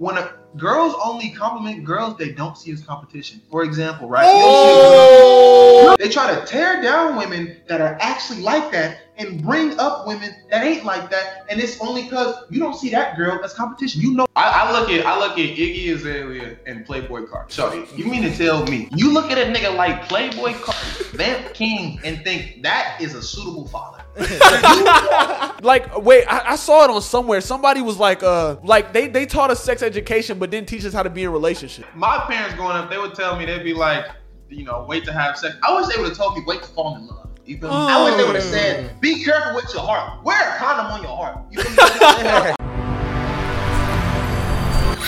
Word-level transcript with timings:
when 0.00 0.16
a, 0.16 0.32
girls 0.56 0.94
only 1.04 1.30
compliment 1.30 1.84
girls 1.84 2.16
they 2.16 2.32
don't 2.32 2.56
see 2.56 2.72
as 2.72 2.82
competition. 2.82 3.40
For 3.50 3.62
example, 3.64 4.08
right? 4.08 4.24
Oh! 4.26 5.94
They 5.98 6.08
try 6.08 6.34
to 6.34 6.44
tear 6.46 6.80
down 6.82 7.16
women 7.16 7.58
that 7.68 7.82
are 7.82 7.98
actually 8.00 8.40
like 8.40 8.72
that 8.72 9.02
and 9.18 9.42
bring 9.42 9.78
up 9.78 10.06
women 10.06 10.34
that 10.50 10.64
ain't 10.64 10.86
like 10.86 11.10
that, 11.10 11.44
and 11.50 11.60
it's 11.60 11.78
only 11.82 12.04
because 12.04 12.34
you 12.48 12.58
don't 12.58 12.74
see 12.74 12.88
that 12.90 13.18
girl 13.18 13.44
as 13.44 13.52
competition. 13.52 14.00
You 14.00 14.14
know, 14.14 14.26
I, 14.34 14.48
I 14.48 14.72
look 14.72 14.88
at 14.88 15.04
I 15.04 15.18
look 15.18 15.32
at 15.32 15.38
Iggy 15.38 15.92
Azalea 15.92 16.56
and 16.66 16.86
Playboi 16.86 17.28
Carti. 17.28 17.50
Shorty, 17.50 17.84
you 17.94 18.06
mean 18.10 18.22
to 18.22 18.34
tell 18.34 18.64
me 18.66 18.88
you 18.96 19.12
look 19.12 19.30
at 19.30 19.36
a 19.36 19.52
nigga 19.52 19.76
like 19.76 20.08
Playboi 20.08 20.54
Carti, 20.54 21.04
Vamp 21.12 21.52
King, 21.52 22.00
and 22.02 22.24
think 22.24 22.62
that 22.62 22.96
is 23.02 23.14
a 23.14 23.22
suitable 23.22 23.68
father? 23.68 23.99
like 25.62 25.96
wait 26.02 26.24
I, 26.26 26.52
I, 26.52 26.56
saw 26.56 26.84
it 26.84 26.90
on 26.90 27.00
somewhere 27.00 27.40
somebody 27.40 27.80
was 27.80 27.96
like 27.96 28.22
uh 28.22 28.56
like 28.62 28.92
they 28.92 29.08
they 29.08 29.26
taught 29.26 29.50
us 29.50 29.62
sex 29.62 29.82
education 29.82 30.38
but 30.38 30.50
didn't 30.50 30.68
teach 30.68 30.84
us 30.84 30.92
how 30.92 31.02
to 31.02 31.10
be 31.10 31.24
in 31.24 31.32
relationship 31.32 31.86
my 31.94 32.18
parents 32.26 32.54
growing 32.54 32.76
up 32.76 32.90
they 32.90 32.98
would 32.98 33.14
tell 33.14 33.36
me 33.38 33.46
they'd 33.46 33.64
be 33.64 33.74
like 33.74 34.06
you 34.48 34.64
know 34.64 34.84
wait 34.88 35.04
to 35.04 35.12
have 35.12 35.38
sex 35.38 35.56
i 35.62 35.74
wish 35.74 35.86
they 35.94 36.00
would 36.00 36.08
have 36.08 36.16
told 36.16 36.36
me 36.36 36.42
wait 36.46 36.62
to 36.62 36.68
fall 36.68 36.96
in 36.96 37.06
love 37.06 37.30
you 37.46 37.58
feel 37.58 37.68
me? 37.68 37.74
Oh. 37.74 37.88
I 37.88 38.04
wish 38.04 38.16
they 38.16 38.24
would 38.24 38.36
have 38.36 38.44
said, 38.44 39.00
"Be 39.00 39.24
careful 39.24 39.56
with 39.56 39.74
your 39.74 39.82
heart. 39.82 40.22
Wear 40.22 40.54
a 40.54 40.58
condom 40.58 40.86
on 40.86 41.02
your 41.02 41.16
heart." 41.16 41.38
You 41.50 41.62
feel 41.62 42.44
me? 42.44 42.54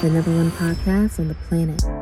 the 0.03 0.11
number 0.11 0.33
one 0.33 0.51
podcast 0.51 1.21
on 1.21 1.29
the 1.29 1.37
planet. 1.49 2.02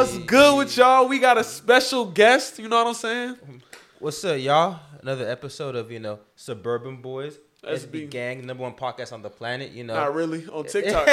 What's 0.00 0.16
good 0.20 0.56
with 0.56 0.74
y'all? 0.78 1.06
We 1.06 1.18
got 1.18 1.36
a 1.36 1.44
special 1.44 2.06
guest. 2.06 2.58
You 2.58 2.70
know 2.70 2.76
what 2.76 2.86
I'm 2.86 2.94
saying? 2.94 3.36
What's 3.98 4.24
up, 4.24 4.40
y'all? 4.40 4.80
Another 5.02 5.28
episode 5.28 5.76
of 5.76 5.90
you 5.92 5.98
know 5.98 6.20
Suburban 6.36 7.02
Boys. 7.02 7.38
SB 7.62 8.08
Gang, 8.08 8.46
number 8.46 8.62
one 8.62 8.72
podcast 8.72 9.12
on 9.12 9.20
the 9.20 9.28
planet. 9.28 9.72
You 9.72 9.84
know, 9.84 9.92
not 9.92 10.14
really 10.14 10.46
on 10.46 10.64
TikTok. 10.68 11.06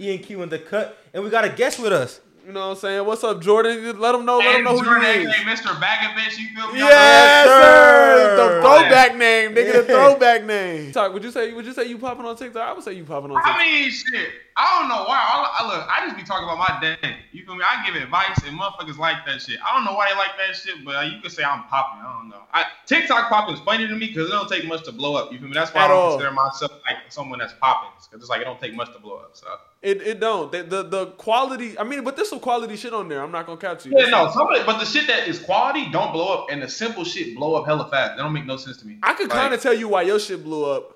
E 0.00 0.14
and 0.14 0.24
Q 0.24 0.42
in 0.42 0.48
the 0.48 0.58
cut, 0.58 0.96
and 1.12 1.22
we 1.22 1.28
got 1.28 1.44
a 1.44 1.50
guest 1.50 1.78
with 1.78 1.92
us. 1.92 2.22
You 2.46 2.52
know 2.52 2.68
what 2.68 2.76
I'm 2.76 2.76
saying? 2.76 3.06
What's 3.06 3.22
up, 3.22 3.42
Jordan? 3.42 4.00
Let 4.00 4.12
them 4.12 4.24
know. 4.24 4.38
Let 4.38 4.54
them 4.54 4.64
know 4.64 4.78
who 4.78 4.84
Jordan, 4.84 5.22
you 5.22 5.28
is. 5.28 5.34
Mr. 5.34 5.78
Bagovich, 5.78 6.38
you 6.38 6.48
feel 6.56 6.72
me? 6.72 6.78
Yes, 6.78 7.46
sir. 7.46 8.36
The 8.36 8.60
throwback 8.62 9.16
name, 9.16 9.54
nigga. 9.54 9.72
The 9.74 9.82
throwback 9.84 10.44
name. 10.44 10.90
Talk. 10.92 11.12
Would 11.12 11.22
you 11.22 11.30
say? 11.30 11.52
Would 11.52 11.66
you 11.66 11.74
say 11.74 11.84
you 11.84 11.98
popping 11.98 12.24
on 12.24 12.34
TikTok? 12.34 12.62
I 12.66 12.72
would 12.72 12.82
say 12.82 12.94
you 12.94 13.04
popping 13.04 13.30
on. 13.30 13.36
TikTok. 13.36 13.60
I 13.60 13.62
mean, 13.62 13.90
shit. 13.90 14.30
I 14.56 14.78
don't 14.78 14.88
know 14.88 15.04
why. 15.04 15.18
I, 15.18 15.62
I 15.62 15.66
look. 15.66 15.88
I 15.90 16.06
just 16.06 16.16
be 16.16 16.22
talking 16.22 16.44
about 16.44 16.58
my 16.58 16.78
day. 16.80 17.16
You 17.32 17.44
feel 17.44 17.56
me? 17.56 17.64
I 17.66 17.84
give 17.84 18.00
advice, 18.00 18.38
and 18.46 18.58
motherfuckers 18.58 18.98
like 18.98 19.26
that 19.26 19.42
shit. 19.42 19.58
I 19.60 19.74
don't 19.74 19.84
know 19.84 19.94
why 19.94 20.10
they 20.10 20.16
like 20.16 20.30
that 20.38 20.54
shit, 20.54 20.84
but 20.84 20.94
uh, 20.94 21.00
you 21.00 21.20
could 21.20 21.32
say 21.32 21.42
I'm 21.42 21.64
popping. 21.64 22.00
I 22.06 22.16
don't 22.16 22.28
know. 22.28 22.42
I, 22.52 22.66
TikTok 22.86 23.28
popping 23.28 23.56
is 23.56 23.60
funny 23.62 23.88
to 23.88 23.94
me 23.94 24.06
because 24.08 24.28
it 24.28 24.32
don't 24.32 24.48
take 24.48 24.66
much 24.66 24.84
to 24.84 24.92
blow 24.92 25.16
up. 25.16 25.32
You 25.32 25.40
feel 25.40 25.48
me? 25.48 25.54
That's 25.54 25.74
why 25.74 25.82
At 25.82 25.84
I 25.86 25.88
don't 25.88 25.98
all. 25.98 26.10
consider 26.12 26.30
myself 26.32 26.72
like 26.88 26.98
someone 27.08 27.40
that's 27.40 27.54
popping 27.54 27.90
because 27.98 28.20
it's 28.22 28.30
like 28.30 28.42
it 28.42 28.44
don't 28.44 28.60
take 28.60 28.74
much 28.74 28.92
to 28.92 29.00
blow 29.00 29.16
up. 29.16 29.30
So. 29.32 29.48
It, 29.82 30.00
it 30.02 30.20
don't. 30.20 30.52
The, 30.52 30.62
the, 30.62 30.82
the 30.84 31.06
quality. 31.06 31.76
I 31.76 31.82
mean, 31.82 32.04
but 32.04 32.14
there's 32.14 32.30
some 32.30 32.40
quality 32.40 32.76
shit 32.76 32.94
on 32.94 33.08
there. 33.08 33.22
I'm 33.22 33.32
not 33.32 33.46
gonna 33.46 33.60
catch 33.60 33.84
you. 33.84 33.92
Yeah, 33.96 34.06
no. 34.06 34.30
Some 34.30 34.46
of 34.46 34.56
it, 34.58 34.64
but 34.64 34.78
the 34.78 34.86
shit 34.86 35.08
that 35.08 35.26
is 35.26 35.40
quality 35.40 35.90
don't 35.90 36.12
blow 36.12 36.32
up, 36.32 36.46
and 36.50 36.62
the 36.62 36.68
simple 36.68 37.04
shit 37.04 37.34
blow 37.34 37.56
up 37.56 37.66
hella 37.66 37.90
fast. 37.90 38.16
That 38.16 38.22
don't 38.22 38.32
make 38.32 38.46
no 38.46 38.56
sense 38.56 38.76
to 38.78 38.86
me. 38.86 38.98
I 39.02 39.14
could 39.14 39.30
like, 39.30 39.38
kind 39.38 39.52
of 39.52 39.60
tell 39.60 39.74
you 39.74 39.88
why 39.88 40.02
your 40.02 40.20
shit 40.20 40.44
blew 40.44 40.64
up. 40.64 40.93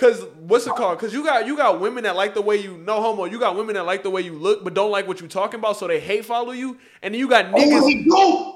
Cause 0.00 0.24
what's 0.38 0.66
it 0.66 0.74
called? 0.76 0.98
Cause 0.98 1.12
you 1.12 1.22
got 1.22 1.46
you 1.46 1.54
got 1.58 1.78
women 1.78 2.04
that 2.04 2.16
like 2.16 2.32
the 2.32 2.40
way 2.40 2.56
you 2.56 2.78
no 2.78 3.02
homo. 3.02 3.26
You 3.26 3.38
got 3.38 3.54
women 3.54 3.74
that 3.74 3.84
like 3.84 4.02
the 4.02 4.08
way 4.08 4.22
you 4.22 4.32
look, 4.32 4.64
but 4.64 4.72
don't 4.72 4.90
like 4.90 5.06
what 5.06 5.20
you 5.20 5.28
talking 5.28 5.60
about, 5.60 5.76
so 5.76 5.86
they 5.86 6.00
hate 6.00 6.24
follow 6.24 6.52
you. 6.52 6.78
And 7.02 7.12
then 7.12 7.18
you 7.18 7.28
got 7.28 7.52
oh, 7.52 7.58
niggas. 7.58 8.06
Oh, 8.10 8.52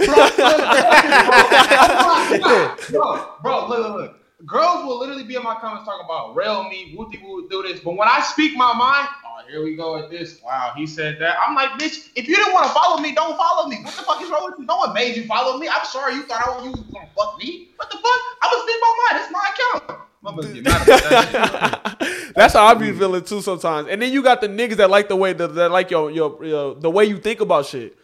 bro, 2.91 3.29
bro, 3.43 3.69
look, 3.69 3.79
look, 3.79 3.95
look 4.01 4.21
girls 4.47 4.87
will 4.87 4.99
literally 4.99 5.25
be 5.25 5.35
in 5.35 5.43
my 5.43 5.55
comments 5.57 5.85
talking 5.85 6.05
about 6.05 6.35
rail 6.35 6.65
me, 6.65 6.95
wooty 6.97 7.21
woo, 7.23 7.47
do 7.51 7.63
this. 7.63 7.81
But 7.81 7.97
when 7.97 8.09
I 8.09 8.21
speak 8.21 8.57
my 8.57 8.73
mind, 8.73 9.09
oh, 9.27 9.43
here 9.47 9.63
we 9.63 9.77
go 9.77 10.01
with 10.01 10.11
this. 10.11 10.41
Wow, 10.43 10.73
he 10.75 10.87
said 10.87 11.19
that. 11.21 11.37
I'm 11.47 11.55
like, 11.55 11.71
bitch, 11.73 12.09
if 12.17 12.27
you 12.27 12.37
didn't 12.37 12.55
want 12.55 12.67
to 12.67 12.73
follow 12.73 13.01
me, 13.01 13.15
don't 13.15 13.37
follow 13.37 13.69
me. 13.69 13.83
What 13.83 13.95
the 13.95 14.03
fuck 14.03 14.23
is 14.23 14.31
wrong 14.31 14.47
with 14.51 14.59
you? 14.59 14.65
No 14.67 14.77
one 14.77 14.95
made 14.95 15.15
you 15.15 15.27
follow 15.27 15.59
me. 15.59 15.69
I'm 15.69 15.85
sorry 15.85 16.15
you 16.15 16.23
thought 16.23 16.47
I 16.47 16.57
was, 16.57 16.65
you 16.65 16.71
was 16.71 16.81
gonna 16.81 17.09
fuck 17.15 17.39
me. 17.39 17.69
What 17.77 17.91
the 17.91 17.99
fuck? 17.99 18.21
I 18.43 18.49
was 18.51 18.63
speak 18.63 18.81
my 18.81 18.95
mind. 19.11 19.23
It's 19.23 19.33
my 19.33 19.85
account. 19.85 20.01
That's 22.35 22.55
how 22.55 22.67
I 22.67 22.75
be 22.75 22.93
feeling 22.93 23.25
too 23.25 23.43
sometimes. 23.43 23.89
And 23.89 24.01
then 24.01 24.13
you 24.13 24.23
got 24.23 24.41
the 24.41 24.49
niggas 24.49 24.77
that 24.77 24.89
like 24.89 25.09
the 25.09 25.17
way 25.17 25.35
that, 25.35 25.55
that 25.55 25.71
like 25.71 25.91
your, 25.91 26.11
your, 26.11 26.45
your 26.45 26.75
the 26.75 26.91
way 26.91 27.05
you 27.05 27.19
think 27.19 27.41
about 27.41 27.67
shit. 27.67 27.99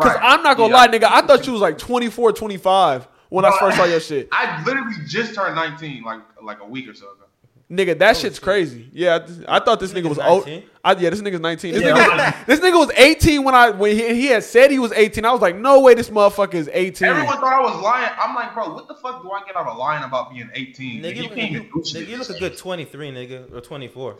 Cause 0.00 0.14
right. 0.14 0.22
I'm 0.22 0.42
not 0.42 0.56
gonna 0.56 0.70
yeah. 0.70 0.76
lie, 0.76 0.88
nigga. 0.88 1.04
I 1.04 1.22
thought 1.22 1.46
you 1.46 1.52
was 1.52 1.60
like 1.60 1.76
24, 1.76 2.32
25 2.32 3.08
when 3.28 3.44
I 3.44 3.50
first 3.58 3.76
saw 3.76 3.84
your 3.84 4.00
shit. 4.00 4.28
I 4.32 4.64
literally 4.64 4.94
just 5.06 5.34
turned 5.34 5.56
19 5.56 6.04
like 6.04 6.22
like 6.42 6.60
a 6.60 6.66
week 6.66 6.88
or 6.88 6.94
so 6.94 7.12
ago. 7.12 7.24
Nigga, 7.70 7.98
that 7.98 8.16
oh, 8.16 8.18
shit's 8.18 8.36
shit. 8.36 8.42
crazy. 8.42 8.88
Yeah, 8.92 9.26
I, 9.46 9.56
I 9.56 9.60
thought 9.60 9.78
this, 9.78 9.92
this 9.92 10.02
nigga 10.02 10.08
was 10.08 10.18
old. 10.18 10.48
I, 10.82 10.92
yeah, 10.92 11.10
this 11.10 11.20
nigga's 11.20 11.40
19. 11.40 11.74
This, 11.74 11.82
yeah. 11.82 11.92
nigga, 11.92 12.46
this 12.46 12.60
nigga 12.60 12.78
was 12.78 12.90
18 12.96 13.44
when 13.44 13.54
I 13.54 13.68
when 13.68 13.94
he, 13.94 14.14
he, 14.14 14.26
had 14.28 14.42
said 14.42 14.70
he 14.70 14.78
was 14.78 14.90
18. 14.92 15.22
I 15.26 15.32
was 15.32 15.42
like, 15.42 15.54
no 15.54 15.80
way, 15.80 15.92
this 15.92 16.08
motherfucker 16.08 16.54
is 16.54 16.70
18. 16.72 17.08
Everyone 17.08 17.34
thought 17.34 17.44
I 17.44 17.60
was 17.60 17.82
lying. 17.82 18.10
I'm 18.18 18.34
like, 18.34 18.54
bro, 18.54 18.72
what 18.72 18.88
the 18.88 18.94
fuck 18.94 19.22
do 19.22 19.30
I 19.32 19.44
get 19.44 19.54
out 19.54 19.66
of 19.66 19.76
lying 19.76 20.02
about 20.02 20.32
being 20.32 20.48
18? 20.54 21.02
Nigga, 21.02 21.16
you, 21.16 21.28
can't 21.28 21.38
even 21.38 21.70
nigga, 21.70 22.08
you 22.08 22.16
look 22.16 22.30
a 22.30 22.38
good 22.38 22.56
23, 22.56 23.10
nigga, 23.10 23.52
or 23.52 23.60
24. 23.60 24.16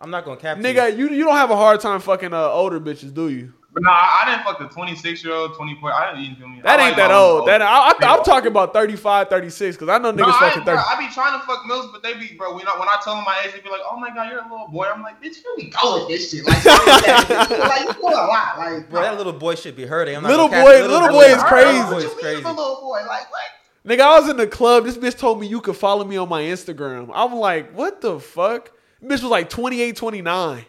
I'm 0.00 0.10
not 0.10 0.24
gonna 0.24 0.40
cap. 0.40 0.56
Nigga, 0.56 0.96
you 0.96 1.10
you 1.10 1.24
don't 1.24 1.36
have 1.36 1.50
a 1.50 1.56
hard 1.56 1.80
time 1.80 2.00
fucking 2.00 2.32
uh, 2.32 2.48
older 2.48 2.80
bitches, 2.80 3.12
do 3.12 3.28
you? 3.28 3.52
But 3.78 3.84
nah, 3.84 3.92
I 3.92 4.24
didn't 4.26 4.44
fuck 4.44 4.58
the 4.58 4.66
26 4.66 5.22
year 5.22 5.34
old, 5.34 5.54
24. 5.54 5.92
I 5.92 6.10
didn't 6.10 6.24
even 6.24 6.36
feel 6.36 6.48
me. 6.48 6.60
That 6.62 6.80
I 6.80 6.88
ain't 6.88 6.96
like 6.98 7.08
that 7.08 7.10
old. 7.12 7.46
That 7.46 7.62
I, 7.62 7.92
I, 7.94 8.18
am 8.18 8.24
talking 8.24 8.50
about 8.50 8.72
35, 8.72 9.28
36 9.28 9.76
because 9.76 9.88
I 9.88 9.98
know 9.98 10.12
niggas 10.12 10.36
fucking 10.38 10.64
30. 10.64 10.64
Bro, 10.64 10.74
I 10.74 10.98
be 10.98 11.14
trying 11.14 11.38
to 11.38 11.46
fuck 11.46 11.64
mills, 11.64 11.88
but 11.92 12.02
they 12.02 12.14
be 12.14 12.34
bro. 12.36 12.56
When 12.56 12.66
I, 12.66 12.76
when 12.76 12.88
I 12.88 12.98
tell 13.04 13.14
them 13.14 13.24
my 13.24 13.40
age, 13.44 13.52
they 13.52 13.60
be 13.60 13.68
like, 13.68 13.82
"Oh 13.88 13.96
my 14.00 14.10
god, 14.10 14.30
you're 14.32 14.40
a 14.40 14.50
little 14.50 14.66
boy." 14.66 14.86
I'm 14.92 15.02
like, 15.02 15.22
"Bitch, 15.22 15.36
here 15.36 15.54
we 15.56 15.70
go 15.70 16.00
with 16.00 16.08
this 16.08 16.30
shit." 16.32 16.44
Like, 16.44 16.64
like 16.64 17.86
you 17.86 17.92
doing 17.92 18.14
a 18.14 18.26
lot. 18.26 18.58
Like, 18.58 18.90
bro, 18.90 19.02
that 19.02 19.16
little 19.16 19.32
boy 19.32 19.54
should 19.54 19.76
be 19.76 19.86
hurting. 19.86 20.16
I'm 20.16 20.24
not 20.24 20.30
little 20.30 20.48
boy, 20.48 20.64
little, 20.64 20.88
little 20.88 21.08
boy, 21.08 21.14
boy 21.14 21.36
is 21.36 21.42
crazy. 21.44 21.78
Little 21.78 21.90
boy 21.90 21.98
is 21.98 22.14
crazy. 22.14 22.36
Little 22.42 22.80
boy, 22.80 22.98
like 23.06 23.30
what? 23.30 23.46
Nigga, 23.86 24.00
I 24.00 24.18
was 24.18 24.28
in 24.28 24.36
the 24.38 24.48
club. 24.48 24.86
This 24.86 24.98
bitch 24.98 25.16
told 25.16 25.40
me 25.40 25.46
you 25.46 25.60
could 25.60 25.76
follow 25.76 26.04
me 26.04 26.16
on 26.16 26.28
my 26.28 26.42
Instagram. 26.42 27.12
I'm 27.14 27.36
like, 27.36 27.72
what 27.72 28.00
the 28.00 28.18
fuck? 28.18 28.72
Bitch 29.00 29.22
was 29.22 29.24
like 29.24 29.48
28, 29.48 29.94
29. 29.94 30.64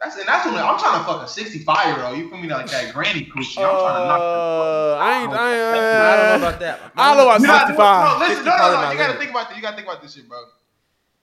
That's 0.00 0.16
and 0.16 0.28
that's 0.28 0.46
when 0.46 0.54
I'm 0.54 0.78
trying 0.78 1.00
to 1.00 1.04
fuck 1.04 1.24
a 1.24 1.28
65 1.28 1.96
year 1.96 2.04
old. 2.06 2.16
You 2.16 2.28
feel 2.28 2.38
me 2.38 2.48
like 2.48 2.70
that 2.70 2.94
granny 2.94 3.24
coochie? 3.24 3.58
I'm 3.58 3.74
trying 3.74 4.02
to 4.02 4.06
knock. 4.06 4.20
Uh, 4.20 4.94
I 4.94 5.22
ain't. 5.22 5.32
I, 5.32 5.54
ain't, 5.54 5.62
I 5.74 6.16
don't 6.16 6.40
know 6.40 6.48
about 6.48 6.60
that. 6.60 6.80
I 6.96 7.08
don't 7.08 7.16
know 7.16 7.28
about 7.28 7.40
65. 7.66 8.20
No, 8.20 8.26
listen, 8.26 8.44
no, 8.44 8.56
no, 8.56 8.82
no. 8.82 8.92
You 8.92 8.98
gotta 8.98 9.18
think 9.18 9.30
about 9.30 9.48
this. 9.48 9.56
You 9.56 9.62
gotta 9.62 9.76
think 9.76 9.88
about 9.88 10.00
this 10.00 10.14
shit, 10.14 10.28
bro. 10.28 10.38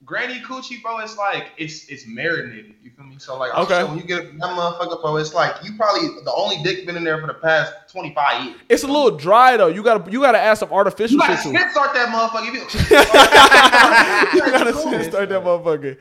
Granny 0.03 0.39
coochie, 0.41 0.83
bro, 0.83 0.99
it's 0.99 1.17
like 1.17 1.51
it's 1.57 1.87
it's 1.87 2.05
marinated. 2.05 2.75
You 2.83 2.91
feel 2.91 3.05
me? 3.05 3.15
So 3.17 3.39
like, 3.39 3.55
okay, 3.55 3.79
so 3.79 3.87
when 3.87 3.97
you 3.97 4.03
get 4.03 4.37
that 4.37 4.49
motherfucker, 4.49 5.01
bro, 5.01 5.15
it's 5.15 5.33
like 5.33 5.55
you 5.63 5.77
probably 5.77 6.09
the 6.25 6.33
only 6.35 6.61
dick 6.61 6.85
been 6.85 6.97
in 6.97 7.05
there 7.05 7.19
for 7.21 7.27
the 7.27 7.33
past 7.33 7.73
twenty 7.89 8.13
five 8.13 8.43
years. 8.43 8.57
It's 8.67 8.83
a 8.83 8.87
little 8.87 9.15
dry 9.15 9.55
though. 9.55 9.67
You 9.67 9.83
gotta 9.83 10.11
you 10.11 10.19
gotta 10.19 10.37
add 10.37 10.55
some 10.55 10.73
artificial 10.73 11.17
you 11.17 11.25
shit 11.25 11.39
to 11.43 11.49
it. 11.53 11.71
Start 11.71 11.93
that 11.93 12.09
motherfucker. 12.09 12.53
you 14.33 14.39
gotta 14.51 14.73
start 15.09 15.29
that 15.29 15.43
motherfucker. 15.43 15.97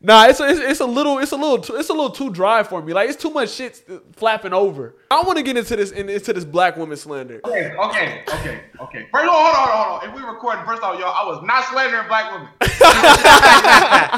Nah, 0.00 0.26
it's 0.26 0.38
a, 0.38 0.48
it's, 0.48 0.60
it's 0.60 0.80
a 0.80 0.86
little 0.86 1.18
it's 1.18 1.32
a 1.32 1.36
little 1.36 1.58
too, 1.58 1.74
it's 1.74 1.88
a 1.88 1.92
little 1.92 2.10
too 2.10 2.30
dry 2.30 2.62
for 2.62 2.80
me. 2.80 2.92
Like 2.92 3.08
it's 3.08 3.20
too 3.20 3.30
much 3.30 3.50
shit 3.50 3.82
flapping 4.12 4.52
over. 4.52 4.94
I 5.10 5.22
want 5.22 5.38
to 5.38 5.42
get 5.42 5.56
into 5.56 5.74
this 5.74 5.90
into 5.90 6.32
this 6.32 6.44
black 6.44 6.76
woman 6.76 6.96
slander. 6.96 7.40
Okay, 7.44 7.74
okay, 7.74 8.22
okay, 8.28 8.60
okay. 8.80 9.06
First, 9.10 9.26
hold 9.26 9.26
on, 9.26 9.54
hold 9.54 9.68
on, 9.68 9.88
hold 9.90 10.02
on. 10.02 10.08
If 10.08 10.14
we 10.14 10.22
recording, 10.22 10.64
first 10.64 10.82
off, 10.82 11.00
y'all, 11.00 11.10
I 11.10 11.26
was 11.26 11.42
not 11.44 11.64
slandering 11.64 12.06
black 12.06 12.30
women. 12.30 12.48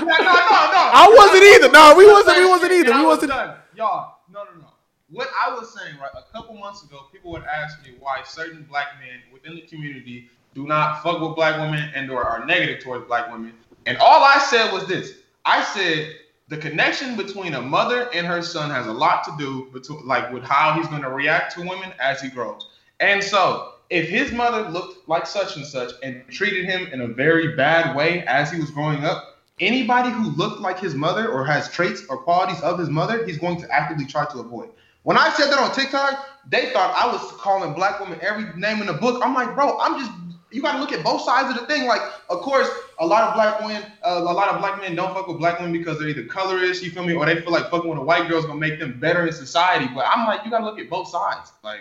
no, 0.04 0.16
no, 0.20 0.32
no. 0.36 0.82
I 0.92 1.08
wasn't 1.16 1.44
either. 1.44 1.72
No, 1.72 1.94
we 1.96 2.04
wasn't. 2.04 2.36
We 2.36 2.46
wasn't 2.46 2.72
either. 2.72 2.92
We 2.92 3.06
wasn't. 3.06 3.32
Either. 3.32 3.56
Y'all, 3.74 4.18
no, 4.30 4.44
no, 4.44 4.60
no. 4.60 4.66
What 5.08 5.28
I 5.34 5.54
was 5.54 5.74
saying, 5.74 5.96
right? 5.98 6.10
A 6.14 6.30
couple 6.36 6.56
months 6.56 6.84
ago, 6.84 7.06
people 7.10 7.32
would 7.32 7.44
ask 7.44 7.82
me 7.82 7.94
why 7.98 8.22
certain 8.24 8.66
black 8.68 8.88
men 9.00 9.20
within 9.32 9.54
the 9.54 9.62
community 9.62 10.28
do 10.54 10.66
not 10.66 11.02
fuck 11.02 11.20
with 11.20 11.34
black 11.36 11.58
women 11.58 11.90
and 11.94 12.10
or 12.10 12.22
are 12.22 12.44
negative 12.44 12.82
towards 12.82 13.06
black 13.06 13.32
women. 13.32 13.54
And 13.86 13.96
all 13.96 14.22
I 14.22 14.38
said 14.38 14.72
was 14.72 14.86
this 14.86 15.14
I 15.50 15.64
said 15.64 16.14
the 16.46 16.56
connection 16.56 17.16
between 17.16 17.54
a 17.54 17.60
mother 17.60 18.08
and 18.14 18.24
her 18.24 18.40
son 18.40 18.70
has 18.70 18.86
a 18.86 18.92
lot 18.92 19.24
to 19.24 19.32
do 19.36 19.68
between 19.72 20.06
like 20.06 20.32
with 20.32 20.44
how 20.44 20.74
he's 20.74 20.86
going 20.86 21.02
to 21.02 21.10
react 21.10 21.54
to 21.54 21.60
women 21.62 21.92
as 21.98 22.20
he 22.20 22.28
grows. 22.28 22.68
And 23.00 23.20
so, 23.20 23.72
if 23.90 24.08
his 24.08 24.30
mother 24.30 24.70
looked 24.70 25.08
like 25.08 25.26
such 25.26 25.56
and 25.56 25.66
such 25.66 25.90
and 26.04 26.22
treated 26.28 26.66
him 26.66 26.86
in 26.92 27.00
a 27.00 27.08
very 27.08 27.56
bad 27.56 27.96
way 27.96 28.24
as 28.26 28.52
he 28.52 28.60
was 28.60 28.70
growing 28.70 29.04
up, 29.04 29.40
anybody 29.58 30.10
who 30.10 30.30
looked 30.30 30.60
like 30.60 30.78
his 30.78 30.94
mother 30.94 31.28
or 31.28 31.44
has 31.44 31.68
traits 31.68 32.04
or 32.08 32.18
qualities 32.18 32.60
of 32.60 32.78
his 32.78 32.88
mother, 32.88 33.26
he's 33.26 33.38
going 33.38 33.60
to 33.60 33.68
actively 33.74 34.06
try 34.06 34.24
to 34.26 34.38
avoid. 34.38 34.68
When 35.02 35.18
I 35.18 35.30
said 35.30 35.50
that 35.50 35.58
on 35.58 35.74
TikTok, 35.74 36.28
they 36.48 36.70
thought 36.70 36.94
I 36.94 37.10
was 37.10 37.32
calling 37.32 37.74
black 37.74 37.98
women 37.98 38.20
every 38.22 38.44
name 38.54 38.80
in 38.80 38.86
the 38.86 38.92
book. 38.92 39.20
I'm 39.24 39.34
like, 39.34 39.56
bro, 39.56 39.80
I'm 39.80 39.98
just 39.98 40.12
you 40.50 40.62
got 40.62 40.72
to 40.72 40.78
look 40.78 40.92
at 40.92 41.04
both 41.04 41.22
sides 41.22 41.54
of 41.54 41.60
the 41.60 41.66
thing. 41.66 41.86
Like, 41.86 42.00
of 42.28 42.40
course, 42.40 42.68
a 42.98 43.06
lot 43.06 43.24
of 43.24 43.34
black 43.34 43.60
women, 43.60 43.82
uh, 44.02 44.18
a 44.18 44.32
lot 44.32 44.48
of 44.48 44.60
black 44.60 44.80
men 44.80 44.94
don't 44.94 45.14
fuck 45.14 45.28
with 45.28 45.38
black 45.38 45.58
women 45.58 45.72
because 45.72 45.98
they're 45.98 46.08
either 46.08 46.24
colorist, 46.24 46.82
you 46.82 46.90
feel 46.90 47.04
me, 47.04 47.14
or 47.14 47.24
they 47.26 47.40
feel 47.40 47.52
like 47.52 47.70
fucking 47.70 47.88
with 47.88 47.98
a 47.98 48.02
white 48.02 48.28
girl 48.28 48.38
is 48.38 48.44
gonna 48.44 48.58
make 48.58 48.78
them 48.78 48.98
better 48.98 49.26
in 49.26 49.32
society. 49.32 49.88
But 49.94 50.06
I'm 50.06 50.26
like, 50.26 50.44
you 50.44 50.50
gotta 50.50 50.64
look 50.64 50.78
at 50.78 50.90
both 50.90 51.08
sides. 51.08 51.52
Like, 51.62 51.80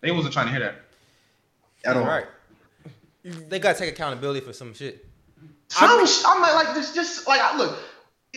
They 0.00 0.10
wasn't 0.10 0.32
trying 0.32 0.46
to 0.46 0.52
hear 0.52 0.60
that. 0.60 0.82
At 1.84 1.96
all. 1.96 2.04
Right. 2.04 2.26
They 3.22 3.58
gotta 3.58 3.78
take 3.78 3.92
accountability 3.92 4.40
for 4.40 4.52
some 4.52 4.72
shit. 4.72 5.06
Some 5.68 5.90
I'm, 5.90 6.06
I'm 6.26 6.42
like, 6.42 6.66
like 6.66 6.74
this, 6.74 6.94
just 6.94 7.26
like 7.26 7.56
look. 7.56 7.78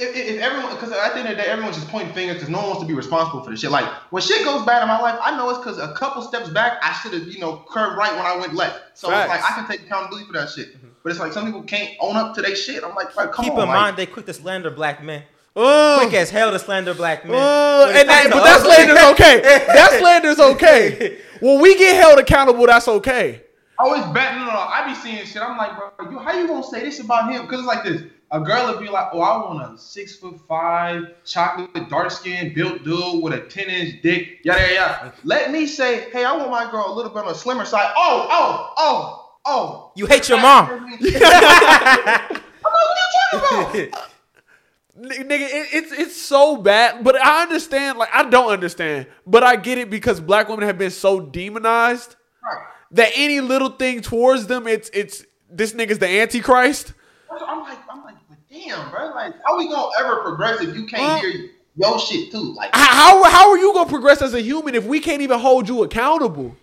If, 0.02 0.16
if 0.16 0.42
everyone, 0.42 0.74
because 0.74 0.92
at 0.92 1.14
the 1.14 1.20
end 1.20 1.30
of 1.30 1.38
the 1.38 1.44
day, 1.44 1.50
everyone's 1.50 1.76
just 1.76 1.90
pointing 1.90 2.14
fingers 2.14 2.36
because 2.36 2.50
no 2.50 2.60
one 2.60 2.68
wants 2.68 2.82
to 2.82 2.88
be 2.88 2.94
responsible 2.94 3.44
for 3.44 3.52
the 3.52 3.58
shit. 3.58 3.70
Like 3.70 3.86
when 4.12 4.24
shit 4.24 4.46
goes 4.46 4.66
bad 4.66 4.82
in 4.82 4.88
my 4.88 5.00
life, 5.00 5.20
I 5.22 5.36
know 5.36 5.50
it's 5.50 5.60
because 5.60 5.78
a 5.78 5.94
couple 5.94 6.22
steps 6.22 6.50
back, 6.50 6.80
I 6.82 6.94
should 6.94 7.14
have, 7.14 7.28
you 7.28 7.40
know, 7.40 7.66
curved 7.70 7.98
right 7.98 8.12
when 8.16 8.26
I 8.26 8.38
went 8.38 8.54
left. 8.54 8.98
So 8.98 9.10
Facts. 9.10 9.34
it's 9.34 9.44
like 9.44 9.52
I 9.52 9.56
can 9.56 9.68
take 9.68 9.86
accountability 9.86 10.28
for 10.28 10.34
that 10.34 10.50
shit. 10.50 10.78
Mm-hmm. 10.78 10.88
But 11.04 11.12
it's 11.12 11.20
like 11.20 11.34
some 11.34 11.46
people 11.46 11.64
can't 11.64 11.92
own 12.00 12.16
up 12.16 12.34
to 12.36 12.42
their 12.42 12.56
shit. 12.56 12.84
I'm 12.84 12.96
like, 12.96 13.16
like 13.16 13.32
come 13.32 13.44
keep 13.44 13.54
on, 13.54 13.64
in 13.64 13.68
like, 13.68 13.78
mind 13.78 13.98
they 13.98 14.06
quick 14.06 14.26
to 14.28 14.34
slander 14.34 14.72
black 14.72 15.04
men. 15.04 15.24
Quick 15.54 16.14
as 16.14 16.30
hell 16.30 16.52
to 16.52 16.60
slander 16.60 16.94
black 16.94 17.26
men. 17.26 17.36
and 17.36 18.08
that, 18.08 18.30
but 18.32 18.44
that 18.44 18.62
slander's 18.62 18.98
okay. 19.12 19.42
that 19.42 19.98
slander's 20.00 20.40
okay. 20.40 21.20
When 21.42 21.62
we 21.62 21.78
get 21.78 21.96
held 21.96 22.20
accountable, 22.20 22.66
that's 22.66 22.88
okay. 22.88 23.44
I 23.80 23.84
always 23.84 24.04
bet. 24.14 24.36
No, 24.36 24.46
no, 24.46 24.54
no. 24.54 24.60
I 24.60 24.88
be 24.88 24.96
seeing 24.96 25.26
shit. 25.26 25.42
I'm 25.42 25.58
like, 25.58 25.72
bro, 25.76 26.12
you, 26.12 26.20
how 26.20 26.38
you 26.38 26.48
gonna 26.48 26.64
say 26.64 26.82
this 26.82 27.00
about 27.00 27.32
him? 27.32 27.44
Because 27.44 27.60
it's 27.60 27.68
like 27.68 27.84
this. 27.84 28.04
A 28.32 28.40
girl 28.40 28.68
would 28.68 28.80
be 28.80 28.90
like, 28.90 29.08
oh, 29.12 29.22
I 29.22 29.38
want 29.38 29.74
a 29.74 29.78
six 29.78 30.16
foot 30.16 30.40
five, 30.48 31.04
chocolate, 31.26 31.90
dark 31.90 32.12
skin, 32.12 32.54
built 32.54 32.84
dude 32.84 33.24
with 33.24 33.34
a 33.34 33.42
10 33.42 33.68
inch 33.70 34.02
dick, 34.04 34.40
yada, 34.44 34.62
yada, 34.62 34.74
yada. 34.74 35.14
Let 35.24 35.52
me 35.52 35.66
say, 35.66 36.10
hey, 36.12 36.24
I 36.26 36.36
want 36.38 36.52
my 36.52 36.70
girl 36.70 36.86
a 36.92 36.94
little 36.94 37.12
bit 37.12 37.22
on 37.22 37.28
the 37.28 37.34
slimmer 37.34 37.66
side. 37.66 37.92
Oh, 37.98 38.28
oh, 38.30 38.74
oh, 38.78 39.36
oh. 39.46 39.92
You 39.96 40.06
hate 40.06 40.30
your 40.30 40.40
mom. 40.40 40.70
I'm 40.70 40.84
like, 40.84 41.02
what 41.02 41.14
are 42.22 42.32
you 42.32 43.40
talking 43.40 43.88
about? 43.88 44.10
nigga, 45.00 45.32
it, 45.32 45.68
it's 45.74 45.92
it's 45.92 46.22
so 46.22 46.58
bad. 46.58 47.04
But 47.04 47.16
I 47.16 47.44
understand. 47.44 47.98
Like 47.98 48.10
I 48.14 48.30
don't 48.30 48.52
understand, 48.52 49.08
but 49.26 49.44
I 49.44 49.56
get 49.56 49.78
it 49.78 49.90
because 49.90 50.20
black 50.20 50.50
women 50.50 50.66
have 50.68 50.78
been 50.78 50.92
so 50.92 51.20
demonized 51.20 52.16
Right. 52.44 52.66
that 52.92 53.12
any 53.16 53.42
little 53.42 53.70
thing 53.70 54.02
towards 54.02 54.48
them, 54.48 54.68
it's 54.68 54.90
it's 54.94 55.26
this 55.50 55.74
nigga's 55.74 56.00
the 56.00 56.08
antichrist. 56.08 56.94
I'm 57.32 57.38
like, 57.40 57.50
I'm 57.50 57.60
like, 57.62 57.78
but 57.88 57.89
damn, 58.52 58.90
bro. 58.90 59.10
Like, 59.10 59.34
how 59.46 59.58
we 59.58 59.68
gonna 59.68 59.90
ever 60.00 60.22
progress 60.22 60.62
if 60.62 60.76
you 60.76 60.86
can't 60.86 61.22
hear 61.22 61.50
your 61.76 62.00
shit 62.00 62.32
too? 62.32 62.54
Like, 62.54 62.72
How 62.74 63.24
how 63.24 63.52
are 63.52 63.58
you 63.58 63.74
gonna 63.74 63.90
progress 63.90 64.22
as 64.22 64.34
a 64.34 64.42
human 64.42 64.76
if 64.76 64.86
we 64.86 65.00
can't 65.00 65.22
even 65.22 65.40
hold 65.40 65.68
you 65.68 65.84
accountable? 65.84 66.56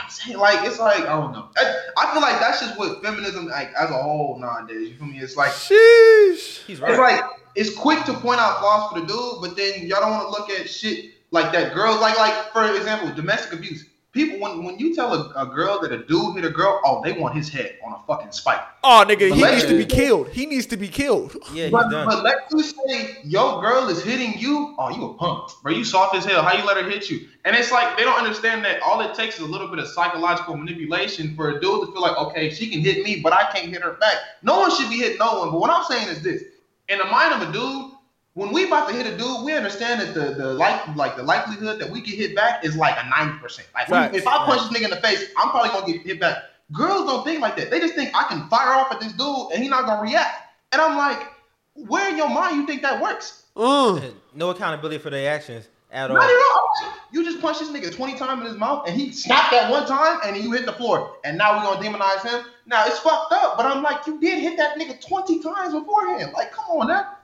I'm 0.00 0.08
saying, 0.08 0.38
like, 0.38 0.64
it's 0.66 0.78
like, 0.78 1.00
I 1.00 1.20
don't 1.20 1.32
know. 1.32 1.48
I, 1.56 1.74
I 1.96 2.12
feel 2.12 2.22
like 2.22 2.38
that's 2.38 2.60
just 2.60 2.78
what 2.78 3.02
feminism, 3.02 3.46
like, 3.46 3.72
as 3.74 3.90
a 3.90 3.94
whole 3.94 4.38
nowadays. 4.38 4.88
You 4.88 4.94
feel 4.94 5.06
me? 5.08 5.18
It's 5.18 5.36
like, 5.36 5.50
Sheesh. 5.50 6.64
He's 6.64 6.80
right. 6.80 6.92
it's 6.92 6.98
like, 6.98 7.24
it's 7.56 7.76
quick 7.76 8.04
to 8.04 8.14
point 8.14 8.38
out 8.38 8.60
flaws 8.60 8.92
for 8.92 9.00
the 9.00 9.06
dude, 9.06 9.40
but 9.40 9.56
then 9.56 9.86
y'all 9.88 10.00
don't 10.00 10.12
want 10.12 10.22
to 10.22 10.30
look 10.30 10.50
at 10.50 10.70
shit 10.70 11.12
like 11.32 11.52
that. 11.52 11.74
Girls, 11.74 12.00
like, 12.00 12.16
like 12.18 12.52
for 12.52 12.72
example, 12.74 13.12
domestic 13.14 13.52
abuse. 13.52 13.86
People, 14.12 14.40
when, 14.40 14.64
when 14.64 14.76
you 14.76 14.92
tell 14.92 15.14
a, 15.14 15.32
a 15.36 15.46
girl 15.46 15.80
that 15.82 15.92
a 15.92 15.98
dude 16.04 16.34
hit 16.34 16.44
a 16.44 16.50
girl, 16.50 16.80
oh, 16.84 17.00
they 17.04 17.12
want 17.12 17.36
his 17.36 17.48
head 17.48 17.78
on 17.86 17.92
a 17.92 17.98
fucking 18.08 18.32
spike. 18.32 18.60
Oh, 18.82 19.04
nigga, 19.06 19.32
he 19.32 19.40
needs 19.40 19.64
to 19.66 19.76
be 19.78 19.86
killed. 19.86 20.28
He 20.30 20.46
needs 20.46 20.66
to 20.66 20.76
be 20.76 20.88
killed. 20.88 21.36
Yeah, 21.52 21.68
But, 21.70 21.90
but 21.90 22.22
let's 22.22 22.52
just 22.52 22.76
say 22.86 23.18
your 23.24 23.60
girl 23.60 23.88
is 23.88 24.02
hitting 24.04 24.38
you. 24.38 24.74
Oh, 24.78 24.90
you 24.90 25.04
a 25.04 25.14
punk, 25.14 25.50
bro. 25.62 25.72
You 25.72 25.84
soft 25.84 26.14
as 26.16 26.24
hell. 26.24 26.42
How 26.42 26.56
you 26.56 26.64
let 26.64 26.76
her 26.76 26.88
hit 26.88 27.08
you? 27.10 27.28
And 27.44 27.56
it's 27.56 27.70
like 27.72 27.96
they 27.96 28.04
don't 28.04 28.18
understand 28.18 28.64
that 28.64 28.80
all 28.82 29.00
it 29.00 29.14
takes 29.14 29.36
is 29.36 29.40
a 29.40 29.46
little 29.46 29.68
bit 29.68 29.78
of 29.78 29.88
psychological 29.88 30.56
manipulation 30.56 31.34
for 31.34 31.50
a 31.50 31.60
dude 31.60 31.86
to 31.86 31.92
feel 31.92 32.00
like, 32.02 32.16
okay, 32.18 32.50
she 32.50 32.68
can 32.68 32.80
hit 32.80 33.04
me, 33.04 33.20
but 33.20 33.32
I 33.32 33.50
can't 33.52 33.68
hit 33.68 33.82
her 33.82 33.92
back. 33.94 34.16
No 34.42 34.60
one 34.60 34.70
should 34.76 34.90
be 34.90 34.98
hitting 34.98 35.18
no 35.18 35.40
one. 35.40 35.50
But 35.50 35.60
what 35.60 35.70
I'm 35.70 35.84
saying 35.84 36.08
is 36.08 36.22
this: 36.22 36.42
in 36.88 36.98
the 36.98 37.04
mind 37.06 37.34
of 37.42 37.48
a 37.48 37.52
dude, 37.52 37.92
when 38.34 38.52
we 38.52 38.66
about 38.66 38.88
to 38.88 38.94
hit 38.94 39.06
a 39.06 39.16
dude, 39.16 39.44
we 39.44 39.52
understand 39.52 40.00
that 40.00 40.14
the 40.14 40.34
the 40.34 40.54
like 40.54 40.94
like 40.96 41.16
the 41.16 41.22
likelihood 41.22 41.80
that 41.80 41.90
we 41.90 42.00
get 42.00 42.14
hit 42.16 42.34
back 42.36 42.64
is 42.64 42.76
like 42.76 42.96
a 43.02 43.08
ninety 43.08 43.38
percent. 43.38 43.68
Like 43.74 43.88
when- 43.88 44.02
Facts. 44.04 44.16
if 44.16 44.26
I 44.26 44.44
punch 44.46 44.68
this 44.70 44.78
nigga 44.78 44.84
in 44.84 44.90
the 44.90 45.00
face, 45.00 45.24
I'm 45.36 45.50
probably 45.50 45.70
gonna 45.70 45.92
get 45.92 46.02
hit 46.06 46.20
back. 46.20 46.38
Girls 46.72 47.06
don't 47.06 47.24
think 47.24 47.40
like 47.40 47.56
that. 47.56 47.70
They 47.70 47.80
just 47.80 47.94
think 47.94 48.10
I 48.14 48.24
can 48.28 48.48
fire 48.48 48.72
off 48.74 48.92
at 48.92 49.00
this 49.00 49.12
dude 49.12 49.52
and 49.52 49.62
he 49.62 49.68
not 49.68 49.86
gonna 49.86 50.02
react. 50.02 50.42
And 50.72 50.80
I'm 50.80 50.96
like, 50.96 51.26
where 51.74 52.08
in 52.08 52.16
your 52.16 52.28
mind 52.28 52.56
you 52.56 52.66
think 52.66 52.82
that 52.82 53.02
works? 53.02 53.44
Uh. 53.56 54.00
no 54.34 54.50
accountability 54.50 54.98
for 54.98 55.10
their 55.10 55.34
actions 55.34 55.68
at 55.90 56.10
all. 56.10 56.16
Not 56.16 56.24
at 56.30 56.30
all. 56.30 56.92
You 57.12 57.24
just 57.24 57.40
punch 57.40 57.58
this 57.58 57.68
nigga 57.70 57.92
20 57.94 58.14
times 58.16 58.42
in 58.42 58.46
his 58.46 58.56
mouth 58.56 58.84
and 58.88 58.98
he 58.98 59.10
snapped 59.10 59.50
that 59.50 59.68
one 59.68 59.84
time 59.86 60.20
and 60.24 60.36
then 60.36 60.44
you 60.44 60.52
hit 60.52 60.64
the 60.66 60.72
floor. 60.72 61.16
And 61.24 61.36
now 61.36 61.56
we're 61.58 61.64
gonna 61.74 61.84
demonize 61.84 62.22
him. 62.22 62.44
Now 62.66 62.84
it's 62.86 63.00
fucked 63.00 63.32
up, 63.32 63.56
but 63.56 63.66
I'm 63.66 63.82
like, 63.82 64.06
you 64.06 64.20
did 64.20 64.38
hit 64.38 64.56
that 64.58 64.78
nigga 64.78 65.04
20 65.04 65.42
times 65.42 65.74
beforehand. 65.74 66.32
Like, 66.32 66.52
come 66.52 66.66
on 66.78 66.86
now. 66.86 67.16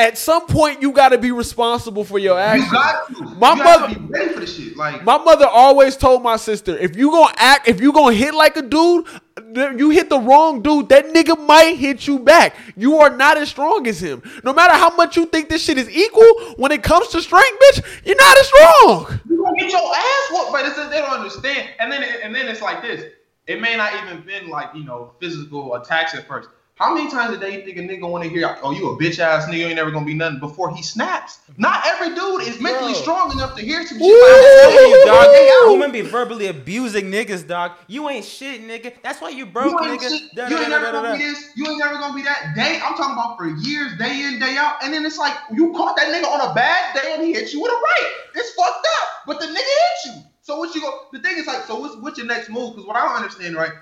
At 0.00 0.16
some 0.16 0.46
point, 0.46 0.80
you 0.80 0.92
got 0.92 1.10
to 1.10 1.18
be 1.18 1.30
responsible 1.30 2.04
for 2.04 2.18
your 2.18 2.40
actions. 2.40 2.72
You 2.72 2.72
got 2.72 3.06
to. 3.08 3.24
My 3.38 3.52
you 3.52 3.62
mother- 3.62 3.94
be 3.94 4.06
ready 4.06 4.32
for 4.32 4.46
shit. 4.46 4.74
Like, 4.74 5.04
My 5.04 5.18
mother 5.18 5.46
always 5.46 5.94
told 5.94 6.22
my 6.22 6.36
sister, 6.36 6.74
if 6.78 6.96
you 6.96 7.10
gonna 7.10 7.34
act, 7.36 7.68
if 7.68 7.82
you 7.82 7.92
gonna 7.92 8.14
hit 8.14 8.32
like 8.32 8.56
a 8.56 8.62
dude, 8.62 9.06
you 9.54 9.90
hit 9.90 10.08
the 10.08 10.18
wrong 10.18 10.62
dude, 10.62 10.88
that 10.88 11.08
nigga 11.08 11.38
might 11.46 11.76
hit 11.76 12.06
you 12.06 12.18
back. 12.18 12.56
You 12.76 12.96
are 13.00 13.14
not 13.14 13.36
as 13.36 13.50
strong 13.50 13.86
as 13.86 14.02
him. 14.02 14.22
No 14.42 14.54
matter 14.54 14.72
how 14.72 14.96
much 14.96 15.18
you 15.18 15.26
think 15.26 15.50
this 15.50 15.62
shit 15.62 15.76
is 15.76 15.90
equal, 15.90 16.54
when 16.56 16.72
it 16.72 16.82
comes 16.82 17.08
to 17.08 17.20
strength, 17.20 17.58
bitch, 17.62 18.00
you're 18.06 18.16
not 18.16 18.38
as 18.38 18.46
strong. 18.46 19.20
you 19.28 19.36
gonna 19.44 19.58
get 19.58 19.70
your 19.70 19.94
ass 19.94 20.28
whooped, 20.32 20.50
but 20.52 20.64
it's 20.64 20.76
just, 20.76 20.90
they 20.90 20.98
don't 21.00 21.10
understand. 21.10 21.68
And 21.78 21.92
then 21.92 22.02
and 22.02 22.34
then 22.34 22.48
it's 22.48 22.62
like 22.62 22.80
this. 22.80 23.04
It 23.46 23.60
may 23.60 23.76
not 23.76 23.92
even 24.02 24.22
been 24.22 24.48
like 24.48 24.70
you 24.74 24.84
know 24.84 25.12
physical 25.20 25.74
attacks 25.74 26.14
at 26.14 26.26
first. 26.26 26.48
How 26.80 26.94
many 26.94 27.10
times 27.10 27.36
a 27.36 27.38
day 27.38 27.58
you 27.58 27.62
think 27.62 27.76
a 27.76 27.82
nigga 27.82 28.08
want 28.08 28.24
to 28.24 28.30
hear, 28.30 28.56
oh, 28.62 28.70
you 28.70 28.88
a 28.88 28.96
bitch 28.96 29.18
ass 29.18 29.44
nigga, 29.44 29.58
you 29.58 29.66
ain't 29.66 29.76
never 29.76 29.90
gonna 29.90 30.06
be 30.06 30.14
nothing 30.14 30.40
before 30.40 30.74
he 30.74 30.82
snaps? 30.82 31.40
Not 31.58 31.86
every 31.86 32.14
dude 32.14 32.40
is 32.48 32.58
mentally 32.58 32.92
Bro. 32.92 33.02
strong 33.02 33.32
enough 33.32 33.54
to 33.56 33.62
hear 33.62 33.86
some 33.86 33.98
shit 33.98 34.06
Ooh. 34.08 34.22
like 34.22 34.40
that. 34.40 35.02
dog. 35.04 35.30
Day 35.30 35.50
out. 35.60 35.72
Women 35.72 35.92
be 35.92 36.00
verbally 36.00 36.46
abusing 36.46 37.10
niggas, 37.10 37.46
dog. 37.46 37.72
You 37.86 38.08
ain't 38.08 38.24
shit, 38.24 38.66
nigga. 38.66 38.94
That's 39.02 39.20
why 39.20 39.28
you 39.28 39.44
broke, 39.44 39.72
You 39.72 39.90
ain't, 39.90 40.00
nigga. 40.00 40.08
shit. 40.08 40.34
Da, 40.34 40.48
you 40.48 40.56
da, 40.56 40.62
ain't 40.62 40.70
da, 40.70 40.78
never 40.78 40.86
da, 40.86 40.92
da, 40.92 41.02
gonna 41.02 41.18
be 41.18 41.24
this. 41.24 41.50
You 41.54 41.68
ain't 41.68 41.78
never 41.78 41.98
gonna 41.98 42.14
be 42.14 42.22
that. 42.22 42.54
Day. 42.56 42.80
I'm 42.82 42.94
talking 42.94 43.12
about 43.12 43.36
for 43.36 43.48
years, 43.48 43.98
day 43.98 44.22
in, 44.24 44.40
day 44.40 44.56
out. 44.56 44.82
And 44.82 44.94
then 44.94 45.04
it's 45.04 45.18
like 45.18 45.34
you 45.52 45.74
caught 45.74 45.96
that 45.98 46.08
nigga 46.08 46.32
on 46.32 46.50
a 46.50 46.54
bad 46.54 46.94
day 46.94 47.12
and 47.12 47.22
he 47.22 47.34
hit 47.34 47.52
you 47.52 47.60
with 47.60 47.72
a 47.72 47.74
right. 47.74 48.12
It's 48.36 48.54
fucked 48.54 48.86
up. 49.02 49.08
But 49.26 49.38
the 49.38 49.48
nigga 49.48 49.54
hit 49.56 50.06
you. 50.06 50.12
So 50.40 50.56
what 50.58 50.74
you 50.74 50.80
go? 50.80 51.08
The 51.12 51.20
thing 51.20 51.36
is 51.36 51.46
like, 51.46 51.64
so 51.64 51.78
what's 51.78 51.94
what's 51.96 52.16
your 52.16 52.26
next 52.26 52.48
move? 52.48 52.70
Because 52.72 52.86
what 52.86 52.96
I 52.96 53.04
don't 53.04 53.16
understand, 53.16 53.54
right? 53.54 53.72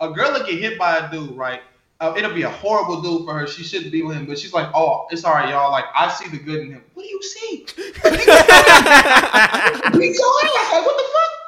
A 0.00 0.10
girl 0.10 0.32
that 0.32 0.44
get 0.44 0.58
hit 0.58 0.76
by 0.76 0.96
a 0.96 1.08
dude, 1.12 1.36
right? 1.36 1.60
Uh, 2.00 2.14
it'll 2.16 2.32
be 2.32 2.42
a 2.42 2.48
horrible 2.48 3.02
dude 3.02 3.24
for 3.24 3.34
her. 3.34 3.46
She 3.48 3.64
shouldn't 3.64 3.90
be 3.90 4.02
with 4.02 4.16
him, 4.16 4.26
but 4.26 4.38
she's 4.38 4.52
like, 4.52 4.70
"Oh, 4.72 5.06
it's 5.10 5.24
all 5.24 5.34
right, 5.34 5.48
y'all. 5.48 5.72
Like, 5.72 5.86
I 5.96 6.08
see 6.08 6.28
the 6.28 6.38
good 6.38 6.60
in 6.60 6.70
him. 6.70 6.84
What 6.94 7.02
do 7.02 7.08
you 7.08 7.20
see? 7.22 7.66
Beat 7.76 7.94
your 7.94 8.30
ass. 10.44 10.72
Like, 10.72 10.86
what 10.86 10.96
the 10.96 11.04
fuck? 11.12 11.38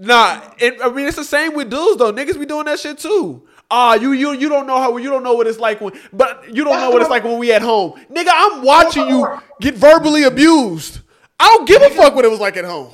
Nah, 0.00 0.40
it, 0.58 0.78
I 0.82 0.90
mean 0.90 1.06
it's 1.06 1.16
the 1.16 1.24
same 1.24 1.54
with 1.54 1.70
dudes 1.70 1.98
though. 1.98 2.12
Niggas 2.12 2.38
be 2.38 2.46
doing 2.46 2.64
that 2.64 2.80
shit 2.80 2.98
too. 2.98 3.46
Ah, 3.70 3.94
you 3.94 4.12
you 4.12 4.32
you 4.32 4.48
don't 4.48 4.66
know 4.66 4.78
how 4.78 4.96
you 4.96 5.10
don't 5.10 5.22
know 5.22 5.34
what 5.34 5.46
it's 5.46 5.58
like 5.58 5.80
when, 5.80 5.92
but 6.12 6.44
you 6.52 6.64
don't 6.64 6.80
know 6.80 6.90
what 6.90 7.02
it's 7.02 7.10
like 7.10 7.24
when 7.24 7.38
we 7.38 7.52
at 7.52 7.62
home, 7.62 7.92
nigga. 8.10 8.30
I'm 8.32 8.62
watching 8.62 9.06
you 9.06 9.38
get 9.60 9.74
verbally 9.74 10.24
abused. 10.24 11.00
I 11.38 11.44
don't 11.48 11.68
give 11.68 11.82
a 11.82 11.90
fuck 11.90 12.14
what 12.14 12.24
it 12.24 12.30
was 12.30 12.40
like 12.40 12.56
at 12.56 12.64
home. 12.64 12.90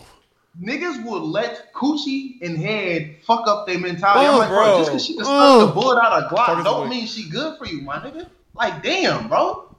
Niggas 0.61 1.05
will 1.05 1.25
let 1.25 1.73
coochie 1.73 2.43
and 2.43 2.59
head 2.59 3.17
fuck 3.25 3.47
up 3.47 3.67
their 3.67 3.79
mentality. 3.79 4.27
Oh, 4.27 4.33
I'm 4.33 4.39
like, 4.39 4.49
bro, 4.49 4.65
bro. 4.65 4.79
just 4.79 4.91
because 4.91 5.05
she 5.07 5.15
can 5.15 5.25
Oh. 5.27 5.67
the 5.67 5.73
bullet 5.73 6.03
out 6.03 6.25
of 6.25 6.31
Fuck 6.31 6.49
Glock 6.49 6.59
is 6.59 6.65
don't 6.65 6.89
mean 6.89 7.07
she 7.07 7.29
good 7.29 7.57
for 7.59 7.67
you, 7.67 7.83
my 7.83 7.99
nigga. 7.99 8.29
Like, 8.55 8.83
damn, 8.83 9.29
bro. 9.29 9.77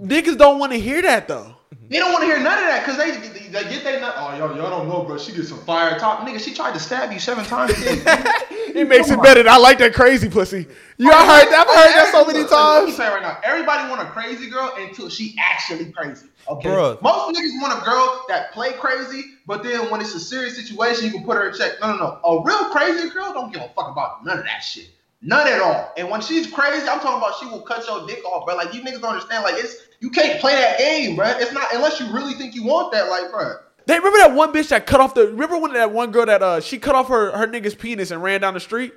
Niggas 0.00 0.36
don't 0.36 0.58
want 0.58 0.72
to 0.72 0.80
hear 0.80 1.02
that 1.02 1.28
though. 1.28 1.54
They 1.88 1.98
don't 1.98 2.10
want 2.10 2.22
to 2.22 2.26
hear 2.26 2.38
none 2.40 2.58
of 2.58 2.64
that 2.64 2.84
because 2.84 2.96
they, 2.96 3.10
they, 3.12 3.48
they 3.48 3.62
get 3.70 3.84
they 3.84 4.00
nut. 4.00 4.01
Oh, 4.32 4.38
y'all, 4.38 4.56
y'all 4.56 4.70
don't 4.70 4.88
know, 4.88 5.02
bro. 5.04 5.18
She 5.18 5.32
gets 5.32 5.48
some 5.48 5.58
fire 5.60 5.98
top. 5.98 6.26
Nigga, 6.26 6.40
she 6.40 6.54
tried 6.54 6.72
to 6.74 6.80
stab 6.80 7.12
you 7.12 7.18
seven 7.18 7.44
times. 7.44 7.74
It 8.74 8.88
makes 8.88 9.10
it 9.10 9.22
better. 9.22 9.46
I 9.48 9.58
like 9.58 9.78
that 9.78 9.92
crazy 9.92 10.30
pussy. 10.30 10.66
You 10.96 11.10
oh, 11.10 11.14
I 11.14 11.40
heard 11.40 11.52
that. 11.52 11.66
I've 11.68 11.76
heard 11.76 11.92
that 11.94 12.12
so 12.12 12.24
many 12.24 12.40
Look, 12.40 12.50
Let 12.50 12.84
me 12.84 12.86
times. 12.86 12.96
say 12.96 13.08
right 13.08 13.22
now. 13.22 13.38
Everybody 13.44 13.90
want 13.90 14.00
a 14.00 14.10
crazy 14.10 14.48
girl 14.48 14.72
until 14.78 15.10
she 15.10 15.36
actually 15.38 15.92
crazy. 15.92 16.28
Okay. 16.48 16.68
Bruh. 16.68 17.00
Most 17.02 17.36
niggas 17.36 17.60
want 17.60 17.80
a 17.80 17.84
girl 17.84 18.24
that 18.28 18.52
play 18.52 18.72
crazy, 18.72 19.32
but 19.46 19.62
then 19.62 19.90
when 19.90 20.00
it's 20.00 20.14
a 20.14 20.20
serious 20.20 20.56
situation, 20.56 21.04
you 21.04 21.10
can 21.12 21.24
put 21.24 21.36
her 21.36 21.48
in 21.48 21.54
check. 21.54 21.72
No, 21.80 21.92
no, 21.92 21.98
no. 21.98 22.20
A 22.24 22.42
real 22.42 22.70
crazy 22.70 23.10
girl 23.10 23.32
don't 23.34 23.52
give 23.52 23.62
a 23.62 23.68
fuck 23.68 23.90
about 23.90 24.24
none 24.24 24.38
of 24.38 24.44
that 24.44 24.60
shit. 24.60 24.88
None 25.20 25.46
at 25.46 25.60
all. 25.60 25.92
And 25.96 26.10
when 26.10 26.20
she's 26.20 26.50
crazy, 26.50 26.88
I'm 26.88 26.98
talking 26.98 27.18
about 27.18 27.38
she 27.38 27.46
will 27.46 27.62
cut 27.62 27.86
your 27.86 28.06
dick 28.06 28.24
off, 28.24 28.46
bro. 28.46 28.56
Like 28.56 28.74
you 28.74 28.80
niggas 28.80 29.00
don't 29.00 29.12
understand. 29.12 29.44
Like 29.44 29.54
it's 29.56 29.76
you 30.00 30.10
can't 30.10 30.40
play 30.40 30.54
that 30.54 30.78
game, 30.78 31.14
bro. 31.14 31.28
It's 31.28 31.52
not 31.52 31.72
unless 31.74 32.00
you 32.00 32.12
really 32.12 32.34
think 32.34 32.54
you 32.54 32.64
want 32.64 32.92
that, 32.92 33.08
like, 33.08 33.30
bro. 33.30 33.54
They 33.86 33.98
remember 33.98 34.18
that 34.18 34.34
one 34.34 34.52
bitch 34.52 34.68
that 34.68 34.86
cut 34.86 35.00
off 35.00 35.14
the. 35.14 35.26
Remember 35.28 35.58
when 35.58 35.72
that 35.74 35.92
one 35.92 36.10
girl 36.10 36.26
that 36.26 36.42
uh 36.42 36.60
she 36.60 36.78
cut 36.78 36.94
off 36.94 37.08
her 37.08 37.36
her 37.36 37.46
nigga's 37.46 37.74
penis 37.74 38.10
and 38.10 38.22
ran 38.22 38.40
down 38.40 38.54
the 38.54 38.60
street. 38.60 38.94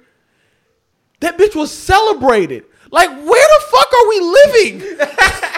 That 1.22 1.38
bitch 1.38 1.56
was 1.56 1.72
celebrated. 1.72 2.66
Like 2.92 3.10
where 3.10 3.48
the 3.60 3.66
fuck 3.72 3.94
are 3.94 4.10
we 4.10 4.20
living? 4.20 4.98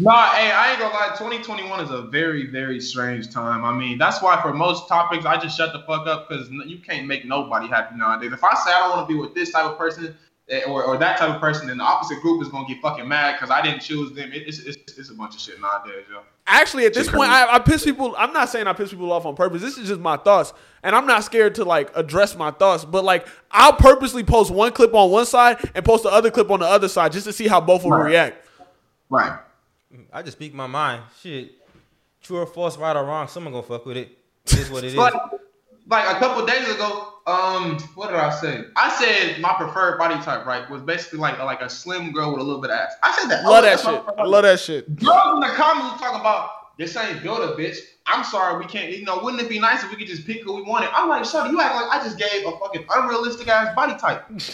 Nah, 0.00 0.30
hey, 0.30 0.50
I 0.50 0.72
ain't 0.72 0.80
gonna 0.80 0.92
lie. 0.92 1.14
2021 1.16 1.80
is 1.80 1.90
a 1.90 2.02
very, 2.02 2.46
very 2.50 2.80
strange 2.80 3.30
time. 3.30 3.64
I 3.64 3.72
mean, 3.72 3.96
that's 3.96 4.20
why 4.20 4.40
for 4.42 4.52
most 4.52 4.88
topics, 4.88 5.24
I 5.24 5.38
just 5.38 5.56
shut 5.56 5.72
the 5.72 5.84
fuck 5.86 6.08
up 6.08 6.28
because 6.28 6.50
you 6.50 6.78
can't 6.78 7.06
make 7.06 7.24
nobody 7.24 7.68
happy 7.68 7.96
nowadays. 7.96 8.32
If 8.32 8.42
I 8.42 8.54
say 8.54 8.72
I 8.72 8.80
don't 8.80 8.90
want 8.90 9.08
to 9.08 9.14
be 9.14 9.20
with 9.20 9.34
this 9.34 9.52
type 9.52 9.66
of 9.66 9.78
person, 9.78 10.16
Eh, 10.50 10.60
or, 10.66 10.84
or 10.84 10.98
that 10.98 11.16
type 11.16 11.30
of 11.34 11.40
person, 11.40 11.68
then 11.68 11.78
the 11.78 11.84
opposite 11.84 12.20
group 12.20 12.42
is 12.42 12.48
gonna 12.48 12.68
get 12.68 12.78
fucking 12.82 13.08
mad 13.08 13.32
because 13.36 13.50
I 13.50 13.62
didn't 13.62 13.80
choose 13.80 14.12
them. 14.12 14.30
It, 14.30 14.42
it's, 14.46 14.58
it's 14.58 14.98
it's 14.98 15.08
a 15.08 15.14
bunch 15.14 15.34
of 15.34 15.40
shit 15.40 15.58
nowadays, 15.58 16.04
yo. 16.10 16.20
Actually, 16.46 16.84
at 16.84 16.92
this 16.92 17.10
point, 17.10 17.30
I, 17.30 17.54
I 17.54 17.58
piss 17.60 17.82
people. 17.82 18.14
I'm 18.18 18.34
not 18.34 18.50
saying 18.50 18.66
I 18.66 18.74
piss 18.74 18.90
people 18.90 19.10
off 19.10 19.24
on 19.24 19.34
purpose. 19.34 19.62
This 19.62 19.78
is 19.78 19.88
just 19.88 20.00
my 20.00 20.18
thoughts, 20.18 20.52
and 20.82 20.94
I'm 20.94 21.06
not 21.06 21.24
scared 21.24 21.54
to 21.54 21.64
like 21.64 21.90
address 21.96 22.36
my 22.36 22.50
thoughts. 22.50 22.84
But 22.84 23.04
like, 23.04 23.26
I'll 23.50 23.72
purposely 23.72 24.22
post 24.22 24.50
one 24.50 24.72
clip 24.72 24.92
on 24.92 25.10
one 25.10 25.24
side 25.24 25.56
and 25.74 25.82
post 25.82 26.02
the 26.02 26.10
other 26.10 26.30
clip 26.30 26.50
on 26.50 26.60
the 26.60 26.66
other 26.66 26.88
side 26.88 27.12
just 27.12 27.24
to 27.24 27.32
see 27.32 27.48
how 27.48 27.62
both 27.62 27.82
will 27.82 27.92
Right. 27.92 28.10
react. 28.10 28.46
Right. 29.08 29.38
I 30.12 30.20
just 30.20 30.36
speak 30.36 30.52
my 30.52 30.66
mind. 30.66 31.04
Shit, 31.22 31.52
true 32.22 32.36
or 32.36 32.46
false, 32.46 32.76
right 32.76 32.94
or 32.94 33.04
wrong, 33.04 33.28
someone 33.28 33.54
gonna 33.54 33.66
fuck 33.66 33.86
with 33.86 33.96
it. 33.96 34.18
It 34.44 34.58
is 34.58 34.68
what 34.70 34.84
it 34.84 34.94
is. 34.94 35.40
Like, 35.86 36.16
a 36.16 36.18
couple 36.18 36.46
days 36.46 36.68
ago, 36.68 37.14
um, 37.26 37.78
what 37.94 38.08
did 38.08 38.16
I 38.16 38.30
say? 38.30 38.64
I 38.76 38.90
said 38.90 39.40
my 39.40 39.54
preferred 39.54 39.98
body 39.98 40.22
type, 40.22 40.44
right, 40.44 40.68
was 40.68 40.82
basically 40.82 41.20
like 41.20 41.38
like 41.38 41.62
a 41.62 41.70
slim 41.70 42.12
girl 42.12 42.32
with 42.32 42.40
a 42.40 42.44
little 42.44 42.60
bit 42.60 42.70
of 42.70 42.78
ass. 42.78 42.94
I 43.02 43.12
said 43.12 43.30
that. 43.30 43.44
Love 43.44 43.64
that 43.64 43.80
shit. 43.80 44.04
I 44.18 44.24
love 44.24 44.42
that 44.42 44.60
shit. 44.60 44.94
Girls 44.96 45.34
in 45.34 45.40
the 45.40 45.54
comments 45.54 46.00
talking 46.00 46.20
about 46.20 46.76
this 46.76 46.94
ain't 46.96 47.22
build 47.22 47.40
a 47.40 47.54
bitch. 47.54 47.78
I'm 48.06 48.24
sorry, 48.24 48.58
we 48.58 48.66
can't. 48.66 48.92
You 48.92 49.04
know, 49.04 49.20
wouldn't 49.22 49.42
it 49.42 49.48
be 49.48 49.58
nice 49.58 49.82
if 49.82 49.90
we 49.90 49.96
could 49.96 50.06
just 50.06 50.26
pick 50.26 50.42
who 50.42 50.54
we 50.54 50.62
wanted? 50.62 50.90
I'm 50.92 51.08
like, 51.08 51.22
Shuddy, 51.22 51.50
you 51.50 51.60
act 51.60 51.74
like 51.74 52.00
I 52.00 52.04
just 52.04 52.18
gave 52.18 52.46
a 52.46 52.58
fucking 52.58 52.84
unrealistic 52.94 53.48
ass 53.48 53.74
body 53.74 53.94
type. 53.98 54.28
what 54.30 54.38
the 54.38 54.44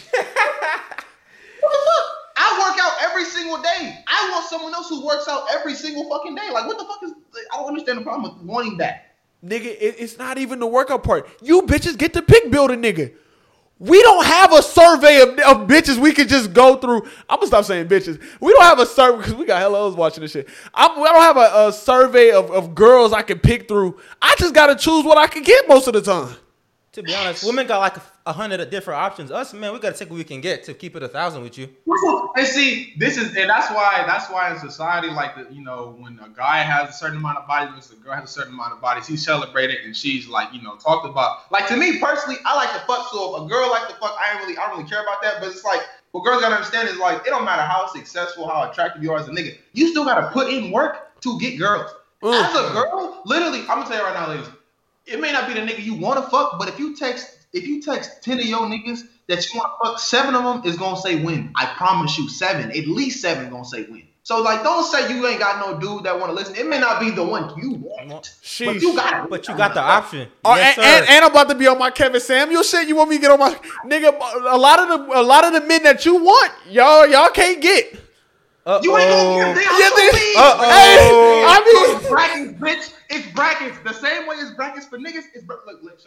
fuck? 1.61 2.07
I 2.37 2.59
work 2.59 2.79
out 2.81 2.93
every 3.11 3.25
single 3.25 3.61
day. 3.61 3.99
I 4.07 4.31
want 4.33 4.47
someone 4.49 4.73
else 4.75 4.89
who 4.89 5.05
works 5.05 5.27
out 5.27 5.47
every 5.53 5.75
single 5.75 6.09
fucking 6.09 6.37
day. 6.37 6.51
Like, 6.53 6.67
what 6.67 6.79
the 6.79 6.85
fuck 6.85 7.03
is? 7.03 7.13
I 7.53 7.57
don't 7.57 7.67
understand 7.67 7.99
the 7.99 8.03
problem 8.03 8.33
with 8.33 8.43
wanting 8.45 8.77
that. 8.79 9.10
Nigga, 9.45 9.67
it, 9.67 9.97
it's 9.99 10.19
not 10.19 10.39
even 10.39 10.59
the 10.59 10.67
workout 10.67 11.03
part. 11.03 11.29
You 11.43 11.63
bitches 11.63 11.97
get 11.97 12.13
to 12.15 12.23
pick 12.23 12.51
build 12.51 12.71
a 12.71 12.77
nigga. 12.77 13.13
We 13.79 14.03
don't 14.03 14.27
have 14.27 14.53
a 14.53 14.63
survey 14.63 15.23
of, 15.23 15.31
of 15.31 15.67
bitches 15.67 15.97
we 15.97 16.13
could 16.13 16.29
just 16.29 16.53
go 16.53 16.77
through. 16.77 17.03
I'm 17.31 17.39
gonna 17.39 17.47
stop 17.47 17.65
saying 17.65 17.89
bitches. 17.89 18.23
We 18.39 18.53
don't 18.53 18.63
have 18.63 18.79
a 18.79 18.85
survey 18.85 19.17
because 19.17 19.35
we 19.35 19.47
got 19.47 19.59
hellos 19.59 19.97
watching 19.97 20.21
this 20.21 20.33
shit. 20.33 20.49
I'm, 20.75 20.91
I 20.91 21.13
don't 21.13 21.23
have 21.23 21.37
a, 21.39 21.69
a 21.69 21.73
survey 21.73 22.31
of, 22.33 22.51
of 22.51 22.75
girls 22.75 23.15
I 23.15 23.23
can 23.23 23.39
pick 23.39 23.69
through. 23.69 23.99
I 24.21 24.35
just 24.39 24.55
gotta 24.55 24.77
choose 24.77 25.05
what 25.05 25.17
I 25.17 25.27
can 25.27 25.43
get 25.43 25.67
most 25.67 25.87
of 25.87 25.95
the 25.95 26.03
time. 26.03 26.37
To 26.93 27.03
be 27.05 27.15
honest, 27.15 27.45
women 27.45 27.67
got 27.69 27.79
like 27.79 27.97
a, 28.27 28.33
hundred 28.33 28.69
different 28.71 28.99
options. 28.99 29.31
Us, 29.31 29.53
man, 29.53 29.73
we 29.73 29.79
gotta 29.79 29.97
take 29.97 30.11
what 30.11 30.17
we 30.17 30.25
can 30.25 30.41
get 30.41 30.65
to 30.65 30.75
keep 30.75 30.97
it 30.97 31.03
a 31.03 31.09
thousand 31.09 31.43
with 31.43 31.57
you. 31.57 31.69
And 32.37 32.47
see, 32.47 32.95
this 32.97 33.17
is, 33.17 33.37
and 33.37 33.51
that's 33.51 33.71
why, 33.71 34.05
that's 34.07 34.31
why 34.31 34.53
in 34.53 34.59
society, 34.59 35.09
like 35.09 35.37
the, 35.37 35.53
you 35.55 35.63
know, 35.63 35.97
when 35.99 36.19
a 36.21 36.29
guy 36.29 36.59
has 36.59 36.91
a 36.91 36.93
certain 36.93 37.19
amount 37.19 37.39
of 37.39 37.47
body, 37.47 37.71
when 37.71 37.79
a 37.79 38.05
girl 38.05 38.15
has 38.15 38.25
a 38.25 38.33
certain 38.33 38.55
amount 38.55 38.73
of 38.73 38.81
bodies, 38.81 39.07
he's 39.07 39.25
celebrated 39.25 39.79
and 39.85 39.97
she's 39.97 40.29
like, 40.29 40.53
you 40.53 40.63
know, 40.63 40.77
talked 40.77 41.07
about. 41.07 41.51
Like 41.53 41.67
to 41.69 41.77
me 41.77 41.99
personally, 41.99 42.39
I 42.45 42.57
like 42.57 42.73
to 42.73 42.81
fuck. 42.87 43.09
So 43.13 43.37
if 43.37 43.43
a 43.43 43.49
girl 43.49 43.71
like 43.71 43.89
to 43.89 43.95
fuck, 43.95 44.17
I 44.21 44.33
ain't 44.33 44.41
really, 44.41 44.59
I 44.59 44.69
don't 44.69 44.79
really 44.79 44.89
care 44.89 45.03
about 45.03 45.23
that. 45.23 45.37
But 45.41 45.51
it's 45.51 45.65
like, 45.65 45.81
what 46.13 46.25
girls 46.25 46.41
gotta 46.41 46.57
understand 46.57 46.89
is 46.89 46.99
like, 46.99 47.19
it 47.27 47.31
don't 47.31 47.45
matter 47.45 47.63
how 47.63 47.87
successful, 47.87 48.49
how 48.49 48.69
attractive 48.69 49.03
you 49.03 49.13
are 49.13 49.19
as 49.19 49.29
a 49.29 49.31
nigga, 49.31 49.57
you 49.73 49.89
still 49.89 50.05
gotta 50.05 50.29
put 50.33 50.53
in 50.53 50.71
work 50.71 51.21
to 51.21 51.39
get 51.39 51.59
girls. 51.59 51.91
Mm. 52.23 52.35
As 52.35 52.55
a 52.55 52.73
girl, 52.73 53.23
literally, 53.27 53.61
I'm 53.61 53.79
gonna 53.79 53.87
tell 53.87 53.99
you 53.99 54.05
right 54.05 54.15
now, 54.15 54.29
ladies, 54.29 54.49
it 55.11 55.21
may 55.21 55.33
not 55.33 55.49
be 55.49 55.55
the 55.55 55.61
nigga 55.61 55.83
you 55.83 55.95
want 55.95 56.23
to 56.23 56.31
fuck, 56.31 56.59
but 56.59 56.69
if 56.69 56.79
you 56.79 56.97
text 56.97 57.37
if 57.53 57.67
you 57.67 57.83
text 57.83 58.23
ten 58.23 58.39
of 58.39 58.47
your 58.47 58.61
niggas 58.61 59.03
that 59.27 59.53
you 59.53 59.59
want 59.61 59.73
to 59.83 59.89
fuck, 59.91 59.99
seven 59.99 60.35
of 60.35 60.45
them 60.45 60.63
is 60.65 60.77
gonna 60.79 60.97
say 60.97 61.23
win. 61.23 61.53
I 61.57 61.67
promise 61.67 62.17
you, 62.17 62.29
seven, 62.29 62.71
at 62.71 62.87
least 62.87 63.21
seven 63.21 63.51
gonna 63.51 63.65
say 63.65 63.83
win. 63.85 64.05
So 64.23 64.41
like, 64.43 64.63
don't 64.63 64.85
say 64.85 65.13
you 65.13 65.27
ain't 65.27 65.41
got 65.41 65.59
no 65.67 65.79
dude 65.81 66.05
that 66.05 66.19
want 66.19 66.31
to 66.31 66.35
listen. 66.35 66.55
It 66.55 66.69
may 66.69 66.79
not 66.79 67.01
be 67.01 67.11
the 67.11 67.25
one 67.25 67.53
you 67.61 67.73
want, 67.73 68.33
but 68.65 68.81
you 68.81 68.95
got 68.95 69.25
it. 69.25 69.31
But 69.31 69.49
you 69.49 69.57
got 69.57 69.75
the 69.75 69.81
option. 69.81 70.29
Oh, 70.45 70.55
yes, 70.55 70.77
and, 70.79 70.85
sir. 70.85 70.91
and, 70.91 71.09
and 71.09 71.25
I'm 71.25 71.31
about 71.33 71.49
to 71.49 71.55
be 71.57 71.67
on 71.67 71.79
my 71.79 71.91
Kevin 71.91 72.21
Samuel 72.21 72.63
shit. 72.63 72.87
You 72.87 72.97
want 72.97 73.11
me 73.11 73.17
to 73.17 73.23
get 73.23 73.31
on 73.33 73.41
my 73.41 73.55
nigga? 73.87 74.17
A 74.53 74.57
lot 74.57 74.79
of 74.79 74.89
the 74.89 75.19
a 75.19 75.23
lot 75.23 75.45
of 75.45 75.53
the 75.55 75.67
men 75.67 75.83
that 75.85 76.05
you 76.07 76.17
want, 76.23 76.53
y'all 76.69 77.07
y'all 77.07 77.31
can't 77.31 77.61
get. 77.61 77.95
You 78.83 78.97
ain't 78.97 79.11
gonna 79.11 79.55
get 79.55 79.55
they 79.57 79.63
Yeah, 79.63 79.91
also 79.91 79.97
they- 79.97 80.35
Uh-oh. 80.37 80.71
Hey, 80.71 81.45
I 81.47 81.99
mean- 81.99 82.09
brackets, 82.09 82.53
bitch. 82.61 83.00
Brackets. 83.41 83.79
The 83.85 83.95
same 83.95 84.27
way 84.27 84.37
as 84.41 84.51
brackets 84.53 84.87
for 84.87 84.99
niggas. 84.99 85.25
It's 85.35 85.47
look, 85.49 85.65
look. 85.67 85.99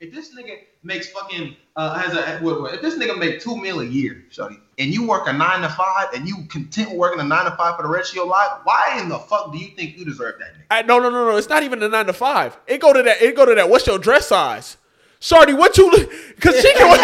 If 0.00 0.14
this 0.14 0.34
nigga 0.34 0.58
makes 0.84 1.08
fucking 1.08 1.56
uh 1.74 1.98
has 1.98 2.14
a 2.14 2.38
what, 2.44 2.74
if 2.74 2.82
this 2.82 2.94
nigga 2.96 3.18
make 3.18 3.40
two 3.40 3.56
mil 3.56 3.80
a 3.80 3.84
year, 3.84 4.24
shorty, 4.30 4.60
and 4.78 4.92
you 4.92 5.06
work 5.06 5.26
a 5.26 5.32
nine 5.32 5.62
to 5.62 5.68
five 5.70 6.08
and 6.14 6.28
you 6.28 6.44
content 6.50 6.92
working 6.92 7.20
a 7.20 7.24
nine 7.24 7.46
to 7.46 7.56
five 7.56 7.76
for 7.76 7.82
the 7.82 7.88
rest 7.88 8.10
of 8.10 8.16
your 8.16 8.26
life, 8.26 8.50
why 8.64 8.98
in 9.00 9.08
the 9.08 9.18
fuck 9.18 9.50
do 9.50 9.58
you 9.58 9.68
think 9.74 9.96
you 9.96 10.04
deserve 10.04 10.38
that 10.38 10.54
nigga? 10.54 10.64
I, 10.70 10.82
no, 10.82 10.98
no, 10.98 11.10
no, 11.10 11.30
no. 11.30 11.36
It's 11.36 11.48
not 11.48 11.62
even 11.62 11.80
the 11.80 11.88
nine 11.88 12.06
to 12.06 12.12
five. 12.12 12.56
It 12.66 12.80
go 12.80 12.92
to 12.92 13.02
that. 13.02 13.22
It 13.22 13.34
go 13.34 13.44
to 13.44 13.54
that. 13.54 13.68
What's 13.70 13.86
your 13.86 13.98
dress 13.98 14.28
size? 14.28 14.76
Shorty, 15.20 15.52
what 15.52 15.76
you? 15.76 15.90
Cause 15.90 16.60
she 16.60 16.72
can. 16.74 16.86